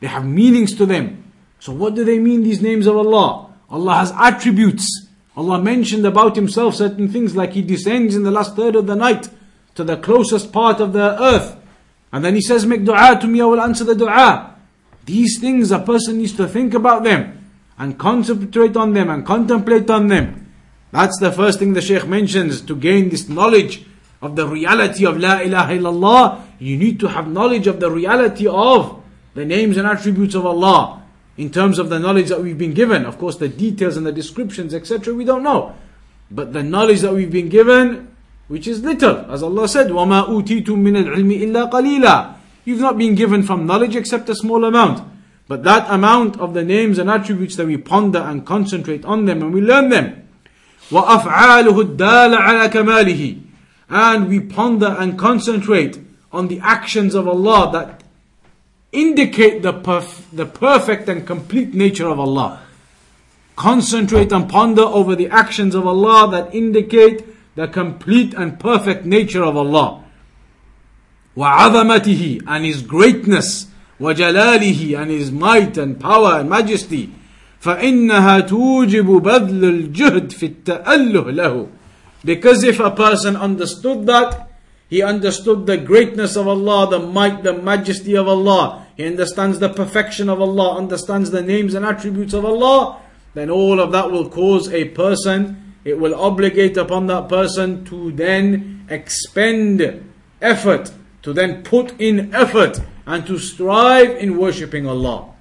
They 0.00 0.06
have 0.06 0.24
meanings 0.24 0.74
to 0.76 0.86
them. 0.86 1.32
So 1.58 1.72
what 1.72 1.94
do 1.94 2.04
they 2.04 2.18
mean, 2.18 2.42
these 2.42 2.62
names 2.62 2.86
of 2.86 2.96
Allah? 2.96 3.52
Allah 3.68 3.94
has 3.94 4.12
attributes. 4.12 5.08
Allah 5.36 5.62
mentioned 5.62 6.04
about 6.04 6.36
Himself 6.36 6.74
certain 6.74 7.08
things 7.08 7.34
like 7.34 7.52
He 7.52 7.62
descends 7.62 8.14
in 8.14 8.22
the 8.22 8.30
last 8.30 8.54
third 8.54 8.76
of 8.76 8.86
the 8.86 8.94
night 8.94 9.28
to 9.74 9.84
the 9.84 9.96
closest 9.96 10.52
part 10.52 10.80
of 10.80 10.92
the 10.92 11.20
earth. 11.22 11.56
And 12.12 12.24
then 12.24 12.34
He 12.34 12.42
says, 12.42 12.66
Make 12.66 12.84
dua 12.84 13.18
to 13.20 13.26
me, 13.26 13.40
I 13.40 13.46
will 13.46 13.60
answer 13.60 13.84
the 13.84 13.94
dua. 13.94 14.56
These 15.04 15.40
things 15.40 15.70
a 15.70 15.78
person 15.78 16.18
needs 16.18 16.34
to 16.36 16.46
think 16.46 16.74
about 16.74 17.04
them 17.04 17.48
and 17.78 17.98
concentrate 17.98 18.76
on 18.76 18.92
them 18.92 19.08
and 19.08 19.26
contemplate 19.26 19.88
on 19.90 20.08
them. 20.08 20.52
That's 20.92 21.18
the 21.18 21.32
first 21.32 21.58
thing 21.58 21.72
the 21.72 21.80
Shaykh 21.80 22.06
mentions 22.06 22.60
to 22.62 22.76
gain 22.76 23.08
this 23.08 23.28
knowledge 23.28 23.84
of 24.20 24.36
the 24.36 24.46
reality 24.46 25.06
of 25.06 25.18
La 25.18 25.40
ilaha 25.40 25.72
illallah. 25.72 26.42
You 26.58 26.76
need 26.76 27.00
to 27.00 27.08
have 27.08 27.26
knowledge 27.26 27.66
of 27.66 27.80
the 27.80 27.90
reality 27.90 28.46
of 28.46 29.02
the 29.34 29.46
names 29.46 29.78
and 29.78 29.88
attributes 29.88 30.34
of 30.34 30.44
Allah 30.44 31.01
in 31.37 31.51
terms 31.51 31.79
of 31.79 31.89
the 31.89 31.99
knowledge 31.99 32.29
that 32.29 32.41
we've 32.41 32.57
been 32.57 32.73
given. 32.73 33.05
Of 33.05 33.17
course, 33.17 33.37
the 33.37 33.47
details 33.47 33.95
and 33.95 34.05
the 34.05 34.11
descriptions, 34.11 34.73
etc., 34.73 35.13
we 35.13 35.23
don't 35.23 35.43
know. 35.43 35.75
But 36.31 36.53
the 36.53 36.63
knowledge 36.63 37.01
that 37.01 37.13
we've 37.13 37.31
been 37.31 37.49
given, 37.49 38.15
which 38.47 38.67
is 38.67 38.83
little, 38.83 39.31
as 39.31 39.43
Allah 39.43 39.67
said, 39.67 39.87
وَمَا 39.87 40.27
أُوتِيتُم 40.27 40.65
مِّنَ 40.65 41.05
الْعِلْمِ 41.05 41.41
إِلَّا 41.41 41.71
قَلِيلًا 41.71 42.35
You've 42.65 42.81
not 42.81 42.97
been 42.97 43.15
given 43.15 43.43
from 43.43 43.65
knowledge 43.65 43.95
except 43.95 44.27
a 44.29 44.35
small 44.35 44.65
amount. 44.65 45.07
But 45.47 45.63
that 45.63 45.89
amount 45.89 46.37
of 46.39 46.53
the 46.53 46.63
names 46.63 46.97
and 46.97 47.09
attributes 47.09 47.55
that 47.55 47.67
we 47.67 47.77
ponder 47.77 48.19
and 48.19 48.45
concentrate 48.45 49.05
on 49.05 49.25
them 49.25 49.41
and 49.41 49.53
we 49.53 49.61
learn 49.61 49.89
them. 49.89 50.27
وَأَفْعَالُهُ 50.89 51.97
الدَّالَ 51.97 52.37
عَلَى 52.37 52.69
كَمَالِهِ 52.69 53.41
And 53.89 54.27
we 54.27 54.41
ponder 54.41 54.95
and 54.99 55.17
concentrate 55.17 55.99
on 56.31 56.49
the 56.49 56.59
actions 56.59 57.15
of 57.15 57.27
Allah 57.27 57.71
that 57.71 58.00
indicate 58.91 59.61
the, 59.61 59.73
perf- 59.73 60.23
the 60.31 60.45
perfect 60.45 61.09
and 61.09 61.25
complete 61.25 61.73
nature 61.73 62.07
of 62.07 62.19
Allah. 62.19 62.61
Concentrate 63.55 64.31
and 64.31 64.49
ponder 64.49 64.83
over 64.83 65.15
the 65.15 65.27
actions 65.29 65.75
of 65.75 65.85
Allah 65.85 66.29
that 66.31 66.53
indicate 66.53 67.25
the 67.55 67.67
complete 67.67 68.33
and 68.33 68.59
perfect 68.59 69.05
nature 69.05 69.43
of 69.43 69.57
Allah. 69.57 70.03
وعظمته 71.35 72.43
and 72.47 72.65
His 72.65 72.81
greatness 72.81 73.67
وجلاله 73.99 75.01
and 75.01 75.11
His 75.11 75.31
might 75.31 75.77
and 75.77 75.99
power 75.99 76.39
and 76.39 76.49
majesty 76.49 77.11
فإنها 77.61 78.39
توجب 78.47 79.05
بذل 79.05 79.63
الجهد 79.63 80.31
في 80.31 80.45
التأله 80.45 81.31
له 81.31 81.67
because 82.23 82.63
if 82.63 82.79
a 82.79 82.91
person 82.91 83.35
understood 83.35 84.05
that 84.07 84.47
he 84.89 85.01
understood 85.01 85.65
the 85.65 85.77
greatness 85.77 86.35
of 86.35 86.47
Allah, 86.47 86.89
the 86.89 86.99
might, 86.99 87.43
the 87.43 87.53
majesty 87.53 88.15
of 88.15 88.27
Allah. 88.27 88.80
He 88.95 89.05
understands 89.05 89.59
the 89.59 89.69
perfection 89.69 90.29
of 90.29 90.41
Allah, 90.41 90.77
understands 90.77 91.31
the 91.31 91.41
names 91.41 91.73
and 91.73 91.85
attributes 91.85 92.33
of 92.33 92.45
Allah. 92.45 92.99
Then 93.33 93.49
all 93.49 93.79
of 93.79 93.91
that 93.91 94.11
will 94.11 94.29
cause 94.29 94.71
a 94.73 94.85
person, 94.85 95.75
it 95.83 95.99
will 95.99 96.15
obligate 96.15 96.77
upon 96.77 97.07
that 97.07 97.29
person 97.29 97.85
to 97.85 98.11
then 98.11 98.85
expend 98.89 100.11
effort, 100.41 100.91
to 101.21 101.33
then 101.33 101.63
put 101.63 101.99
in 101.99 102.33
effort 102.33 102.79
and 103.05 103.25
to 103.27 103.37
strive 103.37 104.17
in 104.17 104.37
worshipping 104.37 104.87
Allah. 104.87 105.33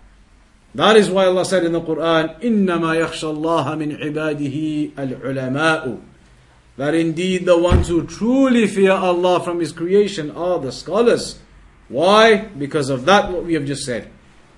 That 0.74 0.96
is 0.96 1.08
why 1.08 1.24
Allah 1.24 1.44
said 1.44 1.64
in 1.64 1.72
the 1.72 1.80
Quran, 1.80 2.40
إِنَّمَا 2.42 3.00
يَخْشَى 3.00 3.34
اللَّهَ 3.34 3.66
مِنْ 3.76 4.02
عِبَادِهِ 4.02 4.92
الْعُلَمَاءُ 4.92 6.00
that 6.76 6.94
indeed 6.94 7.46
the 7.46 7.58
ones 7.58 7.88
who 7.88 8.06
truly 8.06 8.66
fear 8.66 8.92
Allah 8.92 9.40
from 9.40 9.60
His 9.60 9.72
creation 9.72 10.30
are 10.30 10.58
the 10.58 10.72
scholars. 10.72 11.38
Why? 11.91 12.37
Because 12.37 12.89
of 12.89 13.05
that, 13.05 13.31
what 13.31 13.43
we 13.43 13.53
have 13.53 13.65
just 13.65 13.83
said. 13.83 14.09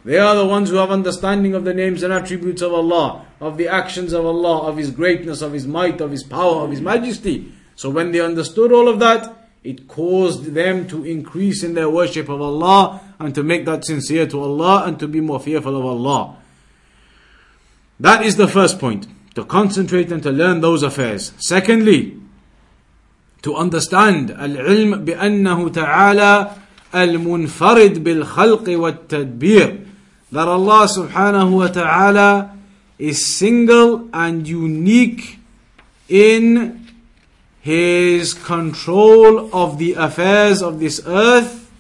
They 0.06 0.20
are 0.20 0.36
the 0.36 0.46
ones 0.46 0.70
who 0.70 0.76
have 0.76 0.92
understanding 0.92 1.56
of 1.56 1.64
the 1.64 1.74
names 1.74 2.04
and 2.04 2.14
attributes 2.14 2.62
of 2.62 2.74
Allah, 2.74 3.26
of 3.40 3.58
the 3.58 3.68
actions 3.68 4.14
of 4.14 4.26
Allah, 4.26 4.68
of 4.68 4.78
His 4.78 4.92
greatness, 4.92 5.42
of 5.42 5.54
His 5.54 5.66
might, 5.66 6.00
of 6.00 6.12
His 6.12 6.24
power, 6.24 6.64
of 6.64 6.72
His 6.72 6.82
majesty. 6.82 7.52
So 7.76 7.90
when 7.90 8.12
they 8.12 8.20
understood 8.20 8.72
all 8.72 8.88
of 8.88 9.00
that, 9.00 9.50
it 9.64 9.88
caused 9.88 10.54
them 10.54 10.88
to 10.90 11.06
increase 11.06 11.64
in 11.64 11.74
their 11.74 11.90
worship 11.90 12.30
of 12.30 12.42
Allah 12.42 13.02
and 13.18 13.34
to 13.34 13.44
make 13.44 13.66
that 13.66 13.86
sincere 13.86 14.28
to 14.28 14.42
Allah 14.42 14.84
and 14.86 15.00
to 15.00 15.08
be 15.08 15.22
more 15.22 15.40
fearful 15.40 15.78
of 15.78 15.86
Allah. 15.86 16.38
That 18.00 18.26
is 18.26 18.36
the 18.36 18.48
first 18.48 18.80
point, 18.80 19.08
to 19.36 19.46
concentrate 19.46 20.12
and 20.12 20.22
to 20.22 20.32
learn 20.32 20.60
those 20.60 20.84
affairs. 20.84 21.32
Secondly, 21.38 22.20
to 23.42 23.56
understand 23.56 24.32
al-ilm 24.32 25.06
bi-annahu 25.06 25.74
ta'ala 25.74 26.62
المنفرد 26.95 28.05
بالخلق 28.05 28.65
والتدبير 28.69 29.79
that 30.31 30.49
Allah 30.49 30.87
subhanahu 30.87 31.53
wa 31.53 31.69
ta'ala 31.69 32.57
is 32.99 33.25
single 33.25 34.09
and 34.13 34.47
unique 34.47 35.39
in 36.09 36.87
His 37.61 38.35
control 38.35 39.49
of 39.55 39.79
the 39.79 39.95
affairs 39.95 40.63
of 40.63 40.81
this 40.81 41.01
earth 41.07 41.71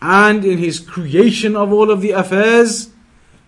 and 0.00 0.44
in 0.44 0.58
His 0.58 0.80
creation 0.80 1.56
of 1.56 1.72
all 1.72 1.90
of 1.90 2.00
the 2.00 2.12
affairs 2.12 2.90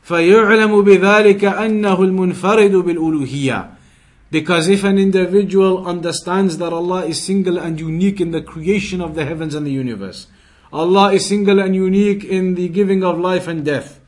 فيعلم 0.09 0.83
بذلك 0.83 1.45
أنه 1.45 2.03
المنفرد 2.03 2.73
بالألوهية 2.73 3.79
because 4.31 4.69
if 4.69 4.85
an 4.85 4.99
individual 4.99 5.87
understands 5.87 6.59
that 6.59 6.73
Allah 6.73 7.07
is 7.07 7.21
single 7.21 7.59
and 7.59 7.81
unique 7.81 8.21
in 8.21 8.31
the 8.31 8.43
creation 8.43 9.01
of 9.01 9.15
the 9.15 9.25
heavens 9.25 9.55
and 9.55 9.67
the 9.67 9.73
universe, 9.73 10.27
Allah 10.74 11.14
is 11.14 11.28
single 11.28 11.60
and 11.60 11.76
unique 11.76 12.26
in 12.26 12.56
the 12.56 12.68
giving 12.68 13.04
of 13.04 13.20
life 13.20 13.48
and 13.48 13.64
death, 13.64 14.02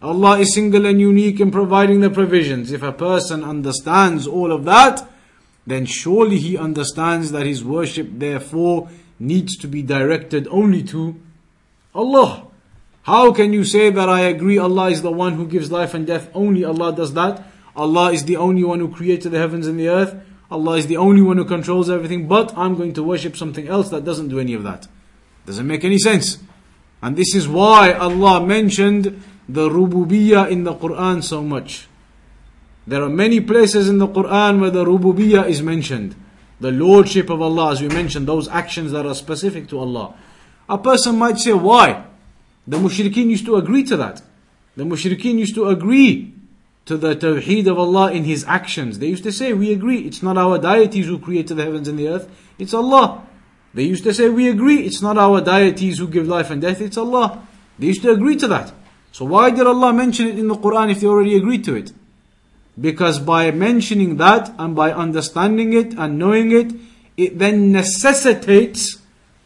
Allah 0.00 0.38
is 0.38 0.54
single 0.54 0.86
and 0.86 1.00
unique 1.00 1.40
in 1.40 1.50
providing 1.50 2.00
the 2.00 2.10
provisions. 2.10 2.70
If 2.70 2.82
a 2.82 2.92
person 2.92 3.42
understands 3.42 4.26
all 4.26 4.52
of 4.52 4.64
that, 4.64 5.08
then 5.66 5.86
surely 5.86 6.38
he 6.38 6.56
understands 6.56 7.32
that 7.32 7.46
his 7.46 7.64
worship 7.64 8.08
therefore 8.12 8.88
needs 9.18 9.56
to 9.58 9.66
be 9.66 9.82
directed 9.82 10.46
only 10.50 10.82
to 10.84 11.20
Allah. 11.94 12.46
How 13.02 13.32
can 13.32 13.52
you 13.52 13.64
say 13.64 13.90
that 13.90 14.08
I 14.08 14.20
agree 14.20 14.58
Allah 14.58 14.90
is 14.90 15.02
the 15.02 15.10
one 15.10 15.34
who 15.34 15.48
gives 15.48 15.72
life 15.72 15.94
and 15.94 16.06
death? 16.06 16.30
Only 16.32 16.64
Allah 16.64 16.94
does 16.94 17.14
that. 17.14 17.44
Allah 17.74 18.12
is 18.12 18.24
the 18.24 18.36
only 18.36 18.62
one 18.62 18.78
who 18.78 18.88
created 18.88 19.30
the 19.30 19.38
heavens 19.38 19.66
and 19.66 19.80
the 19.80 19.88
earth. 19.88 20.14
Allah 20.50 20.76
is 20.76 20.86
the 20.86 20.96
only 20.96 21.22
one 21.22 21.38
who 21.38 21.44
controls 21.44 21.90
everything, 21.90 22.28
but 22.28 22.56
I'm 22.56 22.76
going 22.76 22.92
to 22.94 23.02
worship 23.02 23.36
something 23.36 23.66
else 23.66 23.90
that 23.90 24.04
doesn't 24.04 24.28
do 24.28 24.38
any 24.38 24.54
of 24.54 24.62
that. 24.62 24.86
Doesn't 25.48 25.66
make 25.66 25.82
any 25.82 25.96
sense. 25.96 26.36
And 27.00 27.16
this 27.16 27.34
is 27.34 27.48
why 27.48 27.92
Allah 27.92 28.46
mentioned 28.46 29.22
the 29.48 29.70
rububiyyah 29.70 30.50
in 30.50 30.64
the 30.64 30.74
Quran 30.74 31.24
so 31.24 31.42
much. 31.42 31.88
There 32.86 33.02
are 33.02 33.08
many 33.08 33.40
places 33.40 33.88
in 33.88 33.96
the 33.96 34.08
Quran 34.08 34.60
where 34.60 34.68
the 34.70 34.84
rububiyyah 34.84 35.48
is 35.48 35.62
mentioned. 35.62 36.14
The 36.60 36.70
lordship 36.70 37.30
of 37.30 37.40
Allah, 37.40 37.72
as 37.72 37.80
we 37.80 37.88
mentioned, 37.88 38.28
those 38.28 38.46
actions 38.48 38.92
that 38.92 39.06
are 39.06 39.14
specific 39.14 39.68
to 39.68 39.78
Allah. 39.78 40.14
A 40.68 40.76
person 40.76 41.16
might 41.16 41.38
say, 41.38 41.54
why? 41.54 42.04
The 42.66 42.76
mushrikeen 42.76 43.30
used 43.30 43.46
to 43.46 43.56
agree 43.56 43.84
to 43.84 43.96
that. 43.96 44.20
The 44.76 44.84
mushrikeen 44.84 45.38
used 45.38 45.54
to 45.54 45.68
agree 45.68 46.34
to 46.84 46.98
the 46.98 47.16
tawheed 47.16 47.66
of 47.68 47.78
Allah 47.78 48.12
in 48.12 48.24
His 48.24 48.44
actions. 48.44 48.98
They 48.98 49.06
used 49.06 49.24
to 49.24 49.32
say, 49.32 49.54
We 49.54 49.72
agree, 49.72 50.00
it's 50.00 50.22
not 50.22 50.36
our 50.36 50.58
deities 50.58 51.06
who 51.06 51.18
created 51.18 51.56
the 51.56 51.64
heavens 51.64 51.88
and 51.88 51.98
the 51.98 52.08
earth, 52.08 52.30
it's 52.58 52.74
Allah. 52.74 53.24
They 53.74 53.84
used 53.84 54.04
to 54.04 54.14
say, 54.14 54.28
We 54.28 54.48
agree, 54.48 54.84
it's 54.84 55.02
not 55.02 55.18
our 55.18 55.40
deities 55.40 55.98
who 55.98 56.08
give 56.08 56.26
life 56.26 56.50
and 56.50 56.60
death, 56.60 56.80
it's 56.80 56.96
Allah. 56.96 57.46
They 57.78 57.88
used 57.88 58.02
to 58.02 58.10
agree 58.10 58.36
to 58.36 58.48
that. 58.48 58.72
So 59.12 59.24
why 59.24 59.50
did 59.50 59.66
Allah 59.66 59.92
mention 59.92 60.26
it 60.26 60.38
in 60.38 60.48
the 60.48 60.54
Quran 60.54 60.90
if 60.90 61.00
they 61.00 61.06
already 61.06 61.36
agreed 61.36 61.64
to 61.64 61.74
it? 61.74 61.92
Because 62.80 63.18
by 63.18 63.50
mentioning 63.50 64.16
that 64.18 64.54
and 64.58 64.74
by 64.74 64.92
understanding 64.92 65.72
it 65.72 65.94
and 65.94 66.18
knowing 66.18 66.52
it, 66.52 66.72
it 67.16 67.38
then 67.38 67.72
necessitates 67.72 68.98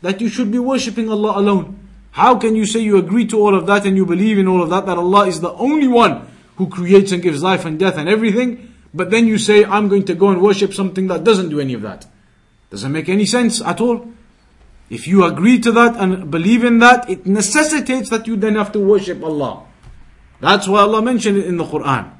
that 0.03 0.21
you 0.21 0.29
should 0.29 0.51
be 0.53 0.59
worshipping 0.59 1.09
Allah 1.09 1.39
alone. 1.39 1.79
How 2.13 2.37
can 2.37 2.55
you 2.55 2.67
say 2.67 2.81
you 2.81 2.99
agree 2.99 3.27
to 3.29 3.41
all 3.41 3.55
of 3.55 3.67
that 3.67 3.87
and 3.87 3.97
you 3.97 4.05
believe 4.05 4.39
in 4.39 4.47
all 4.47 4.63
of 4.63 4.69
that, 4.71 4.85
that 4.85 4.99
Allah 4.99 5.27
is 5.27 5.41
the 5.41 5.53
only 5.55 5.89
one 5.89 6.29
who 6.57 6.69
creates 6.69 7.13
and 7.13 7.23
gives 7.23 7.43
life 7.43 7.65
and 7.65 7.79
death 7.79 7.97
and 7.97 8.09
everything, 8.09 8.75
but 8.93 9.11
then 9.11 9.27
you 9.27 9.39
say, 9.39 9.65
I'm 9.65 9.89
going 9.89 10.05
to 10.05 10.15
go 10.15 10.29
and 10.29 10.43
worship 10.43 10.75
something 10.75 11.07
that 11.07 11.25
doesn't 11.25 11.49
do 11.49 11.61
any 11.61 11.73
of 11.73 11.81
that. 11.83 12.07
Doesn't 12.73 12.91
make 12.91 13.11
any 13.11 13.27
sense 13.27 13.61
at 13.61 13.83
all. 13.83 14.09
If 14.89 15.07
you 15.07 15.25
agree 15.25 15.59
to 15.61 15.71
that 15.73 15.95
and 15.97 16.31
believe 16.31 16.65
in 16.65 16.79
that, 16.79 17.09
it 17.09 17.27
necessitates 17.27 18.09
that 18.09 18.27
you 18.27 18.35
then 18.35 18.55
have 18.55 18.73
to 18.73 18.81
worship 18.81 19.23
Allah. 19.23 19.65
That's 20.41 20.67
why 20.67 20.81
Allah 20.81 21.03
mentioned 21.03 21.37
it 21.37 21.45
in 21.45 21.59
the 21.59 21.67
Quran. 21.67 22.11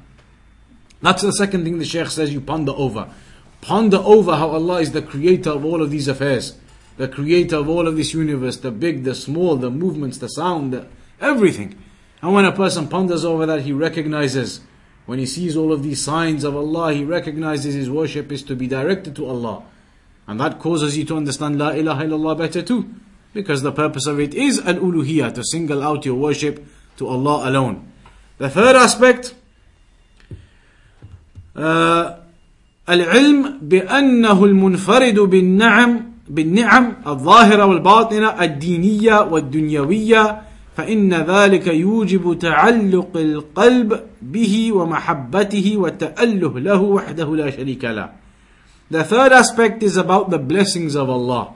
That's 1.01 1.23
the 1.23 1.31
second 1.31 1.63
thing 1.63 1.79
the 1.79 1.85
Shaykh 1.85 2.07
says 2.07 2.31
you 2.31 2.39
ponder 2.39 2.71
over. 2.71 3.09
Ponder 3.61 3.97
over 3.97 4.35
how 4.35 4.49
Allah 4.49 4.81
is 4.81 4.91
the 4.91 5.01
creator 5.01 5.49
of 5.49 5.65
all 5.65 5.81
of 5.81 5.89
these 5.89 6.07
affairs. 6.07 6.55
The 6.97 7.07
creator 7.07 7.55
of 7.55 7.67
all 7.67 7.87
of 7.87 7.97
this 7.97 8.13
universe, 8.13 8.57
the 8.57 8.69
big, 8.69 9.05
the 9.05 9.15
small, 9.15 9.55
the 9.55 9.71
movements, 9.71 10.19
the 10.19 10.27
sound, 10.27 10.71
the, 10.71 10.87
everything. 11.19 11.81
And 12.21 12.31
when 12.31 12.45
a 12.45 12.51
person 12.51 12.87
ponders 12.87 13.25
over 13.25 13.47
that, 13.47 13.61
he 13.61 13.71
recognizes, 13.71 14.61
when 15.07 15.17
he 15.17 15.25
sees 15.25 15.57
all 15.57 15.73
of 15.73 15.81
these 15.81 16.03
signs 16.03 16.43
of 16.43 16.55
Allah, 16.55 16.93
he 16.93 17.03
recognizes 17.03 17.73
his 17.73 17.89
worship 17.89 18.31
is 18.31 18.43
to 18.43 18.55
be 18.55 18.67
directed 18.67 19.15
to 19.15 19.25
Allah. 19.25 19.63
And 20.26 20.38
that 20.40 20.58
causes 20.58 20.96
you 20.96 21.04
to 21.06 21.16
understand 21.16 21.58
La 21.58 21.70
ilaha 21.70 22.04
illallah 22.04 22.38
better 22.38 22.62
too. 22.62 22.88
Because 23.32 23.62
the 23.62 23.72
purpose 23.72 24.06
of 24.06 24.20
it 24.20 24.34
is 24.34 24.58
al 24.60 24.74
uluhiyah, 24.74 25.34
to 25.34 25.44
single 25.44 25.82
out 25.82 26.04
your 26.04 26.16
worship 26.16 26.64
to 26.98 27.06
Allah 27.06 27.48
alone. 27.48 27.90
The 28.38 28.50
third 28.50 28.76
aspect, 28.76 29.34
uh, 31.56 32.14
العلم 32.88 33.58
بأنه 33.62 34.44
المنفرد 34.44 35.18
بالنعم 35.18 36.02
بالنعم 36.28 36.92
الظاهرة 37.06 37.64
والباطنة 37.64 38.44
الدينية 38.44 39.20
والدنيوية 39.20 40.42
فإن 40.76 41.14
ذلك 41.14 41.66
يوجب 41.66 42.38
تعلق 42.38 43.16
القلب 43.16 44.00
به 44.22 44.72
ومحبته 44.72 45.76
والتأله 45.76 46.58
له 46.58 46.80
وحده 46.80 47.36
لا 47.36 47.50
شريك 47.50 47.84
له. 47.84 48.21
the 48.93 49.03
third 49.03 49.31
aspect 49.31 49.81
is 49.81 49.97
about 49.97 50.29
the 50.29 50.37
blessings 50.37 50.93
of 50.93 51.09
Allah. 51.09 51.55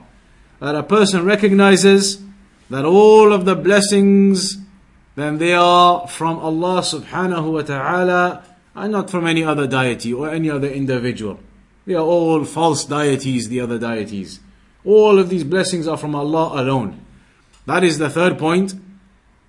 That 0.58 0.74
a 0.74 0.82
person 0.82 1.24
recognizes 1.24 2.20
that 2.68 2.84
all 2.84 3.32
of 3.32 3.44
the 3.44 3.54
blessings 3.54 4.56
then 5.14 5.38
they 5.38 5.52
are 5.52 6.08
from 6.08 6.40
Allah 6.40 6.80
subhanahu 6.80 7.52
wa 7.52 7.62
ta'ala 7.62 8.44
and 8.74 8.90
not 8.90 9.08
from 9.08 9.24
any 9.24 9.44
other 9.44 9.68
deity 9.68 10.12
or 10.12 10.28
any 10.28 10.50
other 10.50 10.66
individual. 10.66 11.38
They 11.86 11.94
are 11.94 12.04
all 12.04 12.44
false 12.44 12.84
deities, 12.84 13.48
the 13.48 13.60
other 13.60 13.78
deities. 13.78 14.40
All 14.84 15.20
of 15.20 15.28
these 15.28 15.44
blessings 15.44 15.86
are 15.86 15.96
from 15.96 16.16
Allah 16.16 16.60
alone. 16.60 17.06
That 17.66 17.84
is 17.84 17.98
the 17.98 18.10
third 18.10 18.36
point. 18.36 18.74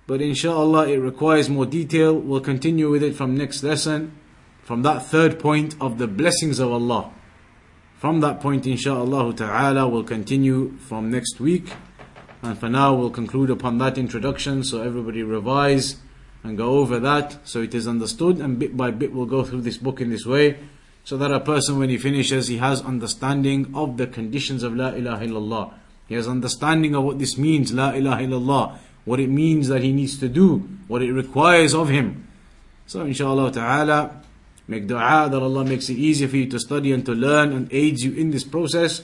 But 0.06 0.22
inshallah 0.22 0.88
it 0.90 0.98
requires 0.98 1.50
more 1.50 1.66
detail. 1.66 2.14
We'll 2.14 2.40
continue 2.40 2.88
with 2.88 3.02
it 3.02 3.16
from 3.16 3.36
next 3.36 3.64
lesson. 3.64 4.16
From 4.62 4.82
that 4.82 5.06
third 5.06 5.40
point 5.40 5.74
of 5.80 5.98
the 5.98 6.06
blessings 6.06 6.60
of 6.60 6.70
Allah. 6.70 7.14
From 8.00 8.20
that 8.20 8.40
point 8.40 8.66
inshallah 8.66 9.34
ta'ala 9.34 9.86
we'll 9.86 10.04
continue 10.04 10.72
from 10.78 11.10
next 11.10 11.38
week. 11.38 11.74
And 12.40 12.58
for 12.58 12.70
now 12.70 12.94
we'll 12.94 13.10
conclude 13.10 13.50
upon 13.50 13.76
that 13.76 13.98
introduction 13.98 14.64
so 14.64 14.80
everybody 14.80 15.22
revise 15.22 15.96
and 16.42 16.56
go 16.56 16.78
over 16.78 16.98
that 16.98 17.46
so 17.46 17.60
it 17.60 17.74
is 17.74 17.86
understood 17.86 18.38
and 18.38 18.58
bit 18.58 18.74
by 18.74 18.90
bit 18.90 19.12
we'll 19.12 19.26
go 19.26 19.44
through 19.44 19.60
this 19.60 19.76
book 19.76 20.00
in 20.00 20.08
this 20.08 20.24
way 20.24 20.56
so 21.04 21.18
that 21.18 21.30
a 21.30 21.40
person 21.40 21.78
when 21.78 21.90
he 21.90 21.98
finishes 21.98 22.48
he 22.48 22.56
has 22.56 22.80
understanding 22.80 23.70
of 23.74 23.98
the 23.98 24.06
conditions 24.06 24.62
of 24.62 24.74
La 24.74 24.88
ilaha 24.92 25.26
illallah. 25.26 25.74
He 26.08 26.14
has 26.14 26.26
understanding 26.26 26.94
of 26.94 27.04
what 27.04 27.18
this 27.18 27.36
means, 27.36 27.70
La 27.70 27.90
ilaha 27.90 28.22
illallah 28.22 28.78
what 29.04 29.20
it 29.20 29.28
means 29.28 29.68
that 29.68 29.82
he 29.82 29.92
needs 29.92 30.18
to 30.18 30.28
do, 30.30 30.66
what 30.88 31.02
it 31.02 31.12
requires 31.12 31.74
of 31.74 31.90
him. 31.90 32.26
So 32.86 33.02
inshallah 33.02 33.52
ta'ala, 33.52 34.22
make 34.69 34.87
dua 34.87 35.29
that 35.29 35.41
Allah 35.41 35.63
makes 35.63 35.89
it 35.89 35.97
easier 35.97 36.27
for 36.27 36.37
you 36.37 36.47
to 36.47 36.59
study 36.59 36.91
and 36.91 37.05
to 37.05 37.13
learn 37.13 37.53
and 37.53 37.67
aids 37.71 38.03
you 38.03 38.13
in 38.13 38.31
this 38.31 38.43
process. 38.43 39.03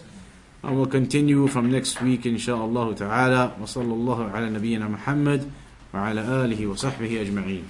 And 0.64 0.78
we'll 0.78 0.86
continue 0.86 1.48
from 1.48 1.72
next 1.72 2.02
week 2.02 2.26
inshallah 2.26 2.96
ta'ala. 2.96 3.56
Wa 3.58 3.66
sallallahu 3.66 4.34
ala 4.34 4.48
nabiyyina 4.50 4.90
Muhammad 4.90 5.52
wa 5.94 6.08
ala 6.10 6.22
alihi 6.46 6.68
wa 6.68 6.76
sahbihi 6.76 7.26
ajma'een. 7.26 7.66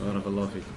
بارك 0.00 0.26
الله 0.26 0.46
فيكم 0.46 0.74